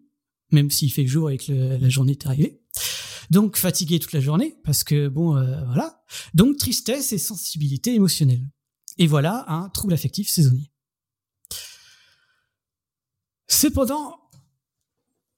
même 0.51 0.69
s'il 0.71 0.91
fait 0.91 1.07
jour 1.07 1.31
et 1.31 1.37
que 1.37 1.51
la 1.51 1.89
journée 1.89 2.13
est 2.13 2.25
arrivée. 2.25 2.61
Donc 3.29 3.57
fatigué 3.57 3.99
toute 3.99 4.13
la 4.13 4.19
journée, 4.19 4.55
parce 4.63 4.83
que 4.83 5.07
bon, 5.07 5.35
euh, 5.37 5.63
voilà. 5.65 6.03
Donc 6.33 6.57
tristesse 6.57 7.13
et 7.13 7.17
sensibilité 7.17 7.93
émotionnelle. 7.93 8.45
Et 8.97 9.07
voilà 9.07 9.45
un 9.47 9.69
trouble 9.69 9.93
affectif 9.93 10.29
saisonnier. 10.29 10.71
Cependant, 13.47 14.23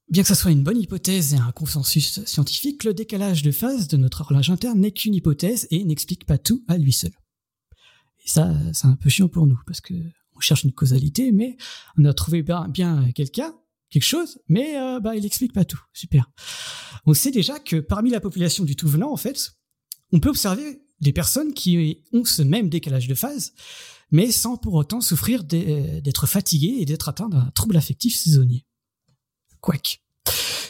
Bien 0.09 0.21
que 0.21 0.27
ce 0.27 0.35
soit 0.35 0.51
une 0.51 0.63
bonne 0.63 0.79
hypothèse 0.79 1.33
et 1.33 1.37
un 1.37 1.51
consensus 1.51 2.23
scientifique, 2.25 2.83
le 2.83 2.93
décalage 2.93 3.41
de 3.41 3.51
phase 3.51 3.87
de 3.87 3.97
notre 3.97 4.21
horloge 4.21 4.51
interne 4.51 4.79
n'est 4.79 4.91
qu'une 4.91 5.15
hypothèse 5.15 5.67
et 5.71 5.83
n'explique 5.83 6.25
pas 6.25 6.37
tout 6.37 6.63
à 6.67 6.77
lui 6.77 6.93
seul. 6.93 7.11
Et 8.23 8.29
ça, 8.29 8.53
c'est 8.73 8.85
un 8.85 8.95
peu 8.95 9.09
chiant 9.09 9.27
pour 9.27 9.47
nous, 9.47 9.59
parce 9.65 9.81
que 9.81 9.95
on 10.35 10.39
cherche 10.39 10.63
une 10.63 10.73
causalité, 10.73 11.31
mais 11.31 11.57
on 11.97 12.05
a 12.05 12.13
trouvé 12.13 12.43
bien, 12.43 13.11
quelqu'un, 13.15 13.55
quelque 13.89 14.03
chose, 14.03 14.37
mais 14.47 14.77
euh, 14.77 14.99
bah, 14.99 15.15
il 15.15 15.23
n'explique 15.23 15.53
pas 15.53 15.65
tout. 15.65 15.81
Super. 15.93 16.29
On 17.05 17.13
sait 17.13 17.31
déjà 17.31 17.57
que 17.59 17.77
parmi 17.77 18.11
la 18.11 18.19
population 18.19 18.63
du 18.63 18.75
tout 18.75 18.87
venant, 18.87 19.11
en 19.11 19.17
fait, 19.17 19.53
on 20.11 20.19
peut 20.19 20.29
observer 20.29 20.84
des 21.01 21.13
personnes 21.13 21.53
qui 21.53 22.01
ont 22.13 22.25
ce 22.25 22.41
même 22.41 22.69
décalage 22.69 23.07
de 23.07 23.15
phase, 23.15 23.53
mais 24.11 24.31
sans 24.31 24.57
pour 24.57 24.73
autant 24.75 25.01
souffrir 25.01 25.43
d'être 25.43 26.27
fatiguées 26.27 26.77
et 26.79 26.85
d'être 26.85 27.09
atteints 27.09 27.29
d'un 27.29 27.51
trouble 27.55 27.77
affectif 27.77 28.15
saisonnier. 28.15 28.65
Quack. 29.61 30.01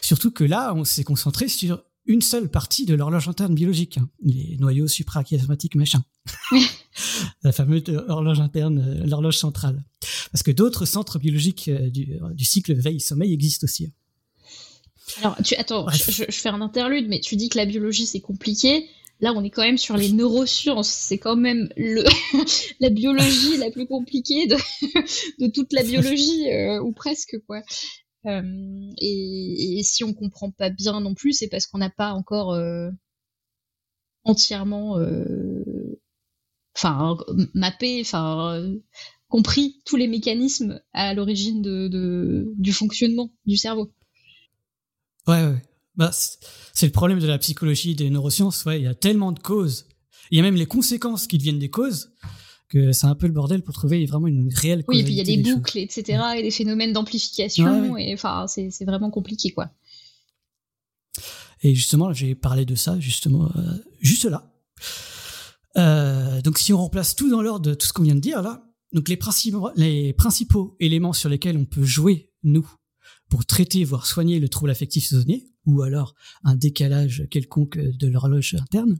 Surtout 0.01 0.31
que 0.31 0.43
là, 0.43 0.73
on 0.75 0.83
s'est 0.83 1.03
concentré 1.03 1.47
sur 1.47 1.83
une 2.05 2.21
seule 2.21 2.49
partie 2.49 2.85
de 2.85 2.93
l'horloge 2.93 3.27
interne 3.27 3.55
biologique, 3.55 3.97
hein, 3.97 4.09
les 4.23 4.57
noyaux 4.57 4.87
suprachiasmatiques 4.87 5.75
machin. 5.75 6.03
la 7.43 7.51
fameuse 7.51 7.83
horloge 8.07 8.39
interne, 8.39 8.79
euh, 8.79 9.05
l'horloge 9.05 9.37
centrale. 9.37 9.83
Parce 10.31 10.43
que 10.43 10.51
d'autres 10.51 10.85
centres 10.85 11.19
biologiques 11.19 11.67
euh, 11.67 11.89
euh, 12.21 12.33
du, 12.33 12.45
cycle 12.45 12.73
veille-sommeil 12.73 13.33
existent 13.33 13.65
aussi. 13.65 13.85
Hein. 13.85 13.91
Alors, 15.21 15.37
tu, 15.43 15.55
attends, 15.55 15.87
je, 15.89 16.11
je, 16.11 16.31
fais 16.31 16.49
un 16.49 16.61
interlude, 16.61 17.07
mais 17.07 17.19
tu 17.19 17.35
dis 17.35 17.49
que 17.49 17.57
la 17.57 17.65
biologie 17.65 18.05
c'est 18.05 18.21
compliqué. 18.21 18.87
Là, 19.21 19.33
on 19.33 19.43
est 19.43 19.49
quand 19.49 19.63
même 19.63 19.77
sur 19.77 19.95
les 19.95 20.11
neurosciences. 20.11 20.89
C'est 20.89 21.17
quand 21.17 21.37
même 21.37 21.69
le 21.77 22.03
la 22.79 22.89
biologie 22.89 23.57
la 23.57 23.71
plus 23.71 23.87
compliquée 23.87 24.47
de, 24.47 25.47
toute 25.53 25.71
la 25.73 25.83
biologie, 25.83 26.47
ou 26.81 26.91
presque, 26.91 27.37
quoi. 27.47 27.61
Euh, 28.25 28.91
et, 28.97 29.81
si 29.83 30.03
on 30.03 30.13
comprend 30.13 30.51
pas 30.51 30.69
bien 30.69 30.99
non 30.99 31.13
plus, 31.13 31.33
c'est 31.33 31.47
parce 31.47 31.67
qu'on 31.67 31.77
n'a 31.77 31.89
pas 31.89 32.11
encore 32.13 32.53
euh, 32.53 32.89
entièrement, 34.23 34.97
euh, 34.97 35.99
mappé, 37.53 38.03
compris 39.27 39.81
tous 39.85 39.95
les 39.95 40.07
mécanismes 40.07 40.81
à 40.93 41.13
l'origine 41.13 41.61
de, 41.61 42.51
du 42.57 42.73
fonctionnement 42.73 43.31
du 43.45 43.57
cerveau. 43.57 43.91
Ouais, 45.27 45.43
ouais. 45.43 45.61
Bah, 45.97 46.11
c'est 46.11 46.85
le 46.85 46.91
problème 46.91 47.19
de 47.19 47.27
la 47.27 47.37
psychologie 47.37 47.95
des 47.95 48.09
neurosciences. 48.09 48.65
Ouais, 48.65 48.79
il 48.79 48.83
y 48.83 48.87
a 48.87 48.95
tellement 48.95 49.31
de 49.31 49.39
causes. 49.39 49.87
Il 50.31 50.37
y 50.37 50.39
a 50.39 50.43
même 50.43 50.55
les 50.55 50.65
conséquences 50.65 51.27
qui 51.27 51.37
deviennent 51.37 51.59
des 51.59 51.69
causes 51.69 52.11
que 52.67 52.91
c'est 52.91 53.07
un 53.07 53.15
peu 53.15 53.27
le 53.27 53.33
bordel 53.33 53.61
pour 53.61 53.73
trouver 53.73 54.05
vraiment 54.05 54.27
une 54.27 54.51
réelle 54.53 54.83
Oui, 54.87 54.99
et 54.99 55.03
puis 55.03 55.13
il 55.13 55.17
y 55.17 55.21
a 55.21 55.23
des, 55.23 55.37
boucles, 55.37 55.77
etc., 55.77 56.19
et 56.35 56.41
des 56.41 56.51
phénomènes 56.51 56.93
d'amplification, 56.93 57.95
et 57.95 58.13
enfin, 58.13 58.47
c'est 58.47 58.85
vraiment 58.85 59.11
compliqué, 59.11 59.51
quoi. 59.51 59.69
Et 61.61 61.73
justement, 61.73 62.11
j'ai 62.13 62.35
parlé 62.35 62.65
de 62.65 62.75
ça, 62.75 62.99
justement, 62.99 63.51
euh, 63.55 63.61
juste 64.01 64.25
là. 64.25 64.51
Euh, 65.77 66.41
donc, 66.41 66.57
si 66.57 66.73
on 66.73 66.77
remplace 66.77 67.15
tout 67.15 67.29
dans 67.29 67.41
l'ordre 67.41 67.69
de 67.69 67.73
tout 67.73 67.87
ce 67.87 67.93
qu'on 67.93 68.03
vient 68.03 68.15
de 68.15 68.19
dire, 68.19 68.41
là, 68.41 68.63
donc 68.93 69.09
les 69.09 69.17
principaux, 69.17 69.69
les 69.75 70.13
principaux 70.13 70.75
éléments 70.79 71.13
sur 71.13 71.29
lesquels 71.29 71.57
on 71.57 71.65
peut 71.65 71.83
jouer, 71.83 72.31
nous, 72.43 72.69
pour 73.29 73.45
traiter, 73.45 73.83
voire 73.83 74.05
soigner 74.05 74.39
le 74.39 74.49
trouble 74.49 74.71
affectif 74.71 75.07
saisonnier, 75.07 75.47
ou 75.65 75.81
alors 75.81 76.15
un 76.43 76.55
décalage 76.55 77.27
quelconque 77.29 77.77
de 77.77 78.07
l'horloge 78.07 78.55
interne, 78.55 78.97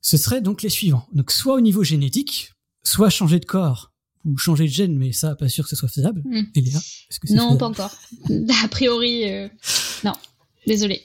ce 0.00 0.16
serait 0.16 0.40
donc 0.40 0.62
les 0.62 0.68
suivants. 0.68 1.08
Donc 1.12 1.30
soit 1.30 1.54
au 1.54 1.60
niveau 1.60 1.82
génétique, 1.82 2.52
soit 2.84 3.10
changer 3.10 3.40
de 3.40 3.46
corps 3.46 3.92
ou 4.24 4.36
changer 4.36 4.64
de 4.64 4.70
gène, 4.70 4.96
mais 4.96 5.12
ça, 5.12 5.34
pas 5.36 5.48
sûr 5.48 5.64
que 5.64 5.70
ce 5.70 5.76
soit 5.76 5.88
faisable. 5.88 6.22
Hmm. 6.24 6.44
Non, 7.30 7.56
pas 7.56 7.68
encore. 7.68 7.96
A 8.64 8.68
priori, 8.68 9.30
euh, 9.30 9.48
non. 10.04 10.12
Désolé. 10.66 11.04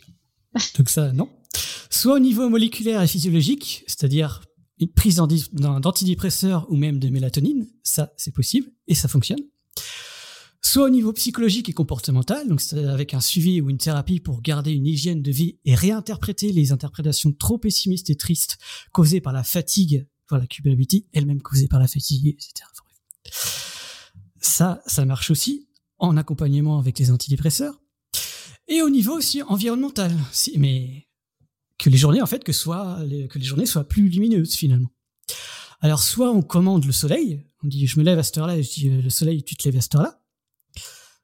donc 0.77 0.89
ça, 0.89 1.11
non. 1.13 1.29
Soit 1.89 2.15
au 2.15 2.19
niveau 2.19 2.49
moléculaire 2.49 3.01
et 3.01 3.07
physiologique, 3.07 3.83
c'est-à-dire 3.87 4.41
une 4.79 4.91
prise 4.91 5.21
d'antidépresseurs 5.53 6.65
ou 6.71 6.75
même 6.75 6.99
de 6.99 7.09
mélatonine, 7.09 7.67
ça, 7.83 8.11
c'est 8.17 8.33
possible 8.33 8.71
et 8.87 8.95
ça 8.95 9.07
fonctionne 9.07 9.41
soit 10.61 10.85
au 10.85 10.89
niveau 10.89 11.11
psychologique 11.13 11.69
et 11.69 11.73
comportemental, 11.73 12.47
donc 12.47 12.61
avec 12.73 13.13
un 13.13 13.19
suivi 13.19 13.61
ou 13.61 13.69
une 13.69 13.77
thérapie 13.77 14.19
pour 14.19 14.41
garder 14.41 14.71
une 14.71 14.85
hygiène 14.85 15.21
de 15.21 15.31
vie 15.31 15.59
et 15.65 15.75
réinterpréter 15.75 16.51
les 16.51 16.71
interprétations 16.71 17.31
trop 17.31 17.57
pessimistes 17.57 18.09
et 18.09 18.15
tristes 18.15 18.57
causées 18.91 19.21
par 19.21 19.33
la 19.33 19.43
fatigue, 19.43 20.07
voilà, 20.29 20.43
la 20.43 20.47
culpabilité 20.47 21.07
elle-même 21.13 21.41
causée 21.41 21.67
par 21.67 21.79
la 21.79 21.87
fatigue, 21.87 22.27
etc. 22.27 22.53
Ça, 24.39 24.81
ça 24.85 25.05
marche 25.05 25.31
aussi 25.31 25.67
en 25.97 26.17
accompagnement 26.17 26.79
avec 26.79 26.99
les 26.99 27.11
antidépresseurs. 27.11 27.81
Et 28.67 28.81
au 28.81 28.89
niveau 28.89 29.17
aussi 29.17 29.41
environnemental, 29.43 30.15
mais 30.57 31.07
que 31.77 31.89
les 31.89 31.97
journées 31.97 32.21
en 32.21 32.27
fait 32.27 32.43
que 32.43 32.53
soit 32.53 32.99
que 33.29 33.39
les 33.39 33.45
journées 33.45 33.65
soient 33.65 33.87
plus 33.87 34.07
lumineuses 34.07 34.53
finalement. 34.53 34.91
Alors 35.81 36.03
soit 36.03 36.31
on 36.31 36.43
commande 36.43 36.85
le 36.85 36.91
soleil, 36.91 37.43
on 37.63 37.67
dit 37.67 37.87
je 37.87 37.99
me 37.99 38.05
lève 38.05 38.19
à 38.19 38.23
cette 38.23 38.37
heure-là, 38.37 38.61
je 38.61 38.69
dis 38.69 38.89
le 38.89 39.09
soleil 39.09 39.43
tu 39.43 39.55
te 39.55 39.67
lèves 39.67 39.77
à 39.77 39.81
cette 39.81 39.95
heure-là. 39.95 40.20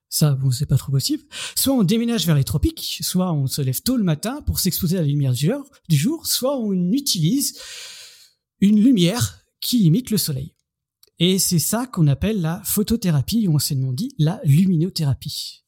Ça, 0.09 0.35
bon, 0.35 0.51
c'est 0.51 0.65
pas 0.65 0.77
trop 0.77 0.91
possible. 0.91 1.23
Soit 1.55 1.73
on 1.73 1.83
déménage 1.83 2.25
vers 2.25 2.35
les 2.35 2.43
tropiques, 2.43 2.99
soit 3.01 3.33
on 3.33 3.47
se 3.47 3.61
lève 3.61 3.81
tôt 3.81 3.97
le 3.97 4.03
matin 4.03 4.41
pour 4.41 4.59
s'exposer 4.59 4.97
à 4.97 5.01
la 5.01 5.07
lumière 5.07 5.33
du 5.33 5.97
jour, 5.97 6.25
soit 6.25 6.57
on 6.57 6.91
utilise 6.91 7.59
une 8.61 8.81
lumière 8.81 9.41
qui 9.59 9.83
imite 9.83 10.09
le 10.09 10.17
soleil. 10.17 10.55
Et 11.19 11.39
c'est 11.39 11.59
ça 11.59 11.87
qu'on 11.87 12.07
appelle 12.07 12.41
la 12.41 12.61
photothérapie, 12.63 13.47
ou 13.47 13.55
anciennement 13.55 13.91
dit 13.91 14.13
la 14.17 14.39
luminothérapie. 14.43 15.65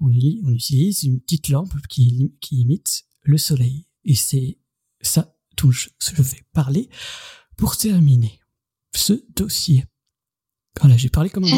On, 0.00 0.08
on 0.08 0.50
utilise 0.50 1.04
une 1.04 1.20
petite 1.20 1.48
lampe 1.48 1.74
qui, 1.88 2.32
qui 2.40 2.62
imite 2.62 3.04
le 3.22 3.38
soleil. 3.38 3.86
Et 4.04 4.16
c'est 4.16 4.58
ça 5.00 5.34
dont 5.56 5.70
je 5.70 5.88
vais 6.18 6.42
parler 6.52 6.88
pour 7.56 7.76
terminer 7.76 8.40
ce 8.94 9.14
dossier. 9.34 9.84
Voilà, 10.80 10.96
j'ai 10.96 11.10
parlé 11.10 11.28
comme 11.28 11.44
un 11.44 11.48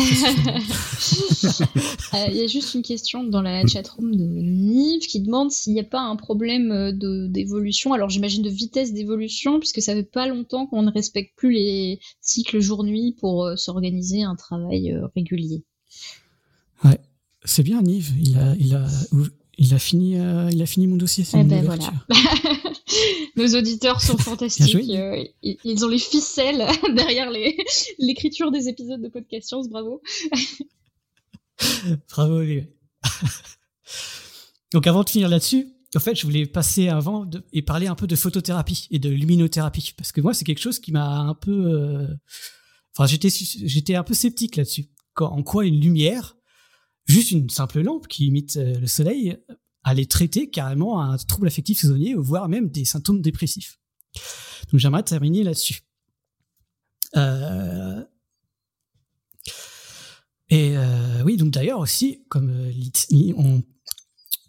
euh, 2.14 2.26
Il 2.30 2.36
y 2.36 2.42
a 2.42 2.46
juste 2.48 2.74
une 2.74 2.82
question 2.82 3.22
dans 3.22 3.42
la 3.42 3.64
chatroom 3.66 4.14
de 4.14 4.24
Nive 4.24 5.06
qui 5.06 5.20
demande 5.20 5.52
s'il 5.52 5.72
n'y 5.72 5.80
a 5.80 5.84
pas 5.84 6.00
un 6.00 6.16
problème 6.16 6.72
euh, 6.72 6.92
d'évolution. 7.28 7.92
Alors 7.92 8.10
j'imagine 8.10 8.42
de 8.42 8.50
vitesse 8.50 8.92
d'évolution, 8.92 9.60
puisque 9.60 9.80
ça 9.80 9.94
fait 9.94 10.02
pas 10.02 10.26
longtemps 10.26 10.66
qu'on 10.66 10.82
ne 10.82 10.90
respecte 10.90 11.36
plus 11.36 11.52
les 11.52 12.00
cycles 12.20 12.60
jour-nuit 12.60 13.16
pour 13.20 13.44
euh, 13.44 13.54
s'organiser 13.56 14.24
un 14.24 14.34
travail 14.34 14.94
régulier. 15.14 15.64
Ouais, 16.82 16.98
c'est 17.44 17.62
bien 17.62 17.82
Nive. 17.82 18.12
Il 18.20 18.36
a, 18.36 18.56
il 18.58 18.74
a, 18.74 18.86
il 19.58 19.74
a 19.74 19.78
fini, 19.78 20.12
il 20.14 20.62
a 20.62 20.66
fini 20.66 20.86
mon 20.86 20.96
dossier. 20.96 21.24
Eh 21.34 21.44
ben 21.44 21.64
voilà. 21.64 21.92
Nos 23.36 23.56
auditeurs 23.56 24.00
sont 24.00 24.16
fantastiques. 24.18 24.90
Euh, 24.90 25.24
ils 25.42 25.84
ont 25.84 25.88
les 25.88 25.98
ficelles 25.98 26.66
derrière 26.94 27.30
l'écriture 27.98 28.50
des 28.50 28.68
épisodes 28.68 29.02
de 29.02 29.08
Podcast 29.08 29.48
Science. 29.48 29.68
Bravo. 29.68 30.02
bravo, 32.08 32.42
Donc, 34.72 34.86
avant 34.86 35.02
de 35.02 35.10
finir 35.10 35.28
là-dessus, 35.28 35.68
en 35.96 36.00
fait, 36.00 36.16
je 36.16 36.24
voulais 36.24 36.46
passer 36.46 36.88
avant 36.88 37.28
et 37.52 37.62
parler 37.62 37.86
un 37.86 37.94
peu 37.94 38.06
de 38.06 38.16
photothérapie 38.16 38.88
et 38.90 38.98
de 38.98 39.10
luminothérapie. 39.10 39.92
Parce 39.96 40.12
que 40.12 40.20
moi, 40.20 40.34
c'est 40.34 40.44
quelque 40.44 40.60
chose 40.60 40.78
qui 40.78 40.92
m'a 40.92 41.18
un 41.18 41.34
peu. 41.34 41.52
Euh, 41.52 42.08
enfin 42.96 43.06
j'étais 43.06 43.28
j'étais 43.30 43.94
un 43.94 44.02
peu 44.02 44.14
sceptique 44.14 44.56
là-dessus. 44.56 44.86
En 45.16 45.44
quoi 45.44 45.64
une 45.64 45.80
lumière, 45.80 46.36
juste 47.06 47.30
une 47.30 47.50
simple 47.50 47.80
lampe 47.80 48.08
qui 48.08 48.26
imite 48.26 48.56
euh, 48.56 48.78
le 48.78 48.86
soleil, 48.86 49.36
allait 49.82 50.06
traiter 50.06 50.48
carrément 50.48 51.00
un 51.02 51.16
trouble 51.18 51.46
affectif 51.46 51.78
saisonnier, 51.78 52.14
voire 52.14 52.48
même 52.48 52.70
des 52.70 52.84
symptômes 52.84 53.20
dépressifs. 53.20 53.78
Donc 54.70 54.80
j'aimerais 54.80 55.02
terminer 55.02 55.44
là-dessus. 55.44 55.80
Euh, 57.16 58.02
et 60.48 60.76
euh, 60.76 61.22
oui, 61.24 61.36
donc 61.36 61.50
d'ailleurs 61.50 61.80
aussi, 61.80 62.24
comme 62.28 62.50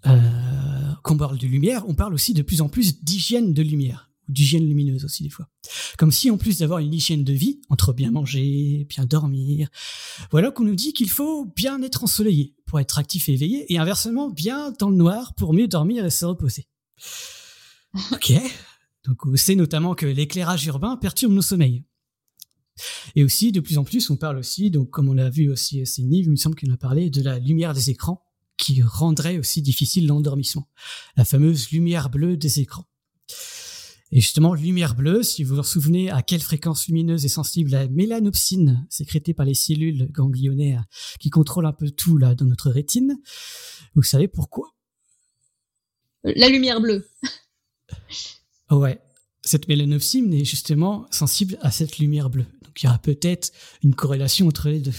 on 0.04 1.18
parle 1.18 1.38
de 1.38 1.48
lumière, 1.48 1.84
on 1.88 1.96
parle 1.96 2.14
aussi 2.14 2.34
de 2.34 2.42
plus 2.42 2.62
en 2.62 2.70
plus 2.70 3.04
d'hygiène 3.04 3.54
de 3.54 3.62
lumière 3.62 4.10
ou 4.28 4.32
d'hygiène 4.32 4.68
lumineuse 4.68 5.06
aussi 5.06 5.24
des 5.24 5.30
fois. 5.30 5.50
Comme 5.98 6.12
si 6.12 6.30
en 6.32 6.38
plus 6.38 6.60
d'avoir 6.60 6.80
une 6.80 6.94
hygiène 6.94 7.24
de 7.24 7.34
vie, 7.34 7.62
entre 7.70 7.94
bien 7.94 8.12
manger, 8.12 8.86
bien 8.90 9.06
dormir, 9.06 9.70
voilà 10.32 10.52
qu'on 10.52 10.64
nous 10.64 10.76
dit 10.76 10.94
qu'il 10.94 11.10
faut 11.10 11.46
bien 11.56 11.82
être 11.82 12.04
ensoleillé 12.04 12.56
pour 12.66 12.80
être 12.80 12.98
actif 12.98 13.30
et 13.30 13.34
éveillé, 13.34 13.72
et 13.74 13.78
inversement 13.78 14.30
bien 14.30 14.74
dans 14.80 14.90
le 14.90 14.96
noir 14.98 15.34
pour 15.36 15.54
mieux 15.54 15.68
dormir 15.68 16.06
et 16.06 16.10
se 16.10 16.26
reposer. 16.26 16.68
Ok. 18.12 18.34
Donc 19.06 19.26
on 19.26 19.38
sait 19.38 19.56
notamment 19.56 19.96
que 19.96 20.06
l'éclairage 20.06 20.66
urbain 20.66 20.98
perturbe 20.98 21.32
nos 21.32 21.42
sommeils. 21.42 21.86
Et 23.16 23.24
aussi, 23.24 23.52
de 23.54 23.62
plus 23.62 23.78
en 23.78 23.86
plus, 23.86 24.10
on 24.10 24.18
parle 24.18 24.38
aussi, 24.38 24.70
donc 24.70 24.90
comme 24.90 25.08
on 25.08 25.14
l'a 25.14 25.30
vu 25.30 25.50
aussi, 25.50 25.86
c'est 25.86 26.02
Nive, 26.02 26.26
il 26.26 26.32
me 26.32 26.36
semble 26.36 26.56
qu'il 26.56 26.72
a 26.72 26.78
parlé, 26.78 27.10
de 27.10 27.22
la 27.22 27.40
lumière 27.40 27.74
des 27.74 27.90
écrans 27.90 28.22
qui 28.58 28.82
rendrait 28.82 29.38
aussi 29.38 29.62
difficile 29.62 30.08
l'endormissement. 30.08 30.68
La 31.18 31.26
fameuse 31.26 31.70
lumière 31.72 32.10
bleue 32.10 32.38
des 32.38 32.60
écrans. 32.60 32.86
Et 34.12 34.22
justement, 34.22 34.54
lumière 34.54 34.96
bleue, 34.96 35.24
si 35.24 35.44
vous 35.44 35.56
vous 35.56 35.64
souvenez 35.64 36.12
à 36.12 36.22
quelle 36.22 36.42
fréquence 36.42 36.88
lumineuse 36.88 37.26
est 37.26 37.30
sensible 37.30 37.72
la 37.72 37.88
mélanopsine 37.88 38.86
sécrétée 38.90 39.34
par 39.34 39.46
les 39.46 39.56
cellules 39.56 40.08
ganglionnaires 40.12 40.86
qui 41.20 41.30
contrôlent 41.30 41.66
un 41.66 41.74
peu 41.74 41.90
tout 41.90 42.18
là 42.18 42.36
dans 42.36 42.46
notre 42.46 42.70
rétine, 42.70 43.18
vous 43.96 44.04
savez 44.04 44.28
pourquoi? 44.28 44.76
La 46.24 46.50
lumière 46.50 46.82
bleue. 46.82 47.08
ouais, 48.72 49.02
cette 49.44 49.68
mélanopsine 49.68 50.34
est 50.34 50.46
justement 50.46 51.08
sensible 51.12 51.58
à 51.62 51.72
cette 51.72 51.98
lumière 51.98 52.30
bleue. 52.30 52.48
Donc 52.64 52.82
il 52.82 52.86
y 52.86 52.90
aura 52.90 53.00
peut-être 53.00 53.52
une 53.84 53.96
corrélation 53.96 54.48
entre 54.48 54.70
les 54.70 54.80
deux. 54.80 54.94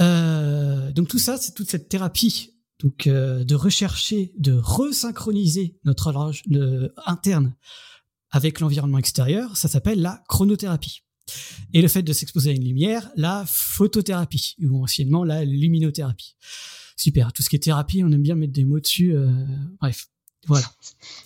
Euh, 0.00 0.92
donc 0.92 1.08
tout 1.08 1.18
ça, 1.18 1.38
c'est 1.38 1.54
toute 1.54 1.70
cette 1.70 1.88
thérapie 1.88 2.55
donc 2.80 3.06
euh, 3.06 3.44
de 3.44 3.54
rechercher, 3.54 4.32
de 4.38 4.52
resynchroniser 4.52 5.78
notre 5.84 6.08
horloge 6.08 6.42
interne 7.06 7.54
avec 8.30 8.60
l'environnement 8.60 8.98
extérieur, 8.98 9.56
ça 9.56 9.68
s'appelle 9.68 10.02
la 10.02 10.22
chronothérapie. 10.28 11.02
Et 11.72 11.82
le 11.82 11.88
fait 11.88 12.02
de 12.02 12.12
s'exposer 12.12 12.50
à 12.50 12.52
une 12.52 12.64
lumière, 12.64 13.10
la 13.16 13.44
photothérapie, 13.46 14.56
ou 14.62 14.82
anciennement 14.82 15.24
la 15.24 15.44
luminothérapie. 15.44 16.36
Super, 16.96 17.32
tout 17.32 17.42
ce 17.42 17.48
qui 17.48 17.56
est 17.56 17.60
thérapie, 17.60 18.02
on 18.04 18.12
aime 18.12 18.22
bien 18.22 18.34
mettre 18.34 18.52
des 18.52 18.64
mots 18.64 18.80
dessus. 18.80 19.14
Euh, 19.14 19.30
bref, 19.80 20.08
voilà. 20.46 20.66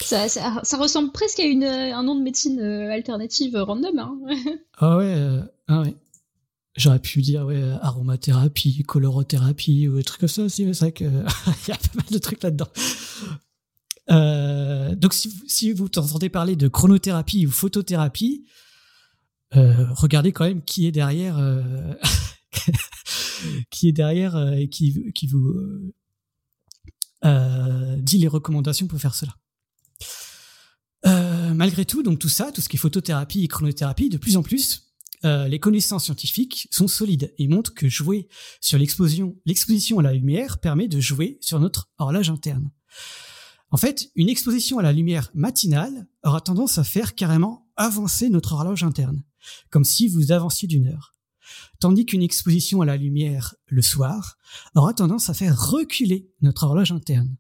Ça, 0.01 0.29
ça, 0.29 0.77
ressemble 0.79 1.13
presque 1.13 1.41
à 1.41 1.45
une, 1.45 1.65
un 1.65 2.03
nom 2.03 2.15
de 2.15 2.23
médecine 2.23 2.61
euh, 2.61 2.91
alternative 2.91 3.57
random. 3.57 3.99
Hein. 3.99 4.19
ah 4.79 4.97
ouais, 4.97 5.43
ah 5.69 5.83
ouais. 5.83 5.95
J'aurais 6.77 7.01
pu 7.01 7.21
dire 7.21 7.47
ouais, 7.47 7.63
aromathérapie, 7.83 8.83
colorothérapie 8.85 9.89
ou 9.89 9.97
des 9.97 10.05
trucs 10.05 10.21
comme 10.21 10.29
ça 10.29 10.43
aussi, 10.43 10.65
mais 10.65 10.73
c'est 10.73 10.85
vrai 10.85 10.93
qu'il 10.93 11.07
y 11.69 11.73
a 11.73 11.77
pas 11.77 11.95
mal 11.95 12.07
de 12.11 12.19
trucs 12.19 12.43
là-dedans. 12.43 12.69
Euh, 14.11 14.95
donc 14.97 15.15
si, 15.15 15.73
vous 15.73 15.87
entendez 15.97 16.29
parler 16.29 16.57
de 16.57 16.69
chronothérapie 16.69 17.47
ou 17.47 17.51
photothérapie, 17.51 18.45
euh, 19.57 19.87
regardez 19.93 20.33
quand 20.33 20.45
même 20.45 20.63
qui 20.63 20.87
est 20.87 20.93
derrière, 20.93 21.39
euh, 21.39 21.95
qui 23.71 23.89
est 23.89 23.93
derrière 23.93 24.53
et 24.53 24.69
qui, 24.69 25.13
qui 25.13 25.27
vous 25.27 25.55
dit 27.99 28.19
les 28.19 28.29
recommandations 28.29 28.87
pour 28.87 29.01
faire 29.01 29.15
cela. 29.15 29.35
malgré 31.55 31.85
tout, 31.85 32.03
donc 32.03 32.19
tout 32.19 32.29
ça, 32.29 32.51
tout 32.53 32.61
ce 32.61 32.69
qui 32.69 32.77
est 32.77 32.81
photothérapie 32.81 33.45
et 33.45 33.49
chronothérapie, 33.49 34.09
de 34.09 34.17
plus 34.17 34.37
en 34.37 34.43
plus, 34.43 34.90
euh, 35.25 35.49
les 35.49 35.59
connaissances 35.59 36.05
scientifiques 36.05 36.69
sont 36.71 36.89
solides 36.89 37.35
et 37.39 37.49
montrent 37.49 37.75
que 37.75 37.89
jouer 37.89 38.29
sur 38.61 38.79
l'exposition, 38.79 39.37
l'exposition 39.45 39.99
à 39.99 40.03
la 40.03 40.15
lumière 40.15 40.59
permet 40.59 40.89
de 40.89 41.01
jouer 41.01 41.39
sur 41.41 41.61
notre 41.61 41.91
horloge 41.99 42.31
interne. 42.31 42.71
En 43.71 43.77
fait, 43.77 44.11
une 44.17 44.29
exposition 44.29 44.79
à 44.79 44.83
la 44.83 44.93
lumière 44.93 45.31
matinale 45.35 46.09
aura 46.25 46.41
tendance 46.41 46.79
à 46.79 46.85
faire 46.85 47.15
carrément 47.15 47.69
avancer 47.77 48.29
notre 48.31 48.55
horloge 48.55 48.83
interne, 48.83 49.23
comme 49.71 49.85
si 49.85 50.09
vous 50.09 50.33
avanciez 50.33 50.67
d'une 50.67 50.89
heure. 50.89 51.15
Tandis 51.79 52.07
qu'une 52.07 52.23
exposition 52.23 52.81
à 52.81 52.87
la 52.87 52.97
lumière 52.97 53.55
le 53.67 53.83
soir 53.83 54.39
aura 54.75 54.93
tendance 54.93 55.31
à 55.31 55.35
faire 55.35 55.59
reculer 55.59 56.31
notre 56.41 56.65
horloge 56.65 56.93
interne. 56.93 57.37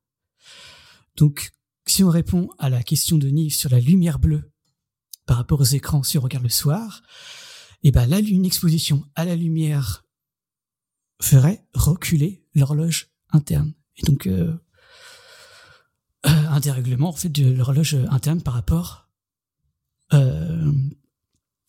Donc, 1.16 1.50
si 1.86 2.04
on 2.04 2.10
répond 2.10 2.48
à 2.58 2.70
la 2.70 2.82
question 2.82 3.18
de 3.18 3.28
Nive 3.28 3.54
sur 3.54 3.70
la 3.70 3.80
lumière 3.80 4.18
bleue 4.18 4.52
par 5.26 5.36
rapport 5.36 5.60
aux 5.60 5.64
écrans 5.64 6.02
si 6.02 6.18
on 6.18 6.22
regarde 6.22 6.44
le 6.44 6.50
soir, 6.50 7.02
et 7.82 7.90
ben 7.90 8.06
là, 8.06 8.18
une 8.20 8.44
exposition 8.44 9.04
à 9.14 9.24
la 9.24 9.36
lumière 9.36 10.04
ferait 11.20 11.66
reculer 11.74 12.44
l'horloge 12.54 13.08
interne. 13.30 13.72
Et 13.96 14.02
donc, 14.02 14.26
euh, 14.26 14.52
euh, 16.26 16.30
un 16.30 16.60
dérèglement 16.60 17.08
en 17.08 17.14
fait 17.14 17.30
de 17.30 17.50
l'horloge 17.50 17.94
interne 18.10 18.42
par 18.42 18.54
rapport 18.54 19.08
euh, 20.12 20.72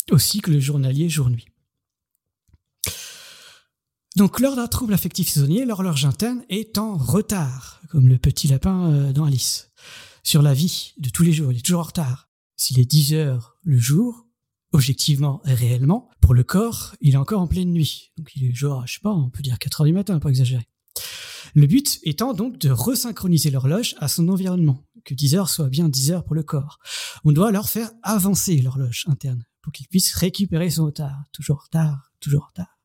au 0.09 0.17
cycle 0.17 0.59
journalier 0.59 1.09
jour-nuit. 1.09 1.45
Donc, 4.17 4.41
lors 4.41 4.57
d'un 4.57 4.67
trouble 4.67 4.93
affectif 4.93 5.29
saisonnier, 5.29 5.63
l'horloge 5.63 6.03
interne 6.05 6.43
est 6.49 6.77
en 6.77 6.97
retard, 6.97 7.81
comme 7.89 8.09
le 8.09 8.17
petit 8.17 8.49
lapin 8.49 8.91
euh, 8.91 9.13
dans 9.13 9.23
Alice, 9.23 9.71
sur 10.23 10.41
la 10.41 10.53
vie 10.53 10.93
de 10.97 11.09
tous 11.09 11.23
les 11.23 11.31
jours. 11.31 11.51
Il 11.53 11.59
est 11.59 11.65
toujours 11.65 11.79
en 11.79 11.85
retard. 11.85 12.29
S'il 12.57 12.79
est 12.79 12.85
10 12.85 13.13
heures 13.13 13.57
le 13.63 13.79
jour, 13.79 14.27
objectivement 14.71 15.41
et 15.45 15.53
réellement, 15.53 16.09
pour 16.21 16.33
le 16.33 16.43
corps, 16.43 16.95
il 17.01 17.13
est 17.13 17.17
encore 17.17 17.41
en 17.41 17.47
pleine 17.47 17.71
nuit. 17.71 18.11
Donc 18.17 18.31
il 18.35 18.45
est 18.45 18.53
genre, 18.53 18.85
je 18.87 18.93
sais 18.93 18.99
pas, 19.01 19.11
on 19.11 19.29
peut 19.29 19.41
dire 19.41 19.59
4 19.59 19.81
heures 19.81 19.87
du 19.87 19.93
matin, 19.93 20.19
pas 20.19 20.29
exagérer. 20.29 20.67
Le 21.53 21.67
but 21.67 21.99
étant 22.03 22.33
donc 22.33 22.57
de 22.57 22.69
resynchroniser 22.69 23.49
l'horloge 23.49 23.95
à 23.99 24.07
son 24.07 24.29
environnement, 24.29 24.85
que 25.03 25.13
10 25.13 25.35
heures 25.35 25.49
soit 25.49 25.69
bien 25.69 25.89
10 25.89 26.11
heures 26.11 26.23
pour 26.23 26.35
le 26.35 26.43
corps. 26.43 26.79
On 27.25 27.31
doit 27.31 27.49
alors 27.49 27.69
faire 27.69 27.91
avancer 28.03 28.61
l'horloge 28.61 29.05
interne 29.07 29.43
pour 29.61 29.73
qu'il 29.73 29.87
puisse 29.87 30.13
récupérer 30.13 30.69
son 30.69 30.85
retard. 30.85 31.23
Toujours 31.33 31.67
tard, 31.69 32.11
toujours 32.19 32.51
tard. 32.53 32.80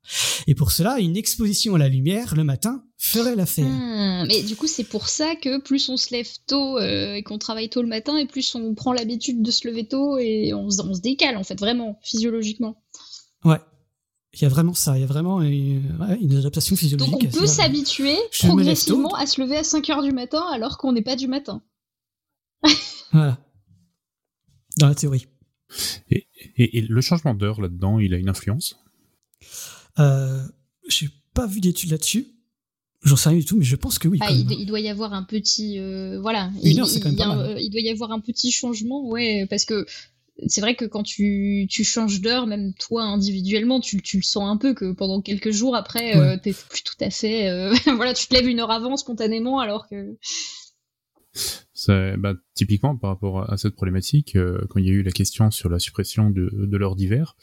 Et 0.47 0.55
pour 0.55 0.73
cela, 0.73 0.99
une 0.99 1.17
exposition 1.17 1.75
à 1.75 1.79
la 1.79 1.89
lumière 1.89 2.35
le 2.35 2.45
matin 2.45 2.85
ferait 2.99 3.37
l'affaire. 3.37 3.67
Hmm, 3.67 4.27
mais 4.29 4.43
du 4.43 4.57
coup, 4.57 4.67
c'est 4.67 4.85
pour 4.85 5.09
ça 5.09 5.35
que 5.37 5.61
plus 5.61 5.89
on 5.89 5.97
se 5.97 6.13
lève 6.13 6.29
tôt 6.47 6.79
euh, 6.79 7.15
et 7.15 7.23
qu'on 7.23 7.39
travaille 7.39 7.69
tôt 7.69 7.83
le 7.83 7.89
matin, 7.89 8.17
et 8.17 8.27
plus 8.27 8.55
on 8.55 8.75
prend 8.75 8.93
l'habitude 8.93 9.43
de 9.43 9.51
se 9.51 9.67
lever 9.69 9.87
tôt 9.87 10.19
et 10.19 10.55
on, 10.55 10.71
se 10.71 11.01
décale, 11.01 11.37
en 11.37 11.45
fait, 11.45 11.59
vraiment, 11.59 11.99
physiologiquement. 12.03 12.83
Ouais. 13.45 13.61
Il 14.33 14.43
y 14.43 14.45
a 14.45 14.49
vraiment 14.49 14.75
ça, 14.75 14.99
il 14.99 15.01
y 15.01 15.05
a 15.05 15.07
vraiment 15.07 15.41
une, 15.41 16.37
adaptation 16.37 16.77
physiologique. 16.77 17.13
Donc 17.13 17.23
on 17.35 17.39
peut 17.39 17.47
s'habituer 17.47 18.17
progressivement 18.41 19.15
à 19.15 19.25
se 19.27 19.41
lever 19.41 19.57
à 19.57 19.65
5 19.65 19.89
heures 19.89 20.03
du 20.03 20.13
matin 20.13 20.43
alors 20.53 20.77
qu'on 20.77 20.93
n'est 20.93 21.03
pas 21.03 21.17
du 21.17 21.27
matin. 21.27 21.63
voilà. 23.13 23.39
Dans 24.79 24.89
la 24.89 24.95
théorie. 24.95 25.27
Et, 26.11 26.27
et 26.59 26.83
le 26.83 27.01
changement 27.01 27.33
d'heure 27.33 27.63
là-dedans, 27.63 27.99
il 27.99 28.13
a 28.13 28.19
une 28.19 28.29
influence? 28.29 28.77
Euh, 29.99 30.43
J'ai 30.89 31.09
pas 31.35 31.47
vu 31.47 31.61
d'études 31.61 31.91
là-dessus. 31.91 32.37
J'en 33.07 33.15
sais 33.15 33.29
rien 33.29 33.39
du 33.39 33.45
tout, 33.45 33.57
mais 33.57 33.65
je 33.65 33.77
pense 33.77 34.01
que 34.01 34.09
oui. 34.09 34.19
Ah, 34.21 34.33
il, 34.33 34.67
doit 34.67 34.81
y 34.81 34.89
avoir 34.89 35.13
un 35.13 35.23
petit, 35.23 35.79
euh, 35.79 36.19
voilà. 36.21 36.51
il, 36.63 36.75
doit 36.75 37.81
y 37.81 37.89
avoir 37.89 38.11
un 38.11 38.19
petit 38.19 38.51
changement, 38.51 39.07
ouais, 39.07 39.47
parce 39.49 39.65
que 39.65 39.87
c'est 40.49 40.61
vrai 40.61 40.75
que 40.75 40.85
quand 40.85 41.05
tu, 41.05 41.69
tu 41.71 41.85
changes 41.85 42.21
d'heure, 42.21 42.49
même 42.49 42.75
toi 42.75 43.05
individuellement, 43.05 43.79
tu, 43.79 44.03
tu, 44.03 44.17
le 44.17 44.23
sens 44.23 44.49
un 44.49 44.57
peu 44.57 44.75
que 44.75 44.93
pendant 44.93 45.23
quelques 45.23 45.53
jours 45.53 45.77
après, 45.77 46.17
euh, 46.17 46.37
t'es 46.37 46.53
plus 46.53 46.83
tout 46.83 46.97
à 47.01 47.11
fait, 47.11 47.49
euh, 47.49 47.73
voilà, 47.95 48.13
tu 48.13 48.27
te 48.27 48.35
lèves 48.35 48.49
une 48.49 48.59
heure 48.59 48.73
avant 48.73 48.97
spontanément, 48.97 49.61
alors 49.61 49.87
que. 49.89 50.17
Bah, 52.17 52.33
typiquement 52.55 52.97
par 52.97 53.11
rapport 53.11 53.53
à 53.53 53.57
cette 53.57 53.77
problématique, 53.77 54.37
quand 54.69 54.81
il 54.81 54.87
y 54.87 54.89
a 54.89 54.93
eu 54.93 55.03
la 55.03 55.13
question 55.13 55.53
sur 55.53 55.69
la 55.69 55.79
suppression 55.79 56.31
de, 56.31 56.51
de 56.53 56.77
l'heure 56.77 56.97
d'hiver, 56.97 57.37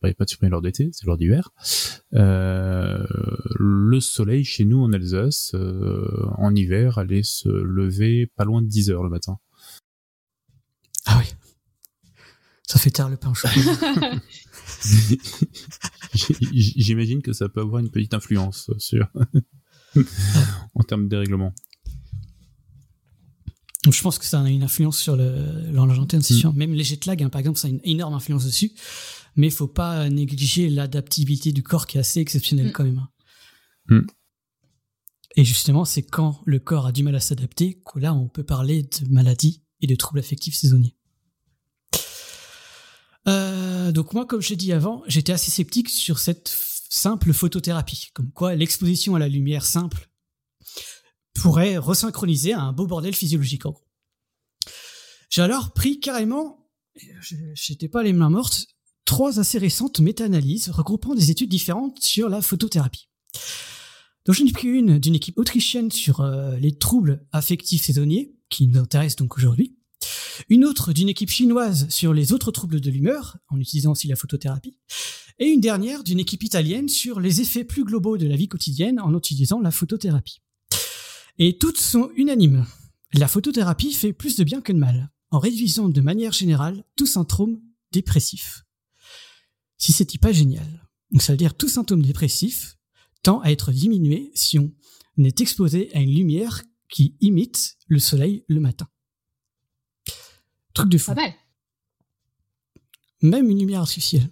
pas 0.00 0.24
de 0.24 0.30
supprimer 0.30 0.50
l'heure 0.50 0.62
d'été, 0.62 0.90
c'est 0.92 1.06
l'heure 1.06 1.16
d'hiver. 1.16 1.50
Euh, 2.14 3.06
le 3.58 4.00
soleil 4.00 4.44
chez 4.44 4.64
nous 4.64 4.80
en 4.82 4.92
Alsace, 4.92 5.52
euh, 5.54 6.26
en 6.36 6.54
hiver, 6.54 6.98
allait 6.98 7.22
se 7.22 7.48
lever 7.48 8.26
pas 8.36 8.44
loin 8.44 8.62
de 8.62 8.68
10 8.68 8.90
heures 8.90 9.02
le 9.02 9.10
matin. 9.10 9.38
Ah 11.06 11.18
oui. 11.18 11.26
Ça 12.66 12.78
fait 12.78 12.90
tard 12.90 13.08
le 13.08 13.16
pain 13.16 13.32
chaud. 13.32 13.48
J'imagine 16.14 17.22
que 17.22 17.32
ça 17.32 17.48
peut 17.48 17.60
avoir 17.60 17.80
une 17.80 17.90
petite 17.90 18.14
influence 18.14 18.70
sur 18.78 19.06
en 20.74 20.82
termes 20.82 21.04
de 21.04 21.08
dérèglement. 21.08 21.54
je 23.88 24.02
pense 24.02 24.18
que 24.18 24.24
ça 24.24 24.40
a 24.40 24.48
une 24.48 24.64
influence 24.64 24.98
sur 24.98 25.16
l'horloge 25.16 26.00
interne, 26.00 26.22
c'est 26.22 26.34
mm. 26.34 26.38
sûr. 26.38 26.54
Même 26.54 26.74
les 26.74 26.82
jet 26.82 27.06
lag, 27.06 27.22
hein, 27.22 27.28
par 27.28 27.38
exemple, 27.38 27.58
ça 27.58 27.68
a 27.68 27.70
une 27.70 27.80
énorme 27.84 28.14
influence 28.14 28.44
dessus. 28.44 28.72
Mais 29.36 29.48
il 29.48 29.52
faut 29.52 29.68
pas 29.68 30.08
négliger 30.08 30.68
l'adaptabilité 30.70 31.52
du 31.52 31.62
corps 31.62 31.86
qui 31.86 31.96
est 31.96 32.00
assez 32.00 32.20
exceptionnelle 32.20 32.68
Mm. 32.68 32.72
quand 32.72 32.84
même. 32.84 33.06
Mm. 33.88 34.00
Et 35.36 35.44
justement, 35.44 35.84
c'est 35.84 36.02
quand 36.02 36.40
le 36.46 36.58
corps 36.58 36.86
a 36.86 36.92
du 36.92 37.02
mal 37.02 37.14
à 37.14 37.20
s'adapter 37.20 37.80
que 37.84 37.98
là, 37.98 38.14
on 38.14 38.28
peut 38.28 38.44
parler 38.44 38.82
de 38.82 39.08
maladie 39.10 39.62
et 39.82 39.86
de 39.86 39.94
troubles 39.94 40.18
affectifs 40.20 40.54
saisonniers. 40.56 40.96
Euh, 43.28 43.92
donc 43.92 44.12
moi, 44.12 44.24
comme 44.26 44.40
je 44.40 44.50
l'ai 44.50 44.56
dit 44.56 44.72
avant, 44.72 45.02
j'étais 45.06 45.32
assez 45.32 45.50
sceptique 45.50 45.88
sur 45.90 46.18
cette 46.18 46.48
simple 46.88 47.32
photothérapie, 47.32 48.08
comme 48.14 48.30
quoi 48.30 48.54
l'exposition 48.54 49.14
à 49.16 49.18
la 49.18 49.28
lumière 49.28 49.64
simple 49.66 50.08
pourrait 51.34 51.76
resynchroniser 51.76 52.52
un 52.54 52.72
beau 52.72 52.86
bordel 52.86 53.14
physiologique 53.14 53.66
en 53.66 53.72
gros. 53.72 53.86
J'ai 55.28 55.42
alors 55.42 55.72
pris 55.72 55.98
carrément, 56.00 56.70
je- 57.20 57.34
j'étais 57.54 57.88
pas 57.88 58.02
les 58.02 58.12
mains 58.12 58.30
mortes, 58.30 58.66
trois 59.06 59.40
assez 59.40 59.56
récentes 59.56 60.00
méta-analyses 60.00 60.68
regroupant 60.68 61.14
des 61.14 61.30
études 61.30 61.48
différentes 61.48 62.02
sur 62.02 62.28
la 62.28 62.42
photothérapie. 62.42 63.08
Donc 64.26 64.34
j'en 64.34 64.44
ai 64.44 64.52
pris 64.52 64.68
une 64.68 64.98
d'une 64.98 65.14
équipe 65.14 65.38
autrichienne 65.38 65.90
sur 65.90 66.20
euh, 66.20 66.56
les 66.56 66.76
troubles 66.76 67.24
affectifs 67.32 67.84
saisonniers, 67.84 68.34
qui 68.50 68.66
nous 68.66 68.78
intéresse 68.78 69.16
donc 69.16 69.38
aujourd'hui. 69.38 69.78
Une 70.50 70.64
autre 70.64 70.92
d'une 70.92 71.08
équipe 71.08 71.30
chinoise 71.30 71.88
sur 71.88 72.12
les 72.12 72.32
autres 72.32 72.50
troubles 72.50 72.80
de 72.80 72.90
l'humeur, 72.90 73.38
en 73.48 73.58
utilisant 73.58 73.92
aussi 73.92 74.08
la 74.08 74.16
photothérapie. 74.16 74.76
Et 75.38 75.46
une 75.46 75.60
dernière 75.60 76.02
d'une 76.02 76.20
équipe 76.20 76.42
italienne 76.42 76.88
sur 76.88 77.20
les 77.20 77.40
effets 77.40 77.64
plus 77.64 77.84
globaux 77.84 78.18
de 78.18 78.26
la 78.26 78.36
vie 78.36 78.48
quotidienne 78.48 79.00
en 79.00 79.16
utilisant 79.16 79.60
la 79.60 79.70
photothérapie. 79.70 80.40
Et 81.38 81.58
toutes 81.58 81.78
sont 81.78 82.10
unanimes. 82.16 82.66
La 83.14 83.28
photothérapie 83.28 83.92
fait 83.92 84.12
plus 84.12 84.36
de 84.36 84.44
bien 84.44 84.60
que 84.60 84.72
de 84.72 84.78
mal, 84.78 85.10
en 85.30 85.38
réduisant 85.38 85.88
de 85.88 86.00
manière 86.00 86.32
générale 86.32 86.84
tout 86.96 87.06
symptôme 87.06 87.60
dépressif. 87.92 88.65
Si 89.78 89.92
c'était 89.92 90.18
pas 90.18 90.32
génial. 90.32 90.88
Donc 91.10 91.22
ça 91.22 91.32
veut 91.32 91.36
dire 91.36 91.54
tout 91.56 91.68
symptôme 91.68 92.02
dépressif 92.02 92.76
tend 93.22 93.40
à 93.40 93.50
être 93.50 93.72
diminué 93.72 94.30
si 94.34 94.58
on 94.58 94.72
est 95.18 95.40
exposé 95.40 95.94
à 95.94 96.00
une 96.00 96.14
lumière 96.14 96.62
qui 96.88 97.16
imite 97.20 97.76
le 97.88 97.98
soleil 97.98 98.44
le 98.48 98.60
matin. 98.60 98.88
Truc 100.74 100.88
de 100.88 100.98
fou. 100.98 101.14
Pas 101.14 101.22
mal. 101.22 101.34
Même 103.22 103.50
une 103.50 103.58
lumière 103.58 103.80
artificielle. 103.80 104.28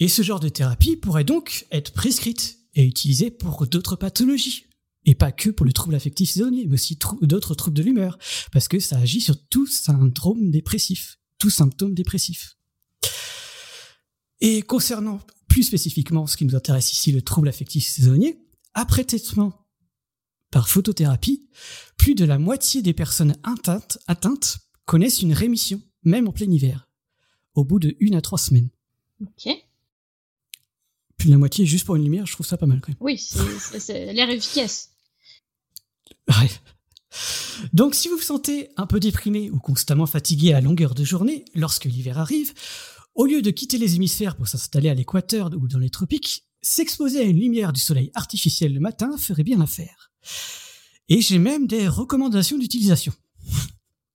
Et 0.00 0.08
ce 0.08 0.22
genre 0.22 0.40
de 0.40 0.48
thérapie 0.48 0.96
pourrait 0.96 1.24
donc 1.24 1.66
être 1.70 1.92
prescrite 1.92 2.58
et 2.74 2.84
utilisée 2.84 3.30
pour 3.30 3.66
d'autres 3.66 3.96
pathologies. 3.96 4.66
Et 5.04 5.14
pas 5.16 5.32
que 5.32 5.50
pour 5.50 5.66
le 5.66 5.72
trouble 5.72 5.96
affectif 5.96 6.30
saisonnier, 6.30 6.66
mais 6.66 6.74
aussi 6.74 6.96
trou- 6.96 7.18
d'autres 7.26 7.54
troubles 7.54 7.76
de 7.76 7.82
l'humeur. 7.82 8.18
Parce 8.52 8.68
que 8.68 8.78
ça 8.78 8.98
agit 8.98 9.20
sur 9.20 9.36
tout 9.48 9.66
syndrome 9.66 10.50
dépressif, 10.50 11.18
tout 11.38 11.50
symptôme 11.50 11.92
dépressif. 11.94 12.56
Et 14.42 14.60
concernant 14.62 15.20
plus 15.48 15.62
spécifiquement 15.62 16.26
ce 16.26 16.36
qui 16.36 16.44
nous 16.44 16.56
intéresse 16.56 16.92
ici, 16.92 17.12
le 17.12 17.22
trouble 17.22 17.48
affectif 17.48 17.86
saisonnier, 17.86 18.38
après 18.74 19.04
traitement 19.04 19.52
par 20.50 20.68
photothérapie, 20.68 21.48
plus 21.96 22.14
de 22.14 22.24
la 22.24 22.38
moitié 22.38 22.82
des 22.82 22.92
personnes 22.92 23.36
atteintes, 23.44 23.98
atteintes 24.08 24.58
connaissent 24.84 25.22
une 25.22 25.32
rémission, 25.32 25.80
même 26.02 26.28
en 26.28 26.32
plein 26.32 26.50
hiver, 26.50 26.88
au 27.54 27.64
bout 27.64 27.78
de 27.78 27.96
une 28.00 28.14
à 28.16 28.20
trois 28.20 28.38
semaines. 28.38 28.68
Ok. 29.22 29.48
Plus 31.16 31.28
de 31.28 31.32
la 31.32 31.38
moitié 31.38 31.64
juste 31.64 31.86
pour 31.86 31.94
une 31.96 32.02
lumière, 32.04 32.26
je 32.26 32.32
trouve 32.32 32.46
ça 32.46 32.56
pas 32.58 32.66
mal 32.66 32.80
quand 32.80 32.88
même. 32.88 32.96
Oui, 33.00 33.16
c'est, 33.16 33.38
c'est- 33.60 33.78
ça 33.80 33.92
a 33.94 34.12
l'air 34.12 34.28
efficace. 34.28 34.90
Ouais. 36.28 36.50
Donc, 37.72 37.94
si 37.94 38.08
vous 38.08 38.16
vous 38.16 38.22
sentez 38.22 38.70
un 38.76 38.86
peu 38.86 38.98
déprimé 38.98 39.50
ou 39.50 39.58
constamment 39.58 40.06
fatigué 40.06 40.52
à 40.52 40.60
longueur 40.60 40.94
de 40.94 41.04
journée 41.04 41.44
lorsque 41.54 41.84
l'hiver 41.84 42.18
arrive, 42.18 42.52
au 43.14 43.26
lieu 43.26 43.42
de 43.42 43.50
quitter 43.50 43.78
les 43.78 43.96
hémisphères 43.96 44.36
pour 44.36 44.48
s'installer 44.48 44.88
à 44.88 44.94
l'équateur 44.94 45.50
ou 45.56 45.68
dans 45.68 45.78
les 45.78 45.90
tropiques, 45.90 46.46
s'exposer 46.62 47.20
à 47.20 47.24
une 47.24 47.38
lumière 47.38 47.72
du 47.72 47.80
soleil 47.80 48.10
artificielle 48.14 48.72
le 48.72 48.80
matin 48.80 49.16
ferait 49.18 49.42
bien 49.42 49.58
l'affaire. 49.58 50.12
Et 51.08 51.20
j'ai 51.20 51.38
même 51.38 51.66
des 51.66 51.88
recommandations 51.88 52.58
d'utilisation. 52.58 53.12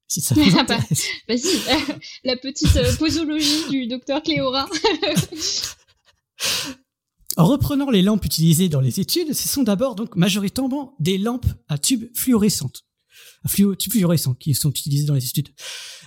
Si 0.09 0.21
ça 0.21 0.35
vous 0.35 0.41
Ah 0.57 0.63
bah. 0.63 0.75
intéresse. 0.75 1.03
Vas-y, 1.27 1.59
la 2.23 2.37
petite 2.37 2.73
euh, 2.77 2.95
posologie 2.95 3.67
du 3.69 3.87
docteur 3.87 4.23
Cléora. 4.23 4.65
En 7.35 7.45
reprenant 7.45 7.89
les 7.89 8.01
lampes 8.01 8.23
utilisées 8.23 8.69
dans 8.69 8.79
les 8.79 9.01
études, 9.01 9.33
ce 9.33 9.47
sont 9.49 9.63
d'abord 9.63 9.95
donc 9.95 10.15
majoritairement 10.15 10.95
des 10.99 11.17
lampes 11.17 11.45
à 11.67 11.77
tubes 11.77 12.05
fluorescentes, 12.15 12.85
à 13.43 13.49
fluo, 13.49 13.75
tubes 13.75 13.91
fluorescents 13.91 14.33
qui 14.33 14.53
sont 14.53 14.69
utilisées 14.69 15.05
dans 15.05 15.13
les 15.13 15.25
études, 15.25 15.49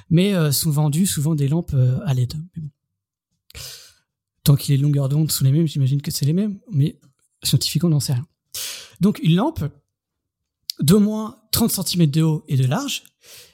mais 0.09 0.35
euh, 0.35 0.51
sont 0.51 0.71
vendues 0.71 1.07
souvent 1.07 1.35
des 1.35 1.49
lampes 1.49 1.75
euh, 1.75 2.01
à 2.07 2.15
LED. 2.15 2.35
Mais 2.57 2.63
bon. 2.63 2.71
Tant 4.45 4.57
que 4.57 4.69
les 4.69 4.77
longueurs 4.77 5.09
d'onde 5.09 5.31
sont 5.31 5.45
les 5.45 5.53
mêmes, 5.53 5.67
j'imagine 5.67 6.01
que 6.01 6.11
c'est 6.11 6.25
les 6.25 6.33
mêmes, 6.33 6.59
mais 6.71 6.99
scientifiquement 7.43 7.89
on 7.89 7.93
n'en 7.93 8.01
sait 8.01 8.15
rien. 8.15 8.27
Donc 9.01 9.19
une 9.23 9.35
lampe 9.35 9.65
d'au 10.81 11.01
moins 11.01 11.39
30 11.53 11.71
cm 11.71 12.07
de 12.07 12.23
haut 12.23 12.45
et 12.49 12.57
de 12.57 12.67
large, 12.67 13.05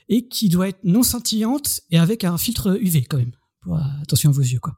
et 0.09 0.29
qui 0.29 0.49
doit 0.49 0.69
être 0.69 0.79
non 0.85 1.03
scintillante 1.03 1.81
et 1.91 1.99
avec 1.99 2.25
un 2.25 2.39
filtre 2.39 2.79
UV 2.81 3.05
quand 3.05 3.17
même. 3.19 3.33
Pour, 3.61 3.77
euh, 3.77 3.81
attention 4.03 4.31
à 4.31 4.33
vos 4.33 4.43
yeux, 4.43 4.61
quoi. 4.61 4.75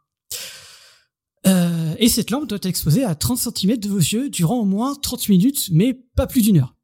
Euh, 1.47 1.95
et 1.99 2.09
cette 2.09 2.31
lampe 2.31 2.49
doit 2.49 2.57
être 2.57 2.67
exposée 2.67 3.05
à 3.05 3.15
30 3.15 3.39
cm 3.39 3.77
de 3.77 3.89
vos 3.89 3.99
yeux 3.99 4.29
durant 4.29 4.61
au 4.61 4.65
moins 4.65 4.95
30 4.95 5.29
minutes, 5.29 5.69
mais 5.71 5.95
pas 6.17 6.27
plus 6.27 6.43
d'une 6.43 6.59
heure. 6.59 6.75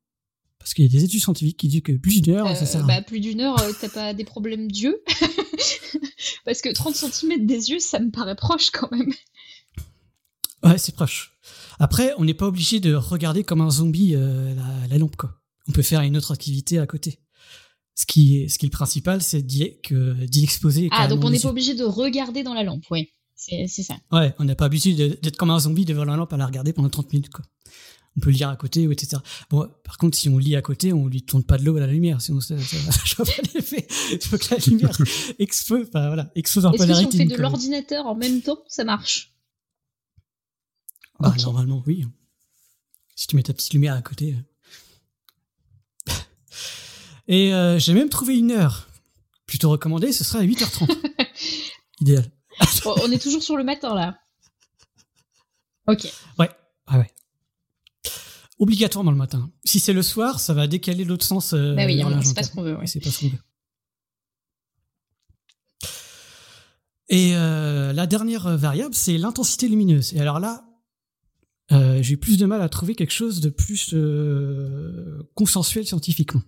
Parce 0.59 0.73
qu'il 0.73 0.85
y 0.85 0.89
a 0.89 0.91
des 0.91 1.05
études 1.05 1.21
scientifiques 1.21 1.59
qui 1.59 1.69
disent 1.69 1.83
que 1.83 1.93
plus 1.93 2.23
d'une 2.23 2.35
heure, 2.35 2.47
Euh, 2.47 2.55
ça 2.55 2.65
sert 2.65 2.85
à 2.85 2.87
bah, 2.87 3.03
plus 3.03 3.21
d'une 3.21 3.41
heure, 3.41 3.61
euh, 3.61 3.73
t'as 3.81 3.89
pas 3.89 4.15
des 4.15 4.25
problèmes 4.25 4.71
d'yeux 4.71 5.03
Parce 6.45 6.61
que 6.61 6.73
30 6.73 6.95
cm 6.95 7.47
des 7.47 7.71
yeux, 7.71 7.79
ça 7.81 7.99
me 8.01 8.11
paraît 8.11 8.37
proche 8.37 8.71
quand 8.71 8.91
même. 8.93 9.13
Ouais, 10.63 10.79
c'est 10.79 10.95
proche. 10.95 11.33
Après, 11.79 12.13
on 12.19 12.25
n'est 12.25 12.35
pas 12.35 12.47
obligé 12.47 12.81
de 12.81 12.95
regarder 12.95 13.45
comme 13.45 13.61
un 13.61 13.71
zombie 13.71 14.15
euh, 14.15 14.55
la, 14.55 14.87
la 14.89 14.99
lampe, 14.99 15.17
quoi. 15.17 15.35
On 15.69 15.73
peut 15.73 15.83
faire 15.83 16.01
une 16.03 16.17
autre 16.17 16.33
activité 16.33 16.79
à 16.79 16.87
côté. 16.87 17.21
Ce 17.95 18.07
qui 18.07 18.39
est, 18.39 18.49
ce 18.49 18.59
qui 18.59 18.67
est 18.67 18.69
le 18.69 18.73
principal, 18.73 19.23
c'est 19.23 19.43
d'y 19.43 19.63
exposer. 20.43 20.89
Ah, 20.91 21.07
donc 21.09 21.25
on 21.25 21.31
n'est 21.31 21.39
pas 21.39 21.49
obligé 21.51 21.75
de 21.75 21.85
regarder 21.85 22.43
dans 22.43 22.55
la 22.55 22.63
lampe, 22.65 22.85
oui. 22.91 23.11
C'est 23.37 23.67
ça. 23.69 23.97
Ouais, 24.11 24.35
on 24.39 24.45
n'a 24.45 24.55
pas 24.55 24.65
habitude 24.67 24.97
de- 24.97 25.19
d'être 25.21 25.37
comme 25.37 25.51
un 25.51 25.59
zombie 25.59 25.85
devant 25.85 26.05
la 26.05 26.17
lampe 26.17 26.33
à 26.33 26.37
la 26.37 26.47
regarder 26.47 26.73
pendant 26.73 26.89
30 26.89 27.13
minutes, 27.13 27.31
quoi. 27.31 27.45
On 28.17 28.21
peut 28.21 28.31
lire 28.31 28.49
à 28.49 28.57
côté, 28.57 28.87
ou 28.87 28.93
etc. 28.93 29.21
Bon, 29.51 29.69
par 29.83 29.99
contre, 29.99 30.17
si 30.17 30.29
on 30.29 30.39
lit 30.39 30.55
à 30.55 30.63
côté, 30.63 30.93
on 30.93 31.09
lui 31.09 31.23
tourne 31.23 31.43
pas 31.43 31.59
de 31.59 31.65
l'eau 31.65 31.77
à 31.77 31.81
la 31.81 31.87
lumière, 31.89 32.21
sinon 32.21 32.41
ça, 32.41 32.57
ça, 32.59 32.91
je 33.05 33.15
vois 33.17 33.27
pas 33.27 33.43
l'effet. 33.55 33.87
Il 34.13 34.21
faut 34.21 34.39
que 34.39 34.55
la 34.55 34.59
lumière 34.59 34.97
expose, 35.39 35.87
enfin 35.89 36.07
voilà, 36.07 36.31
expose 36.37 36.65
un 36.65 36.71
peu 36.71 36.77
Est-ce 36.77 36.85
que 36.85 36.89
la 36.89 36.95
si 36.99 37.07
on 37.07 37.11
fait 37.11 37.25
de 37.25 37.37
l'ordinateur 37.37 38.07
en 38.07 38.15
même 38.15 38.41
temps, 38.41 38.59
ça 38.69 38.85
marche? 38.85 39.33
Bah, 41.19 41.35
normalement, 41.43 41.83
oui. 41.87 42.07
Si 43.17 43.27
tu 43.27 43.37
mets 43.37 43.43
ta 43.43 43.53
petite 43.53 43.73
lumière 43.73 43.95
à 43.95 44.03
côté. 44.03 44.37
Et 47.29 47.55
euh, 47.55 47.79
j'ai 47.79 47.95
même 47.95 48.09
trouvé 48.09 48.37
une 48.37 48.51
heure. 48.51 48.89
Plutôt 49.47 49.71
recommandée, 49.71 50.13
ce 50.13 50.25
sera 50.25 50.41
à 50.41 50.43
8h30. 50.43 50.89
Idéal. 52.01 52.31
On 52.85 53.11
est 53.11 53.23
toujours 53.23 53.43
sur 53.43 53.57
le 53.57 53.65
matin 53.65 53.95
là. 53.95 54.19
Ok. 55.87 56.09
Ouais. 56.39 56.51
Obligatoirement 58.59 59.11
le 59.11 59.17
matin. 59.17 59.51
Si 59.65 59.81
c'est 59.81 59.93
le 59.93 60.03
soir, 60.03 60.39
ça 60.39 60.55
va 60.55 60.67
décaler 60.67 61.05
l'autre 61.05 61.25
sens. 61.25 61.53
Euh, 61.53 61.75
bah 61.75 61.87
oui, 61.87 61.99
dans 61.99 62.23
c'est 62.23 62.35
pas 62.35 62.43
ce 62.43 62.53
qu'on 62.53 62.63
veut. 62.63 62.77
ouais. 62.77 62.85
Et 62.85 62.87
c'est 62.87 63.01
pas 63.01 63.11
ce 63.11 63.21
qu'on 63.21 63.29
veut. 63.29 63.39
Et 67.09 67.35
euh, 67.35 67.93
la 67.93 68.07
dernière 68.07 68.57
variable, 68.57 68.95
c'est 68.95 69.19
l'intensité 69.19 69.69
lumineuse. 69.69 70.15
Et 70.15 70.21
alors 70.21 70.39
là, 70.39 70.65
euh, 71.73 72.01
j'ai 72.03 72.17
plus 72.17 72.39
de 72.39 72.47
mal 72.47 72.63
à 72.63 72.69
trouver 72.69 72.95
quelque 72.95 73.13
chose 73.13 73.41
de 73.41 73.51
plus 73.51 73.95
consensuel 75.35 75.87
scientifiquement. 75.87 76.43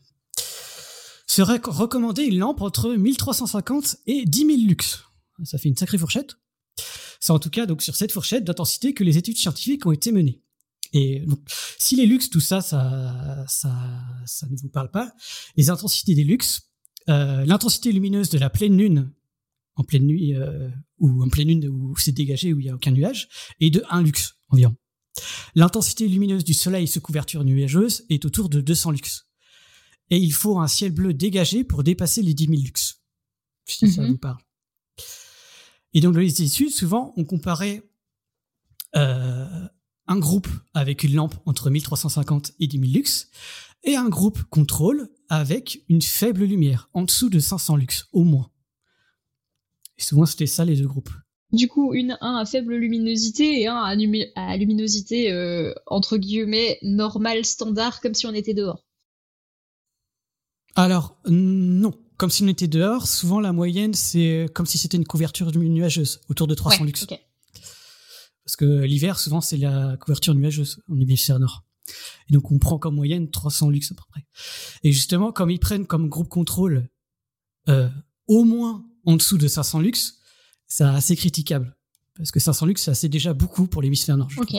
Serait 1.26 1.60
recommandé 1.62 2.22
une 2.22 2.38
lampe 2.38 2.62
entre 2.62 2.94
1350 2.94 3.96
et 4.06 4.24
10 4.24 4.38
000 4.46 4.50
lux. 4.68 5.04
Ça 5.44 5.58
fait 5.58 5.68
une 5.68 5.76
sacrée 5.76 5.98
fourchette. 5.98 6.36
C'est 7.20 7.32
en 7.32 7.38
tout 7.38 7.50
cas 7.50 7.66
donc 7.66 7.82
sur 7.82 7.96
cette 7.96 8.12
fourchette 8.12 8.44
d'intensité 8.44 8.94
que 8.94 9.02
les 9.02 9.18
études 9.18 9.36
scientifiques 9.36 9.84
ont 9.86 9.92
été 9.92 10.12
menées. 10.12 10.40
Et 10.92 11.20
donc, 11.20 11.40
si 11.78 11.96
les 11.96 12.06
lux, 12.06 12.30
tout 12.30 12.40
ça, 12.40 12.60
ça, 12.60 13.44
ça, 13.48 13.74
ça 14.24 14.46
ne 14.48 14.56
vous 14.56 14.68
parle 14.68 14.90
pas, 14.90 15.12
les 15.56 15.70
intensités 15.70 16.14
des 16.14 16.24
lux, 16.24 16.62
euh, 17.08 17.44
l'intensité 17.44 17.92
lumineuse 17.92 18.30
de 18.30 18.38
la 18.38 18.50
pleine 18.50 18.76
lune 18.76 19.12
en 19.76 19.84
pleine 19.84 20.06
nuit 20.06 20.34
euh, 20.34 20.70
ou 20.98 21.22
en 21.22 21.28
pleine 21.28 21.48
lune 21.48 21.68
où 21.68 21.96
c'est 21.98 22.12
dégagé 22.12 22.52
où 22.52 22.60
il 22.60 22.66
y 22.66 22.70
a 22.70 22.74
aucun 22.74 22.90
nuage 22.92 23.28
est 23.60 23.70
de 23.70 23.82
1 23.90 24.02
lux 24.02 24.34
environ. 24.48 24.74
L'intensité 25.54 26.08
lumineuse 26.08 26.44
du 26.44 26.54
soleil 26.54 26.86
sous 26.88 27.00
couverture 27.00 27.44
nuageuse 27.44 28.04
est 28.10 28.24
autour 28.24 28.48
de 28.48 28.60
200 28.60 28.90
lux. 28.92 29.26
Et 30.10 30.18
il 30.18 30.32
faut 30.32 30.58
un 30.58 30.66
ciel 30.68 30.92
bleu 30.92 31.12
dégagé 31.14 31.64
pour 31.64 31.82
dépasser 31.82 32.22
les 32.22 32.32
10 32.34 32.46
000 32.46 32.62
lux. 32.62 33.02
Si 33.66 33.90
ça 33.90 34.02
Mhm. 34.02 34.10
vous 34.12 34.18
parle. 34.18 34.38
Et 35.94 36.00
donc 36.00 36.14
dans 36.14 36.20
les 36.20 36.42
études, 36.42 36.70
souvent, 36.70 37.12
on 37.16 37.24
comparait 37.24 37.82
euh, 38.94 39.68
un 40.06 40.18
groupe 40.18 40.48
avec 40.74 41.04
une 41.04 41.14
lampe 41.14 41.34
entre 41.46 41.70
1350 41.70 42.52
et 42.60 42.66
10 42.66 42.78
000 42.78 42.92
lux 42.92 43.28
et 43.84 43.96
un 43.96 44.08
groupe 44.08 44.42
contrôle 44.50 45.08
avec 45.28 45.84
une 45.88 46.02
faible 46.02 46.44
lumière, 46.44 46.88
en 46.92 47.02
dessous 47.02 47.30
de 47.30 47.38
500 47.38 47.76
lux, 47.76 48.08
au 48.12 48.24
moins. 48.24 48.50
Et 49.98 50.02
souvent, 50.02 50.26
c'était 50.26 50.46
ça 50.46 50.64
les 50.64 50.76
deux 50.76 50.86
groupes. 50.86 51.10
Du 51.52 51.68
coup, 51.68 51.94
une, 51.94 52.18
un 52.20 52.36
à 52.36 52.44
faible 52.44 52.74
luminosité 52.74 53.62
et 53.62 53.68
un 53.68 53.76
à, 53.76 53.94
à 54.34 54.56
luminosité 54.56 55.30
euh, 55.32 55.72
entre 55.86 56.16
guillemets 56.16 56.78
normale, 56.82 57.44
standard, 57.44 58.00
comme 58.00 58.14
si 58.14 58.26
on 58.26 58.34
était 58.34 58.54
dehors. 58.54 58.84
Alors, 60.74 61.16
non. 61.26 61.94
Comme 62.18 62.30
si 62.30 62.42
on 62.42 62.48
était 62.48 62.66
dehors, 62.66 63.06
souvent 63.06 63.40
la 63.40 63.52
moyenne, 63.52 63.94
c'est 63.94 64.46
comme 64.54 64.66
si 64.66 64.78
c'était 64.78 64.96
une 64.96 65.06
couverture 65.06 65.52
nuageuse, 65.54 66.20
autour 66.28 66.46
de 66.46 66.54
300 66.54 66.84
lux. 66.84 67.06
Parce 68.46 68.54
que 68.54 68.84
l'hiver, 68.84 69.18
souvent, 69.18 69.40
c'est 69.40 69.56
la 69.56 69.96
couverture 69.96 70.32
nuageuse 70.32 70.80
en 70.88 71.00
hémisphère 71.00 71.40
nord. 71.40 71.64
Et 72.30 72.32
donc, 72.32 72.52
on 72.52 72.58
prend 72.58 72.78
comme 72.78 72.94
moyenne 72.94 73.28
300 73.28 73.70
lux 73.70 73.90
à 73.90 73.94
peu 73.96 74.04
près. 74.08 74.24
Et 74.84 74.92
justement, 74.92 75.32
comme 75.32 75.50
ils 75.50 75.58
prennent 75.58 75.84
comme 75.84 76.08
groupe 76.08 76.28
contrôle 76.28 76.88
euh, 77.68 77.88
au 78.28 78.44
moins 78.44 78.86
en 79.04 79.16
dessous 79.16 79.36
de 79.36 79.48
500 79.48 79.80
lux, 79.80 80.20
c'est 80.68 80.84
assez 80.84 81.16
critiquable. 81.16 81.76
Parce 82.16 82.30
que 82.30 82.38
500 82.38 82.66
lux, 82.66 82.82
c'est 82.82 82.92
assez 82.92 83.08
déjà 83.08 83.34
beaucoup 83.34 83.66
pour 83.66 83.82
l'hémisphère 83.82 84.16
nord. 84.16 84.30
Ok. 84.38 84.54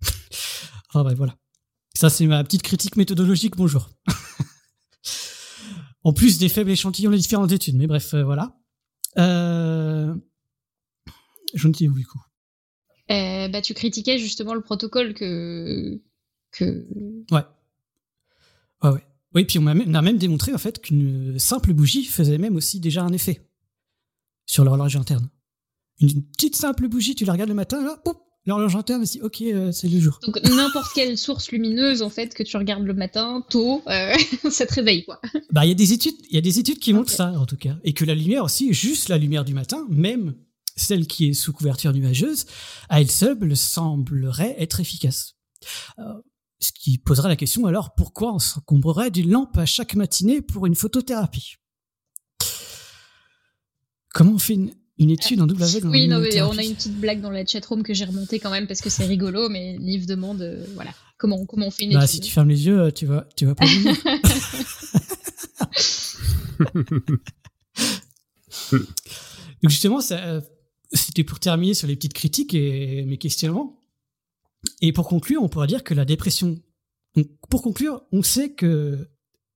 ah 0.94 1.04
ben 1.04 1.14
voilà. 1.14 1.36
Ça, 1.94 2.08
c'est 2.08 2.26
ma 2.26 2.42
petite 2.44 2.62
critique 2.62 2.96
méthodologique. 2.96 3.56
Bonjour. 3.56 3.90
en 6.02 6.14
plus 6.14 6.38
des 6.38 6.48
faibles 6.48 6.70
échantillons 6.70 7.10
des 7.10 7.18
différentes 7.18 7.52
études. 7.52 7.76
Mais 7.76 7.86
bref, 7.86 8.14
euh, 8.14 8.24
voilà. 8.24 8.58
Euh... 9.18 10.14
Je 11.54 11.68
ne 11.68 11.74
sais 11.74 11.88
où 11.88 11.94
du 11.94 12.06
coup. 12.06 12.20
Euh, 13.10 13.48
bah, 13.48 13.62
tu 13.62 13.74
critiquais 13.74 14.18
justement 14.18 14.54
le 14.54 14.60
protocole 14.60 15.14
que. 15.14 16.00
que... 16.52 16.86
Ouais. 17.30 17.42
Ouais, 18.82 18.90
ouais. 18.90 19.04
Oui, 19.34 19.44
puis 19.44 19.58
on 19.58 19.66
a, 19.66 19.74
même, 19.74 19.90
on 19.90 19.94
a 19.94 20.02
même 20.02 20.18
démontré 20.18 20.54
en 20.54 20.58
fait 20.58 20.80
qu'une 20.80 21.38
simple 21.38 21.72
bougie 21.72 22.04
faisait 22.04 22.38
même 22.38 22.56
aussi 22.56 22.80
déjà 22.80 23.02
un 23.02 23.12
effet 23.12 23.46
sur 24.46 24.64
l'horloge 24.64 24.96
interne. 24.96 25.28
Une 26.00 26.22
petite 26.22 26.56
simple 26.56 26.88
bougie, 26.88 27.14
tu 27.14 27.24
la 27.24 27.32
regardes 27.32 27.50
le 27.50 27.54
matin, 27.54 27.82
là, 27.82 28.00
l'horloge 28.46 28.76
interne 28.76 29.04
dit 29.04 29.20
ok, 29.20 29.42
euh, 29.42 29.72
c'est 29.72 29.88
le 29.88 30.00
jour. 30.00 30.18
Donc 30.24 30.42
n'importe 30.42 30.92
quelle 30.94 31.18
source 31.18 31.50
lumineuse 31.50 32.02
en 32.02 32.08
fait 32.08 32.34
que 32.34 32.42
tu 32.42 32.56
regardes 32.56 32.84
le 32.84 32.94
matin 32.94 33.44
tôt, 33.50 33.82
euh, 33.88 34.14
ça 34.50 34.66
te 34.66 34.74
réveille 34.74 35.04
quoi. 35.04 35.20
Bah 35.50 35.66
il 35.66 35.68
y 35.68 35.72
a 35.72 35.74
des 35.74 35.92
études, 35.92 36.16
il 36.30 36.34
y 36.34 36.38
a 36.38 36.42
des 36.42 36.58
études 36.58 36.78
qui 36.78 36.92
montrent 36.92 37.12
ça 37.12 37.32
en 37.38 37.46
tout 37.46 37.56
cas, 37.56 37.76
et 37.84 37.92
que 37.92 38.04
la 38.04 38.14
lumière 38.14 38.44
aussi, 38.44 38.72
juste 38.72 39.08
la 39.08 39.18
lumière 39.18 39.44
du 39.44 39.54
matin, 39.54 39.86
même 39.90 40.34
celle 40.78 41.06
qui 41.06 41.28
est 41.28 41.34
sous 41.34 41.52
couverture 41.52 41.92
nuageuse, 41.92 42.46
à 42.88 43.00
elle 43.00 43.10
seule 43.10 43.56
semblerait 43.56 44.56
être 44.58 44.80
efficace. 44.80 45.34
Euh, 45.98 46.04
ce 46.60 46.72
qui 46.72 46.98
posera 46.98 47.28
la 47.28 47.36
question 47.36 47.66
alors 47.66 47.94
pourquoi 47.94 48.34
on 48.34 48.38
s'encombrerait 48.38 49.10
d'une 49.10 49.30
lampe 49.30 49.56
à 49.58 49.66
chaque 49.66 49.94
matinée 49.94 50.40
pour 50.40 50.66
une 50.66 50.74
photothérapie? 50.74 51.56
Comment 54.12 54.32
on 54.32 54.38
fait 54.38 54.54
une, 54.54 55.10
étude 55.10 55.40
en 55.40 55.46
double 55.46 55.62
avec 55.62 55.84
Oui, 55.84 56.08
non, 56.08 56.18
mais 56.18 56.40
on 56.42 56.58
a 56.58 56.64
une 56.64 56.74
petite 56.74 56.98
blague 56.98 57.20
dans 57.20 57.30
la 57.30 57.46
chatroom 57.46 57.84
que 57.84 57.94
j'ai 57.94 58.04
remontée 58.04 58.40
quand 58.40 58.50
même 58.50 58.66
parce 58.66 58.80
que 58.80 58.90
c'est 58.90 59.04
rigolo, 59.04 59.48
mais 59.48 59.76
Liv 59.78 60.06
demande 60.06 60.42
euh, 60.42 60.64
voilà, 60.74 60.90
comment, 61.18 61.44
comment 61.46 61.68
on 61.68 61.70
fait 61.70 61.84
une 61.84 61.92
bah, 61.92 62.04
étude. 62.04 62.14
Si 62.14 62.20
tu 62.20 62.32
fermes 62.32 62.48
les 62.48 62.66
yeux, 62.66 62.90
tu 62.90 63.06
vas, 63.06 63.28
tu 63.36 63.46
vas 63.46 63.54
pas 63.54 63.66
Donc 69.62 69.70
justement, 69.70 70.00
euh, 70.10 70.40
c'était 70.92 71.24
pour 71.24 71.38
terminer 71.40 71.74
sur 71.74 71.86
les 71.86 71.96
petites 71.96 72.14
critiques 72.14 72.54
et 72.54 73.04
mes 73.04 73.18
questionnements. 73.18 73.78
Et 74.80 74.92
pour 74.92 75.08
conclure, 75.08 75.42
on 75.42 75.48
pourra 75.48 75.66
dire 75.66 75.84
que 75.84 75.94
la 75.94 76.04
dépression. 76.04 76.60
pour 77.50 77.62
conclure, 77.62 78.02
on 78.12 78.22
sait 78.22 78.52
que, 78.52 79.08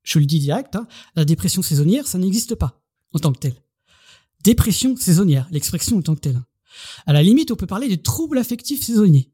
je 0.03 0.19
le 0.19 0.27
dis 0.27 0.39
direct, 0.39 0.77
hein, 0.77 0.87
la 1.17 1.25
dépression 1.25 1.63
saisonnière, 1.63 2.07
ça 2.07 2.19
n'existe 2.19 2.55
pas 2.55 2.83
en 3.13 3.19
tant 3.19 3.33
que 3.33 3.39
telle. 3.39 3.57
Dépression 4.43 4.97
saisonnière, 4.97 5.49
l'expression 5.51 5.97
en 5.99 6.03
tant 6.03 6.15
que 6.15 6.21
telle. 6.21 6.43
À 7.07 7.13
la 7.13 7.23
limite, 7.23 7.51
on 7.51 7.57
peut 7.57 7.67
parler 7.67 7.89
de 7.89 8.01
troubles 8.01 8.39
affectifs 8.39 8.83
saisonniers, 8.83 9.31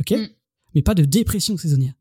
ok, 0.00 0.12
mm. 0.12 0.28
mais 0.74 0.82
pas 0.82 0.94
de 0.94 1.04
dépression 1.04 1.56
saisonnière. 1.56 1.94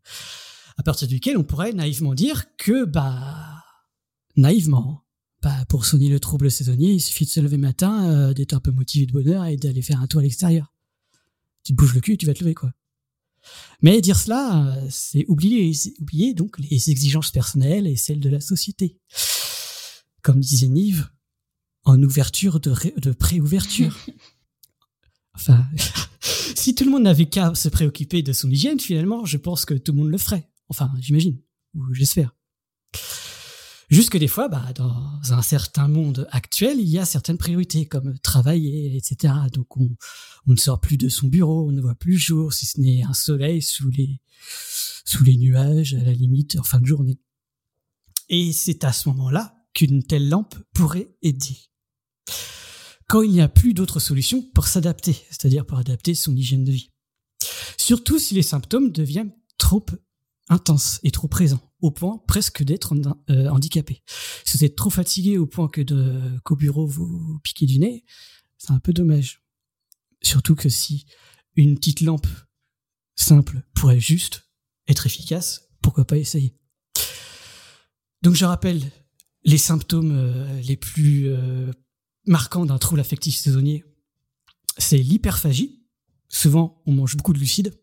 À 0.78 0.84
partir 0.84 1.08
duquel 1.08 1.38
on 1.38 1.44
pourrait 1.44 1.74
naïvement 1.74 2.14
dire 2.14 2.56
que, 2.58 2.86
bah, 2.86 3.64
naïvement, 4.36 5.04
bah, 5.42 5.66
pour 5.70 5.86
soigner 5.86 6.10
le 6.10 6.20
trouble 6.20 6.50
saisonnier, 6.50 6.94
il 6.94 7.00
suffit 7.00 7.26
de 7.26 7.30
se 7.30 7.40
lever 7.40 7.58
matin, 7.58 8.10
euh, 8.10 8.34
d'être 8.34 8.54
un 8.54 8.60
peu 8.60 8.72
motivé 8.72 9.06
de 9.06 9.12
bonheur 9.12 9.46
et 9.46 9.58
d'aller 9.58 9.82
faire 9.82 10.02
un 10.02 10.08
tour 10.08 10.20
à 10.20 10.24
l'extérieur. 10.24 10.74
Tu 11.64 11.74
te 11.74 11.78
bouges 11.78 11.94
le 11.94 12.02
cul, 12.02 12.18
tu 12.18 12.26
vas 12.26 12.34
te 12.34 12.40
lever, 12.40 12.56
quoi. 12.56 12.74
Mais 13.82 14.02
dire 14.02 14.18
cela, 14.18 14.76
c'est 14.90 15.26
oublier, 15.28 15.72
oublier 16.00 16.34
donc 16.34 16.58
les 16.60 16.90
exigences 16.90 17.32
personnelles 17.32 17.88
et 17.88 17.96
celles 17.96 18.20
de 18.20 18.30
la 18.30 18.42
société. 18.42 18.98
Comme 20.22 20.40
disait 20.40 20.68
Nive, 20.68 21.10
en 21.84 22.02
ouverture 22.02 22.60
de, 22.60 22.74
de 22.98 23.12
pré-ouverture. 23.12 23.96
enfin, 25.36 25.66
si 26.56 26.76
tout 26.76 26.84
le 26.84 26.92
monde 26.92 27.04
n'avait 27.04 27.30
qu'à 27.30 27.54
se 27.56 27.70
préoccuper 27.70 28.24
de 28.24 28.34
son 28.34 28.50
hygiène, 28.50 28.80
finalement, 28.80 29.26
je 29.26 29.38
pense 29.38 29.66
que 29.66 29.74
tout 29.74 29.94
le 29.94 30.00
monde 30.00 30.12
le 30.12 30.18
ferait. 30.18 30.50
Enfin, 30.70 30.92
j'imagine, 31.00 31.40
ou 31.76 31.94
j'espère. 31.94 32.36
Jusque 33.90 34.18
des 34.18 34.28
fois, 34.28 34.50
bah, 34.50 34.74
dans 34.76 35.20
un 35.32 35.42
certain 35.42 35.88
monde 35.88 36.28
actuel, 36.32 36.80
il 36.82 36.90
y 36.90 37.00
a 37.00 37.06
certaines 37.06 37.38
priorités 37.38 37.86
comme 37.86 38.20
travailler, 38.20 38.98
etc. 38.98 39.34
Donc 39.54 39.78
on, 39.78 39.90
ne 40.46 40.56
sort 40.58 40.82
plus 40.82 40.98
de 40.98 41.08
son 41.08 41.28
bureau, 41.28 41.70
on 41.70 41.72
ne 41.72 41.80
voit 41.80 41.96
plus 41.96 42.14
le 42.14 42.18
jour, 42.18 42.54
si 42.54 42.66
ce 42.66 42.82
n'est 42.82 43.04
un 43.04 43.14
soleil 43.14 43.62
sous 43.62 43.90
les 43.90 44.20
sous 45.06 45.24
les 45.24 45.38
nuages, 45.38 45.94
à 45.94 46.04
la 46.04 46.12
limite, 46.12 46.58
en 46.60 46.64
fin 46.64 46.82
de 46.82 46.86
journée. 46.86 47.18
Et 48.28 48.52
c'est 48.52 48.84
à 48.84 48.92
ce 48.92 49.08
moment-là 49.08 49.56
qu'une 49.74 50.04
telle 50.04 50.28
lampe 50.28 50.56
pourrait 50.74 51.16
aider. 51.22 51.58
Quand 53.08 53.22
il 53.22 53.32
n'y 53.32 53.40
a 53.40 53.48
plus 53.48 53.74
d'autre 53.74 54.02
solution 54.02 54.42
pour 54.54 54.68
s'adapter, 54.68 55.14
c'est-à-dire 55.30 55.66
pour 55.66 55.78
adapter 55.78 56.14
son 56.14 56.36
hygiène 56.36 56.66
de 56.66 56.74
vie. 56.74 56.92
Surtout 57.78 58.20
si 58.20 58.34
les 58.34 58.42
symptômes 58.42 58.92
deviennent 58.92 59.34
trop 59.58 59.86
intenses 60.50 61.00
et 61.04 61.12
trop 61.12 61.28
présents 61.28 61.62
au 61.82 61.92
point 61.92 62.22
presque 62.28 62.64
d'être 62.64 62.96
euh, 63.30 63.50
handicapé. 63.50 64.02
Si 64.46 64.58
vous 64.58 64.66
êtes 64.66 64.76
trop 64.76 64.90
fatigué 64.90 65.38
au 65.38 65.46
point 65.46 65.68
que 65.68 65.82
de 65.82 66.40
qu'au 66.44 66.56
bureau 66.56 66.88
vous 66.88 67.40
piquez 67.44 67.66
du 67.66 67.80
nez, 67.80 68.04
c'est 68.58 68.72
un 68.72 68.80
peu 68.80 68.94
dommage. 68.94 69.44
Surtout 70.22 70.56
que 70.56 70.70
si 70.70 71.06
une 71.56 71.76
petite 71.76 72.02
lampe 72.02 72.28
simple 73.16 73.62
pourrait 73.74 74.00
juste 74.00 74.50
être 74.88 75.06
efficace, 75.06 75.70
pourquoi 75.82 76.06
pas 76.06 76.18
essayer 76.18 76.56
Donc 78.22 78.36
je 78.36 78.46
rappelle 78.46 78.82
les 79.44 79.58
symptômes 79.58 80.12
euh, 80.12 80.62
les 80.62 80.78
plus 80.78 81.28
euh, 81.28 81.72
marquants 82.26 82.66
d'un 82.66 82.78
trouble 82.78 83.00
affectif 83.00 83.36
saisonnier, 83.36 83.84
c'est 84.78 84.98
l'hyperphagie. 84.98 85.84
Souvent, 86.30 86.82
on 86.86 86.92
mange 86.92 87.16
beaucoup 87.16 87.34
de 87.34 87.40
lucides, 87.40 87.74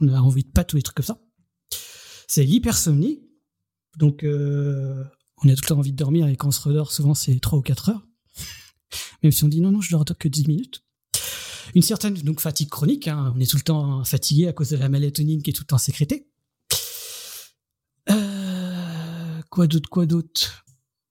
on 0.00 0.08
a 0.08 0.18
envie 0.20 0.44
de 0.44 0.50
pâtes 0.50 0.72
ou 0.72 0.76
des 0.76 0.82
trucs 0.82 0.96
comme 0.96 1.04
ça. 1.04 1.20
C'est 2.32 2.44
l'hypersomnie, 2.44 3.18
donc, 3.98 4.22
euh, 4.22 5.02
on 5.42 5.48
a 5.48 5.54
tout 5.56 5.62
le 5.64 5.66
temps 5.66 5.78
envie 5.78 5.90
de 5.90 5.96
dormir 5.96 6.28
et 6.28 6.36
quand 6.36 6.46
on 6.46 6.52
se 6.52 6.60
redort, 6.60 6.92
souvent 6.92 7.12
c'est 7.12 7.40
3 7.40 7.58
ou 7.58 7.62
4 7.62 7.88
heures. 7.88 8.06
Même 9.24 9.32
si 9.32 9.42
on 9.42 9.48
dit 9.48 9.60
non, 9.60 9.72
non, 9.72 9.80
je 9.80 9.90
dors 9.90 10.04
que 10.04 10.28
10 10.28 10.46
minutes. 10.46 10.84
Une 11.74 11.82
certaine 11.82 12.14
donc 12.14 12.38
fatigue 12.38 12.68
chronique, 12.68 13.08
hein, 13.08 13.32
on 13.34 13.40
est 13.40 13.50
tout 13.50 13.56
le 13.56 13.64
temps 13.64 14.04
fatigué 14.04 14.46
à 14.46 14.52
cause 14.52 14.70
de 14.70 14.76
la 14.76 14.88
mélatonine 14.88 15.42
qui 15.42 15.50
est 15.50 15.52
tout 15.52 15.64
le 15.64 15.66
temps 15.66 15.78
sécrétée. 15.78 16.28
Euh, 18.10 19.42
quoi 19.50 19.66
d'autre, 19.66 19.90
quoi 19.90 20.06
d'autre? 20.06 20.64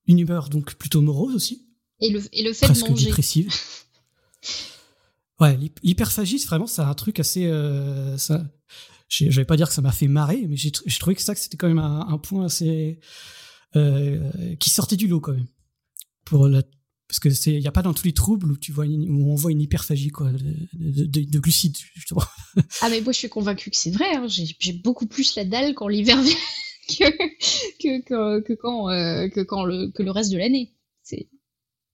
Une 0.08 0.20
humeur 0.20 0.48
donc 0.48 0.76
plutôt 0.76 1.02
morose 1.02 1.36
aussi. 1.36 1.68
Et 2.00 2.12
le, 2.12 2.24
et 2.32 2.44
le 2.44 2.54
fait 2.54 2.72
de 2.72 2.80
manger. 2.80 3.08
dépressive. 3.08 3.54
ouais, 5.40 5.58
l'hyperphagie, 5.84 6.44
vraiment, 6.46 6.68
c'est 6.68 6.82
un 6.82 6.94
truc 6.94 7.20
assez. 7.20 7.46
Euh, 7.46 8.18
ça, 8.18 8.44
je 9.10 9.30
vais 9.30 9.46
pas 9.46 9.58
dire 9.58 9.68
que 9.68 9.74
ça 9.74 9.82
m'a 9.82 9.92
fait 9.92 10.08
marrer, 10.08 10.46
mais 10.48 10.56
j'ai 10.56 10.72
trouvé 10.72 11.16
que 11.16 11.22
ça 11.22 11.36
c'était 11.36 11.58
quand 11.58 11.68
même 11.68 11.80
un, 11.80 12.18
point 12.20 12.46
assez 12.46 13.00
euh, 13.76 14.32
qui 14.60 14.70
sortait 14.70 14.96
du 14.96 15.08
lot 15.08 15.20
quand 15.20 15.34
même. 15.34 15.48
Pour 16.26 16.48
la, 16.48 16.62
parce 17.08 17.20
que 17.20 17.32
c'est 17.32 17.54
il 17.54 17.62
y 17.62 17.68
a 17.68 17.72
pas 17.72 17.82
dans 17.82 17.94
tous 17.94 18.06
les 18.06 18.14
troubles 18.14 18.52
où 18.52 18.58
tu 18.58 18.72
vois 18.72 18.86
où 18.86 19.32
on 19.32 19.36
voit 19.36 19.52
une 19.52 19.62
hyperphagie 19.62 20.10
quoi 20.10 20.32
de, 20.32 21.06
de, 21.06 21.22
de, 21.22 21.40
glucides. 21.40 21.76
Ah 22.82 22.90
mais 22.90 23.02
moi 23.02 23.12
je 23.12 23.18
suis 23.18 23.30
convaincu 23.30 23.72
que 23.72 23.78
c'est 23.78 23.90
vrai. 23.90 24.14
Hein. 24.16 24.28
J'ai 24.28 24.74
beaucoup 24.74 25.08
plus 25.08 25.36
la 25.36 25.44
dalle 25.44 25.74
quand 25.74 25.88
l'hiver 25.88 26.22
vient 26.22 27.12
que, 27.80 28.42
que 28.42 28.54
quand 28.54 28.90
euh, 28.92 29.28
que 29.30 29.42
quand 29.42 29.66
le 29.66 29.90
que 29.90 30.04
le 30.04 30.12
reste 30.12 30.32
de 30.32 30.38
l'année. 30.38 30.76
C'est 31.02 31.28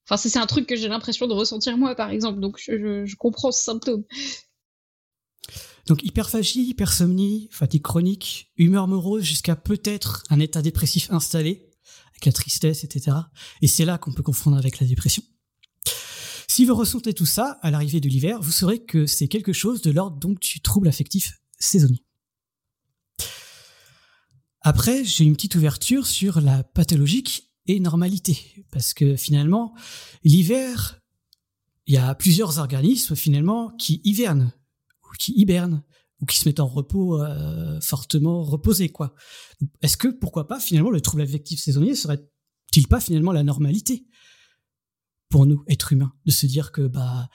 Enfin, 0.07 0.17
c'est 0.17 0.37
un 0.37 0.45
truc 0.45 0.67
que 0.67 0.75
j'ai 0.75 0.87
l'impression 0.87 1.27
de 1.27 1.33
ressentir 1.33 1.77
moi, 1.77 1.95
par 1.95 2.11
exemple. 2.11 2.39
Donc, 2.39 2.59
je, 2.59 3.15
comprends 3.15 3.51
ce 3.51 3.63
symptôme. 3.63 4.03
Donc 5.87 6.03
hyperphagie, 6.03 6.63
hypersomnie, 6.69 7.47
fatigue 7.51 7.83
chronique, 7.83 8.51
humeur 8.57 8.87
morose 8.87 9.23
jusqu'à 9.23 9.55
peut-être 9.55 10.23
un 10.31 10.39
état 10.39 10.63
dépressif 10.63 11.11
installé, 11.11 11.69
avec 12.09 12.25
la 12.25 12.31
tristesse, 12.31 12.83
etc. 12.83 13.17
Et 13.61 13.67
c'est 13.67 13.85
là 13.85 13.99
qu'on 13.99 14.11
peut 14.11 14.23
confondre 14.23 14.57
avec 14.57 14.79
la 14.79 14.87
dépression. 14.87 15.21
Si 16.47 16.65
vous 16.65 16.73
ressentez 16.73 17.13
tout 17.13 17.27
ça 17.27 17.59
à 17.61 17.69
l'arrivée 17.69 17.99
de 17.99 18.09
l'hiver, 18.09 18.41
vous 18.41 18.51
saurez 18.51 18.83
que 18.83 19.05
c'est 19.05 19.27
quelque 19.27 19.53
chose 19.53 19.81
de 19.81 19.91
l'ordre 19.91 20.17
du 20.39 20.61
trouble 20.61 20.87
affectif 20.87 21.39
saisonnier. 21.59 22.03
Après, 24.61 25.03
j'ai 25.03 25.25
une 25.25 25.35
petite 25.35 25.55
ouverture 25.55 26.07
sur 26.07 26.41
la 26.41 26.63
pathologique 26.63 27.51
et 27.67 27.79
normalité, 27.79 28.65
parce 28.71 28.93
que 28.93 29.15
finalement, 29.15 29.73
l'hiver 30.23 31.01
il 31.87 31.93
y 31.93 31.97
a 31.97 32.15
plusieurs 32.15 32.57
organismes 32.57 33.15
finalement 33.15 33.69
qui 33.77 34.01
hivernent 34.03 34.51
ou 35.03 35.13
qui 35.19 35.33
hibernent 35.33 35.83
ou 36.21 36.25
qui 36.25 36.37
se 36.37 36.47
mettent 36.47 36.59
en 36.59 36.67
repos 36.67 37.21
euh, 37.21 37.79
fortement 37.81 38.41
reposés 38.41 38.89
quoi. 38.89 39.13
Est-ce 39.81 39.97
que 39.97 40.07
pourquoi 40.07 40.47
pas 40.47 40.59
finalement 40.59 40.89
le 40.89 41.01
trouble 41.01 41.21
affectif 41.21 41.59
saisonnier 41.59 41.95
serait-il 41.95 42.87
pas 42.87 42.99
finalement 42.99 43.31
la 43.31 43.43
normalité 43.43 44.07
pour 45.29 45.45
nous 45.45 45.63
êtres 45.67 45.93
humains 45.93 46.13
de 46.25 46.31
se 46.31 46.45
dire 46.45 46.71
que 46.71 46.87
bah 46.87 47.29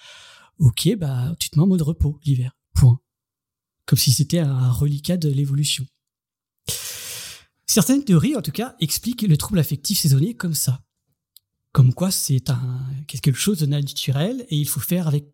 ok 0.59 0.97
bah 0.97 1.35
tu 1.39 1.51
te 1.51 1.59
mets 1.59 1.63
en 1.63 1.69
mode 1.69 1.83
repos 1.83 2.19
l'hiver 2.25 2.57
point 2.75 3.01
comme 3.87 3.99
si 3.99 4.13
c'était 4.13 4.39
un 4.39 4.71
reliquat 4.71 5.17
de 5.17 5.29
l'évolution. 5.29 5.85
Certaines 7.73 8.05
théories 8.05 8.35
en 8.35 8.43
tout 8.43 8.51
cas 8.51 8.75
expliquent 8.81 9.23
le 9.23 9.37
trouble 9.37 9.61
affectif 9.61 10.01
saisonnier 10.01 10.35
comme 10.35 10.55
ça 10.55 10.83
comme 11.73 11.95
quoi 11.95 12.11
c'est 12.11 12.51
un 12.51 12.81
quelque 13.07 13.33
chose 13.33 13.61
de 13.61 13.67
naturel 13.67 14.45
et 14.49 14.57
il 14.57 14.69
faut 14.69 14.81
faire 14.81 15.07
avec 15.07 15.33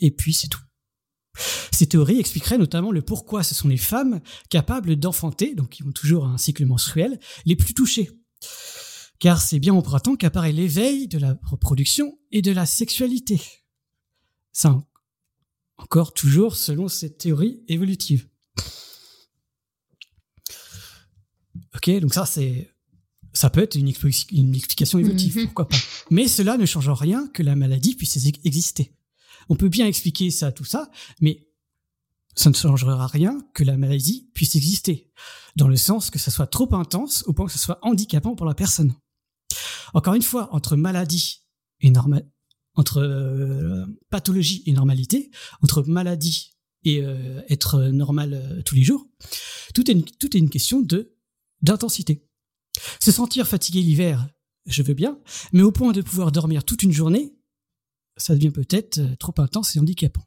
et 0.00 0.10
puis 0.10 0.34
c'est 0.34 0.48
tout. 0.48 0.62
Ces 1.70 1.86
théories 1.86 2.18
expliqueraient 2.18 2.58
notamment 2.58 2.90
le 2.90 3.00
pourquoi 3.00 3.44
ce 3.44 3.54
sont 3.54 3.68
les 3.68 3.76
femmes 3.76 4.20
capables 4.50 4.96
d'enfanter, 4.96 5.54
donc 5.54 5.68
qui 5.68 5.84
ont 5.84 5.92
toujours 5.92 6.26
un 6.26 6.36
cycle 6.36 6.66
menstruel, 6.66 7.20
les 7.44 7.54
plus 7.54 7.74
touchées. 7.74 8.10
Car 9.20 9.40
c'est 9.40 9.60
bien 9.60 9.72
au 9.72 9.82
printemps 9.82 10.16
qu'apparaît 10.16 10.50
l'éveil 10.50 11.06
de 11.06 11.18
la 11.18 11.38
reproduction 11.44 12.18
et 12.32 12.42
de 12.42 12.50
la 12.50 12.66
sexualité. 12.66 13.40
Ça, 14.50 14.84
encore 15.76 16.12
toujours 16.12 16.56
selon 16.56 16.88
cette 16.88 17.18
théorie 17.18 17.62
évolutive. 17.68 18.28
Ok, 21.74 21.90
donc 22.00 22.14
ça 22.14 22.26
c'est 22.26 22.72
ça 23.32 23.50
peut 23.50 23.62
être 23.62 23.76
une, 23.76 23.88
explication 23.88 24.98
évolutive, 24.98 25.38
mhm. 25.38 25.44
pourquoi 25.46 25.68
pas. 25.68 25.76
Mais 26.10 26.28
cela 26.28 26.56
ne 26.58 26.66
change 26.66 26.88
en 26.88 26.94
rien 26.94 27.28
que 27.28 27.42
la 27.42 27.56
maladie 27.56 27.94
puisse 27.94 28.16
exister. 28.44 28.94
On 29.48 29.56
peut 29.56 29.68
bien 29.68 29.86
expliquer 29.86 30.30
ça, 30.30 30.52
tout 30.52 30.64
ça, 30.64 30.90
mais 31.20 31.48
ça 32.34 32.50
ne 32.50 32.54
changera 32.54 33.06
rien 33.06 33.38
que 33.54 33.64
la 33.64 33.76
maladie 33.76 34.30
puisse 34.34 34.54
exister, 34.54 35.10
dans 35.56 35.68
le 35.68 35.76
sens 35.76 36.10
que 36.10 36.18
ça 36.18 36.30
soit 36.30 36.46
trop 36.46 36.72
intense 36.74 37.24
au 37.26 37.32
point 37.32 37.46
que 37.46 37.52
ça 37.52 37.58
soit 37.58 37.78
handicapant 37.82 38.34
pour 38.34 38.46
la 38.46 38.54
personne. 38.54 38.94
Encore 39.94 40.14
une 40.14 40.22
fois, 40.22 40.48
entre 40.54 40.76
maladie 40.76 41.42
et 41.80 41.90
normal, 41.90 42.26
entre 42.74 42.98
euh, 42.98 43.84
pathologie 44.10 44.62
et 44.66 44.72
normalité, 44.72 45.30
entre 45.60 45.82
maladie 45.82 46.52
et 46.84 47.02
euh, 47.02 47.42
être 47.48 47.80
normal 47.84 48.34
euh, 48.34 48.62
tous 48.62 48.74
les 48.74 48.82
jours, 48.82 49.06
tout 49.74 49.90
est 49.90 50.18
tout 50.18 50.36
est 50.36 50.40
une 50.40 50.50
question 50.50 50.80
de 50.80 51.14
d'intensité. 51.62 52.26
Se 53.00 53.12
sentir 53.12 53.46
fatigué 53.46 53.82
l'hiver, 53.82 54.28
je 54.66 54.82
veux 54.82 54.94
bien, 54.94 55.18
mais 55.52 55.62
au 55.62 55.72
point 55.72 55.92
de 55.92 56.02
pouvoir 56.02 56.32
dormir 56.32 56.64
toute 56.64 56.82
une 56.82 56.92
journée, 56.92 57.34
ça 58.16 58.34
devient 58.34 58.50
peut-être 58.50 58.98
euh, 58.98 59.16
trop 59.16 59.34
intense 59.38 59.76
et 59.76 59.80
handicapant. 59.80 60.26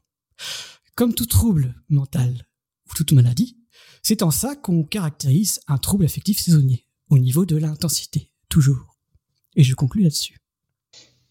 Comme 0.94 1.14
tout 1.14 1.26
trouble 1.26 1.74
mental 1.88 2.46
ou 2.88 2.94
toute 2.94 3.12
maladie, 3.12 3.58
c'est 4.02 4.22
en 4.22 4.30
ça 4.30 4.56
qu'on 4.56 4.84
caractérise 4.84 5.60
un 5.66 5.78
trouble 5.78 6.04
affectif 6.04 6.38
saisonnier, 6.38 6.86
au 7.10 7.18
niveau 7.18 7.44
de 7.44 7.56
l'intensité, 7.56 8.30
toujours. 8.48 8.96
Et 9.56 9.62
je 9.62 9.74
conclus 9.74 10.02
là-dessus. 10.02 10.38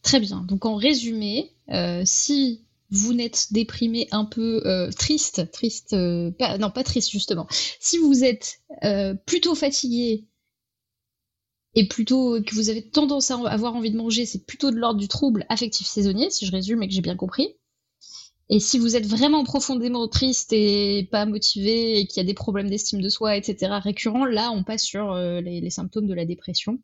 Très 0.01 0.19
bien. 0.19 0.41
Donc 0.41 0.65
en 0.65 0.75
résumé, 0.75 1.51
euh, 1.69 2.03
si 2.05 2.64
vous 2.91 3.13
n'êtes 3.13 3.47
déprimé 3.51 4.07
un 4.11 4.25
peu 4.25 4.61
euh, 4.65 4.91
triste, 4.91 5.51
triste, 5.51 5.93
non 5.93 6.71
pas 6.73 6.83
triste 6.83 7.09
justement, 7.09 7.47
si 7.79 7.97
vous 7.97 8.23
êtes 8.23 8.61
plutôt 9.25 9.55
fatigué 9.55 10.25
et 11.75 11.87
plutôt 11.87 12.41
que 12.41 12.55
vous 12.55 12.69
avez 12.69 12.89
tendance 12.89 13.31
à 13.31 13.35
avoir 13.49 13.75
envie 13.75 13.91
de 13.91 13.97
manger, 13.97 14.25
c'est 14.25 14.45
plutôt 14.45 14.71
de 14.71 14.77
l'ordre 14.77 14.99
du 14.99 15.09
trouble 15.09 15.45
affectif 15.49 15.85
saisonnier, 15.85 16.29
si 16.29 16.45
je 16.45 16.51
résume 16.51 16.81
et 16.81 16.87
que 16.87 16.93
j'ai 16.93 17.01
bien 17.01 17.17
compris. 17.17 17.55
Et 18.49 18.59
si 18.59 18.77
vous 18.77 18.95
êtes 18.95 19.07
vraiment 19.07 19.43
profondément 19.43 20.07
triste 20.07 20.53
et 20.53 21.07
pas 21.11 21.25
motivé 21.25 21.99
et 21.99 22.07
qu'il 22.07 22.17
y 22.17 22.23
a 22.23 22.27
des 22.27 22.35
problèmes 22.35 22.69
d'estime 22.69 23.01
de 23.01 23.09
soi, 23.09 23.35
etc., 23.35 23.73
récurrents, 23.83 24.25
là, 24.25 24.51
on 24.51 24.63
passe 24.63 24.83
sur 24.83 25.13
euh, 25.13 25.41
les, 25.41 25.69
symptômes 25.71 26.07
de 26.07 26.13
la 26.13 26.25
dépression. 26.25 26.79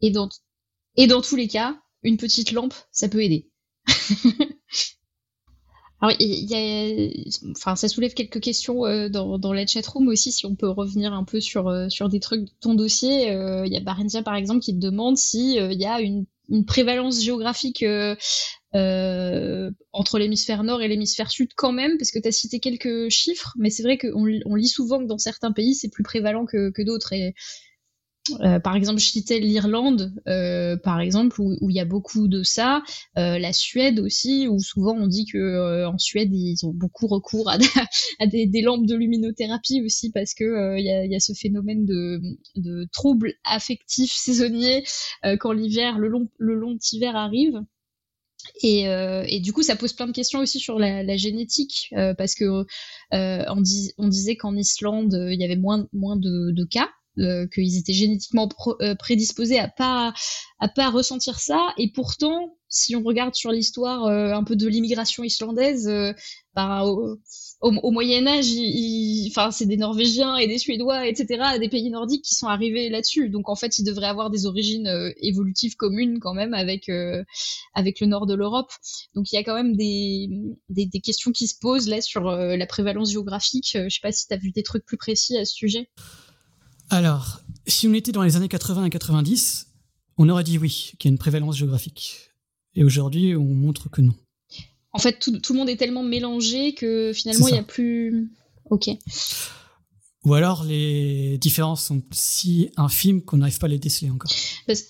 Et 0.00 0.10
dans 0.10 1.20
tous 1.20 1.36
les 1.36 1.48
cas, 1.48 1.78
une 2.02 2.16
petite 2.16 2.52
lampe, 2.52 2.74
ça 2.90 3.08
peut 3.08 3.22
aider. 3.22 3.50
Alors, 6.00 6.16
il 6.18 6.50
y 6.50 6.54
a, 6.54 7.50
enfin, 7.50 7.76
ça 7.76 7.86
soulève 7.88 8.14
quelques 8.14 8.40
questions 8.40 8.86
euh, 8.86 9.10
dans, 9.10 9.38
dans 9.38 9.52
la 9.52 9.66
chatroom 9.66 10.08
aussi, 10.08 10.32
si 10.32 10.46
on 10.46 10.54
peut 10.54 10.68
revenir 10.68 11.12
un 11.12 11.24
peu 11.24 11.40
sur, 11.40 11.68
euh, 11.68 11.88
des 12.10 12.20
trucs 12.20 12.44
de 12.44 12.50
ton 12.60 12.74
dossier. 12.74 13.30
Euh, 13.32 13.66
il 13.66 13.72
y 13.72 13.76
a 13.76 13.80
Barentia, 13.80 14.22
par 14.22 14.34
exemple, 14.34 14.60
qui 14.60 14.72
te 14.74 14.80
demande 14.80 15.18
s'il 15.18 15.56
il 15.56 15.80
y 15.80 15.86
a 15.86 16.00
une, 16.00 16.24
prévalence 16.66 17.22
géographique 17.22 17.84
entre 18.74 20.18
l'hémisphère 20.18 20.64
nord 20.64 20.82
et 20.82 20.88
l'hémisphère 20.88 21.30
sud 21.30 21.50
quand 21.54 21.70
même, 21.70 21.96
parce 21.96 22.10
que 22.10 22.18
tu 22.18 22.26
as 22.26 22.32
cité 22.32 22.58
quelques 22.58 23.08
chiffres, 23.08 23.54
mais 23.56 23.70
c'est 23.70 23.84
vrai 23.84 23.98
qu'on 23.98 24.26
on 24.46 24.54
lit 24.56 24.68
souvent 24.68 24.98
que 24.98 25.06
dans 25.06 25.18
certains 25.18 25.52
pays, 25.52 25.76
c'est 25.76 25.90
plus 25.90 26.02
prévalent 26.02 26.46
que, 26.46 26.70
que 26.70 26.82
d'autres. 26.82 27.12
Euh, 28.40 28.60
par 28.60 28.76
exemple, 28.76 29.00
je 29.00 29.06
citais 29.06 29.38
l'Irlande, 29.38 30.12
euh, 30.28 30.76
par 30.76 31.00
exemple, 31.00 31.40
où, 31.40 31.56
il 31.68 31.74
y 31.74 31.80
a 31.80 31.84
beaucoup 31.84 32.28
de 32.28 32.42
ça. 32.42 32.82
Euh, 33.18 33.38
la 33.38 33.52
Suède 33.52 34.00
aussi, 34.00 34.48
où 34.48 34.58
souvent 34.58 34.94
on 34.96 35.06
dit 35.06 35.26
que 35.26 35.86
en 35.86 35.98
Suède 35.98 36.30
ils 36.32 36.64
ont 36.64 36.72
beaucoup 36.72 37.06
recours 37.06 37.48
à, 37.50 37.58
des, 37.58 38.62
lampes 38.62 38.86
de 38.86 38.94
luminothérapie 38.94 39.82
aussi 39.82 40.10
parce 40.12 40.34
que 40.34 40.78
il 40.78 40.84
y 40.84 41.14
a, 41.14 41.20
ce 41.20 41.32
phénomène 41.32 41.84
de, 41.84 42.20
troubles 42.92 43.34
affectifs 43.44 44.12
saisonniers 44.14 44.84
quand 45.38 45.52
l'hiver, 45.52 45.98
le 45.98 46.08
long, 46.08 46.28
le 46.38 46.60
hiver 46.92 47.16
arrive. 47.16 47.60
Et, 48.62 49.40
du 49.40 49.52
coup, 49.52 49.62
ça 49.62 49.76
pose 49.76 49.92
plein 49.92 50.06
de 50.06 50.12
questions 50.12 50.40
aussi 50.40 50.58
sur 50.58 50.78
la, 50.78 51.16
génétique, 51.16 51.92
parce 52.16 52.34
que 52.34 52.64
on, 53.12 54.08
disait 54.08 54.36
qu'en 54.36 54.56
Islande, 54.56 55.28
il 55.30 55.40
y 55.40 55.44
avait 55.44 55.56
moins 55.56 55.86
de 55.92 56.64
cas 56.64 56.88
euh, 57.18 57.48
qu'ils 57.48 57.76
étaient 57.76 57.92
génétiquement 57.92 58.48
euh, 58.80 58.94
prédisposés 58.94 59.58
à 59.58 59.66
pas 59.66 60.14
à 60.60 60.68
pas 60.68 60.90
ressentir 60.90 61.40
ça. 61.40 61.74
Et 61.76 61.90
pourtant 61.90 62.56
si 62.68 62.94
on 62.94 63.02
regarde 63.02 63.34
sur 63.34 63.50
l'histoire 63.50 64.06
euh, 64.06 64.32
un 64.32 64.44
peu 64.44 64.54
de 64.54 64.68
l'immigration 64.68 65.24
islandaise 65.24 65.90
bah, 66.54 66.84
au, 66.84 67.90
Moyen 67.90 68.28
Âge 68.28 68.46
enfin 69.28 69.50
c'est 69.50 69.66
des 69.66 69.76
Norvégiens 69.76 70.36
et 70.36 70.46
des 70.46 70.58
Suédois 70.58 71.08
etc 71.08 71.58
des 71.58 71.68
pays 71.68 71.90
nordiques 71.90 72.24
qui 72.24 72.36
sont 72.36 72.46
arrivés 72.46 72.88
là-dessus. 72.88 73.28
Donc 73.28 73.48
en 73.48 73.56
fait 73.56 73.76
ils 73.80 73.84
devraient 73.84 74.06
avoir 74.06 74.30
des 74.30 74.46
origines 74.46 74.88
évolutives 75.20 75.74
communes 75.74 76.20
quand 76.20 76.32
même 76.32 76.54
avec 76.54 76.88
avec 77.74 77.98
le 77.98 78.06
nord 78.06 78.26
de 78.26 78.34
l'Europe. 78.34 78.70
Donc 79.16 79.32
il 79.32 79.34
y 79.34 79.38
a 79.38 79.42
quand 79.42 79.54
même 79.54 79.74
des, 79.74 80.28
des, 80.68 80.86
des 80.86 81.00
questions 81.00 81.32
qui 81.32 81.48
se 81.48 81.56
posent 81.60 81.88
là 81.88 82.00
sur 82.00 82.22
la 82.22 82.66
prévalence 82.66 83.10
géographique. 83.10 83.70
Je 83.74 83.88
sais 83.88 84.00
pas 84.00 84.12
si 84.12 84.28
tu 84.28 84.32
as 84.32 84.38
vu 84.38 84.52
des 84.52 84.62
trucs 84.62 84.84
plus 84.84 84.96
précis 84.96 85.36
à 85.36 85.44
ce 85.44 85.54
sujet 85.54 85.88
alors, 86.90 87.40
si 87.66 87.88
on 87.88 87.94
était 87.94 88.12
dans 88.12 88.22
les 88.22 88.36
années 88.36 88.48
80 88.48 88.84
et 88.84 88.90
90, 88.90 89.68
on 90.18 90.28
aurait 90.28 90.44
dit 90.44 90.58
oui, 90.58 90.92
qu'il 90.98 91.08
y 91.08 91.12
a 91.12 91.12
une 91.12 91.18
prévalence 91.18 91.56
géographique. 91.56 92.30
Et 92.74 92.84
aujourd'hui, 92.84 93.34
on 93.36 93.44
montre 93.44 93.88
que 93.88 94.00
non. 94.00 94.14
En 94.92 94.98
fait, 94.98 95.18
tout, 95.18 95.32
le 95.32 95.54
monde 95.54 95.68
est 95.68 95.76
tellement 95.76 96.02
mélangé 96.02 96.74
que 96.74 97.12
finalement, 97.14 97.48
il 97.48 97.52
n'y 97.52 97.58
a 97.58 97.62
plus. 97.62 98.30
Ok. 98.70 98.90
Ou 100.26 100.34
alors 100.34 100.64
les 100.64 101.38
différences 101.38 101.86
sont 101.86 102.02
si 102.12 102.68
infimes 102.76 103.22
qu'on 103.22 103.38
n'arrive 103.38 103.58
pas 103.58 103.66
à 103.66 103.70
les 103.70 103.78
déceler 103.78 104.10
encore. 104.10 104.30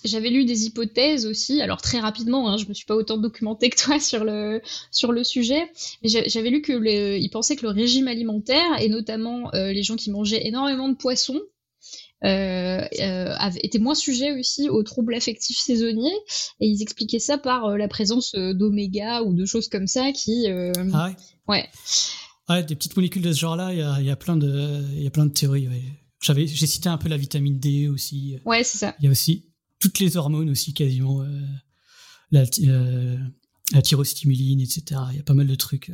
J'avais 0.03 0.29
lu 0.29 0.43
des 0.43 0.65
hypothèses 0.65 1.25
aussi, 1.25 1.61
alors 1.61 1.81
très 1.81 2.01
rapidement, 2.01 2.49
hein, 2.49 2.57
je 2.57 2.65
me 2.65 2.73
suis 2.73 2.85
pas 2.85 2.95
autant 2.95 3.17
documenté 3.17 3.69
que 3.69 3.81
toi 3.81 3.97
sur 4.01 4.25
le 4.25 4.61
sur 4.91 5.13
le 5.13 5.23
sujet, 5.23 5.71
mais 6.03 6.09
j'avais 6.09 6.49
lu 6.49 6.61
que 6.61 7.17
ils 7.17 7.29
pensaient 7.29 7.55
que 7.55 7.65
le 7.65 7.69
régime 7.69 8.09
alimentaire 8.09 8.81
et 8.81 8.89
notamment 8.89 9.53
euh, 9.53 9.71
les 9.71 9.83
gens 9.83 9.95
qui 9.95 10.11
mangeaient 10.11 10.45
énormément 10.45 10.89
de 10.89 10.95
poissons 10.95 11.39
euh, 12.23 12.81
euh 12.99 13.49
étaient 13.63 13.79
moins 13.79 13.95
sujets 13.95 14.37
aussi 14.37 14.69
aux 14.69 14.83
troubles 14.83 15.13
affectifs 15.13 15.57
saisonniers. 15.57 16.15
Et 16.59 16.67
ils 16.67 16.81
expliquaient 16.81 17.19
ça 17.19 17.37
par 17.37 17.65
euh, 17.65 17.77
la 17.77 17.87
présence 17.87 18.33
euh, 18.35 18.53
d'oméga 18.53 19.23
ou 19.23 19.33
de 19.33 19.45
choses 19.45 19.67
comme 19.67 19.87
ça 19.87 20.11
qui 20.11 20.47
ah 20.47 21.07
ouais? 21.07 21.15
ouais. 21.47 21.69
Ouais 22.49 22.63
des 22.63 22.75
petites 22.75 22.95
molécules 22.95 23.21
de 23.21 23.31
ce 23.31 23.39
genre-là 23.39 23.71
il 23.71 23.79
y 23.79 23.81
a, 23.81 24.01
y 24.01 24.09
a, 24.09 24.15
plein 24.15 24.35
de 24.35 24.83
y 24.93 25.07
a 25.07 25.11
plein 25.11 25.25
de 25.25 25.31
théories 25.31 25.67
ouais. 25.67 25.83
j'avais 26.21 26.47
j'ai 26.47 26.67
cité 26.67 26.89
un 26.89 26.97
peu 26.97 27.07
la 27.09 27.17
vitamine 27.17 27.59
D 27.59 27.87
aussi. 27.87 28.37
Ouais 28.45 28.63
c'est 28.63 28.77
ça. 28.77 28.95
Il 28.99 29.05
y 29.05 29.07
a 29.07 29.11
aussi 29.11 29.51
toutes 29.79 29.99
les 29.99 30.17
hormones 30.17 30.49
aussi 30.49 30.73
quasiment 30.73 31.23
la, 32.31 32.43
la 33.71 33.81
tyrostimuline 33.81 34.61
etc 34.61 35.01
il 35.11 35.17
y 35.17 35.19
a 35.19 35.23
pas 35.23 35.33
mal 35.33 35.47
de 35.47 35.55
trucs 35.55 35.91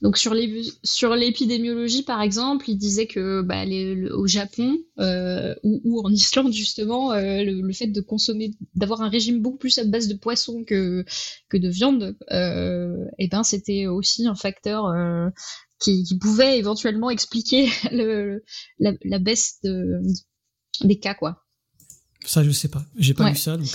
donc 0.00 0.18
sur 0.18 0.34
les 0.34 0.64
sur 0.82 1.14
l'épidémiologie 1.14 2.02
par 2.02 2.20
exemple, 2.20 2.68
il 2.68 2.76
disait 2.76 3.06
que 3.06 3.42
bah, 3.42 3.64
au 4.12 4.26
Japon 4.26 4.78
euh, 4.98 5.54
ou, 5.62 6.02
en 6.04 6.10
Islande 6.10 6.52
justement, 6.52 7.12
euh, 7.12 7.44
le, 7.44 7.72
fait 7.72 7.86
de 7.86 8.00
consommer, 8.00 8.50
d'avoir 8.74 9.02
un 9.02 9.08
régime 9.08 9.40
beaucoup 9.40 9.58
plus 9.58 9.78
à 9.78 9.84
base 9.84 10.08
de 10.08 10.14
poisson 10.14 10.64
que 10.64 11.04
que 11.48 11.56
de 11.56 11.68
viande, 11.68 12.16
euh, 12.32 13.04
et 13.18 13.26
eh 13.26 13.28
ben 13.28 13.44
c'était 13.44 13.86
aussi 13.86 14.26
un 14.26 14.34
facteur 14.34 14.86
euh, 14.86 15.28
qui, 15.78 16.02
qui, 16.02 16.18
pouvait 16.18 16.58
éventuellement 16.58 17.10
expliquer 17.10 17.70
le, 17.92 18.42
la, 18.80 18.92
la, 19.04 19.20
baisse 19.20 19.58
de, 19.62 20.00
des 20.82 20.98
cas 20.98 21.14
quoi. 21.14 21.44
Ça 22.24 22.42
je 22.42 22.50
sais 22.50 22.68
pas, 22.68 22.84
j'ai 22.96 23.14
pas 23.14 23.30
vu 23.30 23.36
ça 23.36 23.56
donc. 23.56 23.68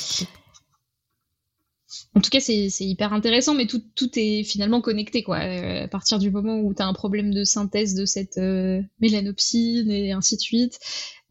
En 2.15 2.21
tout 2.21 2.29
cas, 2.29 2.39
c'est 2.39 2.69
hyper 2.79 3.13
intéressant, 3.13 3.53
mais 3.53 3.65
tout, 3.65 3.81
tout 3.95 4.09
est 4.15 4.43
finalement 4.43 4.81
connecté, 4.81 5.23
quoi. 5.23 5.39
Euh, 5.39 5.85
à 5.85 5.87
partir 5.87 6.19
du 6.19 6.31
moment 6.31 6.59
où 6.59 6.73
tu 6.73 6.81
as 6.81 6.87
un 6.87 6.93
problème 6.93 7.33
de 7.33 7.43
synthèse 7.43 7.95
de 7.95 8.05
cette 8.05 8.37
euh, 8.37 8.81
mélanopsine 8.99 9.89
et 9.89 10.11
ainsi 10.11 10.35
de 10.35 10.41
suite, 10.41 10.79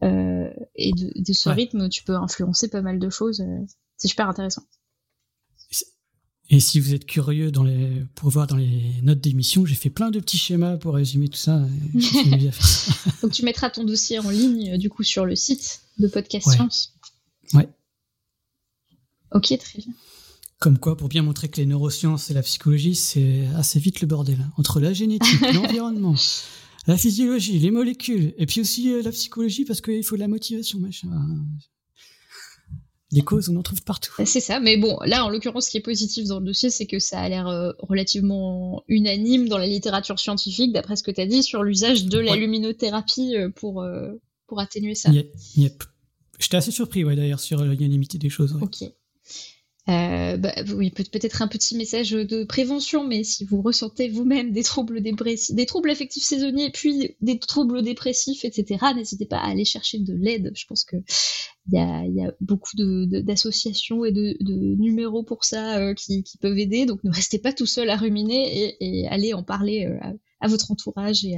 euh, 0.02 0.48
et 0.74 0.92
de, 0.92 1.12
de 1.14 1.32
ce 1.32 1.48
rythme, 1.48 1.88
tu 1.88 2.04
peux 2.04 2.14
influencer 2.14 2.68
pas 2.68 2.80
mal 2.80 2.98
de 2.98 3.10
choses. 3.10 3.42
c'est 3.96 4.08
super 4.08 4.28
intéressant. 4.28 4.62
Et 6.48 6.60
si 6.60 6.78
vous 6.78 6.94
êtes 6.94 7.06
curieux 7.06 7.50
dans 7.50 7.64
les, 7.64 8.04
pour 8.14 8.30
voir 8.30 8.46
dans 8.46 8.54
les 8.56 9.00
notes 9.02 9.20
d'émission, 9.20 9.66
j'ai 9.66 9.74
fait 9.74 9.90
plein 9.90 10.12
de 10.12 10.20
petits 10.20 10.38
schémas 10.38 10.76
pour 10.76 10.94
résumer 10.94 11.28
tout 11.28 11.38
ça. 11.38 11.60
Donc 13.22 13.32
tu 13.32 13.44
mettras 13.44 13.68
ton 13.68 13.82
dossier 13.82 14.20
en 14.20 14.30
ligne 14.30 14.78
du 14.78 14.88
coup 14.88 15.02
sur 15.02 15.26
le 15.26 15.34
site 15.34 15.80
de 15.98 16.06
Podcast 16.06 16.48
Science. 16.48 16.94
Ouais. 17.52 17.68
Ok, 19.32 19.58
très 19.58 19.78
bien. 19.80 19.92
Comme 20.58 20.78
quoi, 20.78 20.96
pour 20.96 21.08
bien 21.08 21.22
montrer 21.22 21.48
que 21.48 21.58
les 21.58 21.66
neurosciences 21.66 22.30
et 22.30 22.34
la 22.34 22.42
psychologie, 22.42 22.94
c'est 22.94 23.46
assez 23.56 23.78
vite 23.78 24.00
le 24.00 24.06
bordel. 24.06 24.38
Hein. 24.40 24.52
Entre 24.56 24.80
la 24.80 24.94
génétique, 24.94 25.40
l'environnement, 25.54 26.14
la 26.86 26.96
physiologie, 26.96 27.58
les 27.58 27.70
molécules, 27.70 28.32
et 28.38 28.46
puis 28.46 28.62
aussi 28.62 28.90
euh, 28.90 29.02
la 29.02 29.10
psychologie, 29.10 29.64
parce 29.66 29.82
qu'il 29.82 30.02
faut 30.02 30.16
de 30.16 30.20
la 30.20 30.28
motivation, 30.28 30.78
machin. 30.78 31.08
Des 33.12 33.20
causes, 33.20 33.50
on 33.50 33.56
en 33.56 33.62
trouve 33.62 33.82
partout. 33.82 34.12
C'est 34.24 34.40
ça, 34.40 34.58
mais 34.58 34.78
bon, 34.78 34.98
là, 35.04 35.24
en 35.24 35.28
l'occurrence, 35.28 35.66
ce 35.66 35.70
qui 35.70 35.76
est 35.76 35.82
positif 35.82 36.26
dans 36.26 36.40
le 36.40 36.46
dossier, 36.46 36.70
c'est 36.70 36.86
que 36.86 36.98
ça 36.98 37.20
a 37.20 37.28
l'air 37.28 37.48
euh, 37.48 37.72
relativement 37.78 38.82
unanime 38.88 39.48
dans 39.48 39.58
la 39.58 39.66
littérature 39.66 40.18
scientifique, 40.18 40.72
d'après 40.72 40.96
ce 40.96 41.02
que 41.02 41.10
tu 41.10 41.20
as 41.20 41.26
dit, 41.26 41.42
sur 41.42 41.62
l'usage 41.64 42.06
de 42.06 42.18
la 42.18 42.34
luminothérapie 42.34 43.36
euh, 43.36 43.50
pour, 43.50 43.86
pour 44.46 44.58
atténuer 44.58 44.94
ça. 44.94 45.10
J'étais 46.38 46.56
assez 46.56 46.70
surpris, 46.70 47.04
ouais, 47.04 47.14
d'ailleurs, 47.14 47.40
sur 47.40 47.62
l'unanimité 47.62 48.16
des 48.16 48.30
choses. 48.30 48.56
Ok. 48.60 48.84
Euh, 49.88 50.36
bah, 50.36 50.52
peut-être 50.64 51.42
un 51.42 51.48
petit 51.48 51.76
message 51.76 52.10
de 52.10 52.42
prévention, 52.42 53.06
mais 53.06 53.22
si 53.22 53.44
vous 53.44 53.62
ressentez 53.62 54.08
vous-même 54.08 54.50
des 54.50 54.64
troubles 54.64 55.00
dépressifs, 55.00 55.54
des 55.54 55.66
troubles 55.66 55.90
affectifs 55.90 56.24
saisonniers, 56.24 56.70
puis 56.70 57.14
des 57.20 57.38
troubles 57.38 57.82
dépressifs, 57.82 58.44
etc., 58.44 58.84
n'hésitez 58.96 59.26
pas 59.26 59.38
à 59.38 59.48
aller 59.48 59.64
chercher 59.64 60.00
de 60.00 60.12
l'aide. 60.12 60.50
Je 60.56 60.64
pense 60.66 60.84
que 60.84 60.96
il 61.72 62.14
y 62.14 62.24
a, 62.24 62.32
beaucoup 62.40 62.76
d'associations 62.76 64.04
et 64.04 64.12
de, 64.12 64.36
numéros 64.76 65.22
pour 65.22 65.44
ça 65.44 65.78
euh, 65.78 65.94
qui, 65.94 66.24
peuvent 66.40 66.58
aider. 66.58 66.84
Donc 66.86 67.02
ne 67.04 67.12
restez 67.12 67.38
pas 67.38 67.52
tout 67.52 67.66
seul 67.66 67.88
à 67.88 67.96
ruminer 67.96 68.76
et, 68.80 69.06
allez 69.08 69.34
en 69.34 69.44
parler 69.44 69.86
euh, 69.86 70.12
à, 70.40 70.48
votre 70.48 70.72
entourage 70.72 71.24
et 71.24 71.36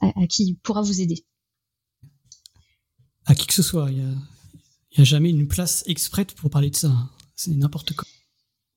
à 0.00 0.26
qui 0.26 0.58
pourra 0.64 0.82
vous 0.82 1.00
aider. 1.00 1.24
À 3.24 3.34
qui 3.36 3.46
que 3.46 3.54
ce 3.54 3.62
soit, 3.62 3.88
il 3.90 3.98
n'y 3.98 4.02
a, 4.02 5.00
a 5.00 5.04
jamais 5.04 5.30
une 5.30 5.46
place 5.46 5.84
exprète 5.86 6.34
pour 6.34 6.50
parler 6.50 6.70
de 6.70 6.76
ça. 6.76 6.92
C'est 7.36 7.52
n'importe 7.52 7.94
quoi. 7.94 8.08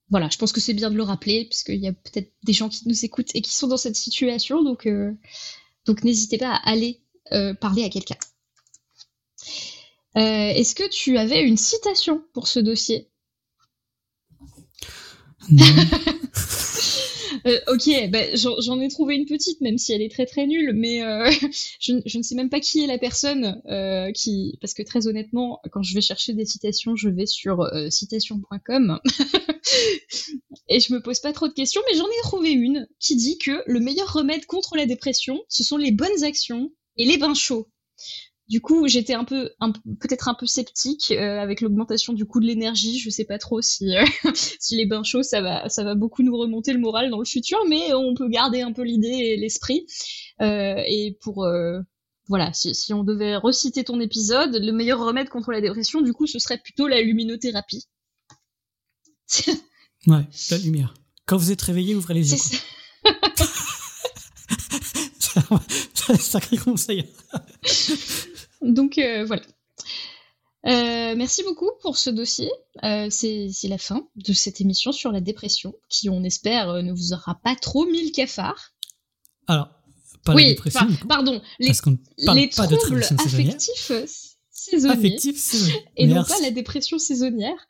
Voilà, 0.09 0.27
je 0.29 0.37
pense 0.37 0.51
que 0.51 0.59
c'est 0.59 0.73
bien 0.73 0.89
de 0.89 0.95
le 0.95 1.03
rappeler, 1.03 1.45
puisqu'il 1.45 1.79
y 1.79 1.87
a 1.87 1.93
peut-être 1.93 2.31
des 2.43 2.53
gens 2.53 2.69
qui 2.69 2.87
nous 2.87 3.05
écoutent 3.05 3.33
et 3.35 3.41
qui 3.41 3.53
sont 3.53 3.67
dans 3.67 3.77
cette 3.77 3.95
situation, 3.95 4.63
donc, 4.63 4.85
euh, 4.87 5.13
donc 5.85 6.03
n'hésitez 6.03 6.37
pas 6.37 6.51
à 6.51 6.69
aller 6.69 7.01
euh, 7.31 7.53
parler 7.53 7.83
à 7.83 7.89
quelqu'un. 7.89 8.17
Euh, 10.17 10.49
est-ce 10.49 10.73
que 10.73 10.89
tu 10.89 11.17
avais 11.17 11.43
une 11.43 11.57
citation 11.57 12.23
pour 12.33 12.47
ce 12.47 12.59
dossier? 12.59 13.09
Non. 15.49 15.65
Euh, 17.45 17.59
ok, 17.67 18.09
bah, 18.09 18.35
j'en 18.35 18.79
ai 18.79 18.87
trouvé 18.89 19.15
une 19.15 19.25
petite, 19.25 19.61
même 19.61 19.77
si 19.77 19.93
elle 19.93 20.01
est 20.01 20.11
très 20.11 20.25
très 20.25 20.47
nulle, 20.47 20.73
mais 20.73 21.03
euh, 21.03 21.29
je, 21.79 21.93
ne 21.93 22.23
sais 22.23 22.35
même 22.35 22.49
pas 22.49 22.59
qui 22.59 22.83
est 22.83 22.87
la 22.87 22.97
personne 22.97 23.61
euh, 23.69 24.11
qui, 24.11 24.57
parce 24.61 24.73
que 24.73 24.83
très 24.83 25.07
honnêtement, 25.07 25.61
quand 25.71 25.83
je 25.83 25.93
vais 25.93 26.01
chercher 26.01 26.33
des 26.33 26.45
citations, 26.45 26.95
je 26.95 27.09
vais 27.09 27.25
sur 27.25 27.69
citation.com 27.89 28.99
et 30.69 30.79
je 30.79 30.93
me 30.93 31.01
pose 31.01 31.19
pas 31.19 31.33
trop 31.33 31.47
de 31.47 31.53
questions, 31.53 31.81
mais 31.89 31.97
j'en 31.97 32.07
ai 32.07 32.21
trouvé 32.23 32.51
une 32.51 32.87
qui 32.99 33.15
dit 33.15 33.37
que 33.37 33.63
le 33.65 33.79
meilleur 33.79 34.11
remède 34.11 34.45
contre 34.45 34.75
la 34.75 34.85
dépression, 34.85 35.39
ce 35.47 35.63
sont 35.63 35.77
les 35.77 35.91
bonnes 35.91 36.23
actions 36.23 36.71
et 36.97 37.05
les 37.05 37.17
bains 37.17 37.33
chauds. 37.33 37.69
Du 38.49 38.61
coup, 38.61 38.87
j'étais 38.87 39.13
un 39.13 39.25
peu, 39.25 39.51
peut-être 39.99 40.27
un 40.27 40.33
peu 40.33 40.47
sceptique 40.47 41.11
euh, 41.11 41.39
avec 41.39 41.61
l'augmentation 41.61 42.13
du 42.13 42.25
coût 42.25 42.39
de 42.39 42.47
l'énergie. 42.47 42.97
Je 42.97 43.11
sais 43.11 43.23
pas 43.25 43.37
trop 43.37 43.61
si, 43.61 43.95
euh, 43.95 44.03
si 44.33 44.75
les 44.75 44.87
bains 44.87 45.03
chauds, 45.03 45.21
ça 45.21 45.39
va, 45.41 45.69
ça 45.69 45.83
va 45.83 45.93
beaucoup 45.93 46.23
nous 46.23 46.35
remonter 46.35 46.73
le 46.73 46.79
moral 46.79 47.11
dans 47.11 47.19
le 47.19 47.25
futur, 47.25 47.59
mais 47.69 47.93
on 47.93 48.15
peut 48.15 48.27
garder 48.27 48.61
un 48.61 48.73
peu 48.73 48.81
l'idée 48.81 49.07
et 49.07 49.37
l'esprit. 49.37 49.85
Euh, 50.41 50.81
et 50.87 51.15
pour, 51.21 51.47
voilà, 52.27 52.51
si, 52.53 52.73
si, 52.73 52.91
on 52.91 53.03
devait 53.03 53.35
reciter 53.35 53.83
ton 53.83 53.99
épisode, 53.99 54.55
le 54.55 54.71
meilleur 54.71 54.99
remède 54.99 55.29
contre 55.29 55.51
la 55.51 55.61
dépression, 55.61 56.01
du 56.01 56.13
coup, 56.13 56.25
ce 56.25 56.39
serait 56.39 56.57
plutôt 56.57 56.87
la 56.87 57.03
luminothérapie. 57.03 57.85
ouais, 60.07 60.25
la 60.49 60.57
lumière. 60.57 60.95
Quand 61.27 61.37
vous 61.37 61.51
êtes 61.51 61.61
réveillé, 61.61 61.93
ouvrez 61.93 62.15
les 62.15 62.31
yeux. 62.31 62.39
C'est 65.93 66.13
un 66.13 66.17
sacré 66.17 66.57
conseil. 66.57 67.05
Donc 68.61 68.97
euh, 68.97 69.25
voilà. 69.25 69.43
Euh, 70.65 71.15
merci 71.15 71.43
beaucoup 71.43 71.69
pour 71.81 71.97
ce 71.97 72.09
dossier. 72.09 72.49
Euh, 72.83 73.07
c'est 73.09 73.49
la 73.63 73.77
fin 73.77 74.07
de 74.15 74.33
cette 74.33 74.59
émission 74.61 74.91
sur 74.91 75.11
la 75.11 75.21
dépression, 75.21 75.73
qui 75.87 76.09
on 76.09 76.23
espère 76.23 76.83
ne 76.83 76.91
vous 76.91 77.13
aura 77.13 77.39
pas 77.43 77.55
trop 77.55 77.85
mis 77.85 78.05
le 78.05 78.11
cafard. 78.11 78.73
Alors, 79.47 79.69
pas 80.25 80.33
la 80.33 80.43
dépression. 80.43 80.87
pardon, 81.07 81.41
les, 81.59 81.69
les 81.69 82.49
troubles 82.49 83.03
affectifs 83.03 83.91
saisonniers, 84.51 85.85
et 85.95 86.07
non 86.07 86.23
pas 86.23 86.39
la 86.41 86.51
dépression 86.51 86.99
saisonnière. 86.99 87.67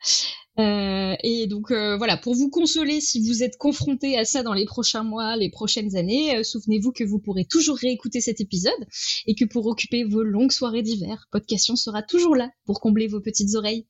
Euh, 0.60 1.16
et 1.22 1.46
donc 1.46 1.70
euh, 1.70 1.96
voilà, 1.96 2.16
pour 2.16 2.34
vous 2.34 2.50
consoler 2.50 3.00
si 3.00 3.26
vous 3.26 3.42
êtes 3.42 3.56
confronté 3.56 4.18
à 4.18 4.24
ça 4.24 4.42
dans 4.42 4.52
les 4.52 4.66
prochains 4.66 5.02
mois, 5.02 5.36
les 5.36 5.50
prochaines 5.50 5.96
années, 5.96 6.36
euh, 6.36 6.42
souvenez-vous 6.42 6.92
que 6.92 7.04
vous 7.04 7.18
pourrez 7.18 7.44
toujours 7.44 7.76
réécouter 7.76 8.20
cet 8.20 8.40
épisode 8.40 8.86
et 9.26 9.34
que 9.34 9.44
pour 9.44 9.66
occuper 9.66 10.04
vos 10.04 10.22
longues 10.22 10.52
soirées 10.52 10.82
d'hiver, 10.82 11.28
Podcast 11.30 11.74
sera 11.76 12.02
toujours 12.02 12.36
là 12.36 12.50
pour 12.66 12.80
combler 12.80 13.06
vos 13.06 13.20
petites 13.20 13.54
oreilles. 13.54 13.86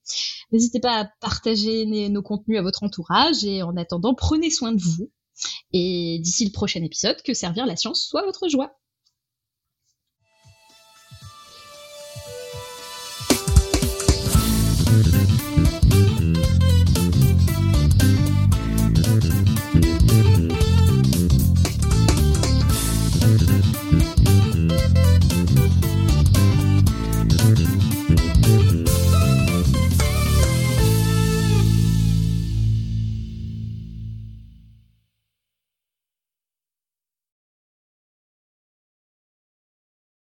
N'hésitez 0.53 0.81
pas 0.81 1.01
à 1.01 1.09
partager 1.21 1.87
nos 2.09 2.23
contenus 2.23 2.59
à 2.59 2.63
votre 2.63 2.83
entourage 2.83 3.45
et 3.45 3.63
en 3.63 3.77
attendant, 3.77 4.15
prenez 4.15 4.51
soin 4.51 4.73
de 4.73 4.81
vous. 4.81 5.11
Et 5.73 6.19
d'ici 6.23 6.45
le 6.45 6.53
prochain 6.53 6.83
épisode, 6.83 7.23
que 7.23 7.33
servir 7.33 7.65
la 7.65 7.77
science 7.77 8.05
soit 8.07 8.25
votre 8.25 8.49
joie. 8.49 8.77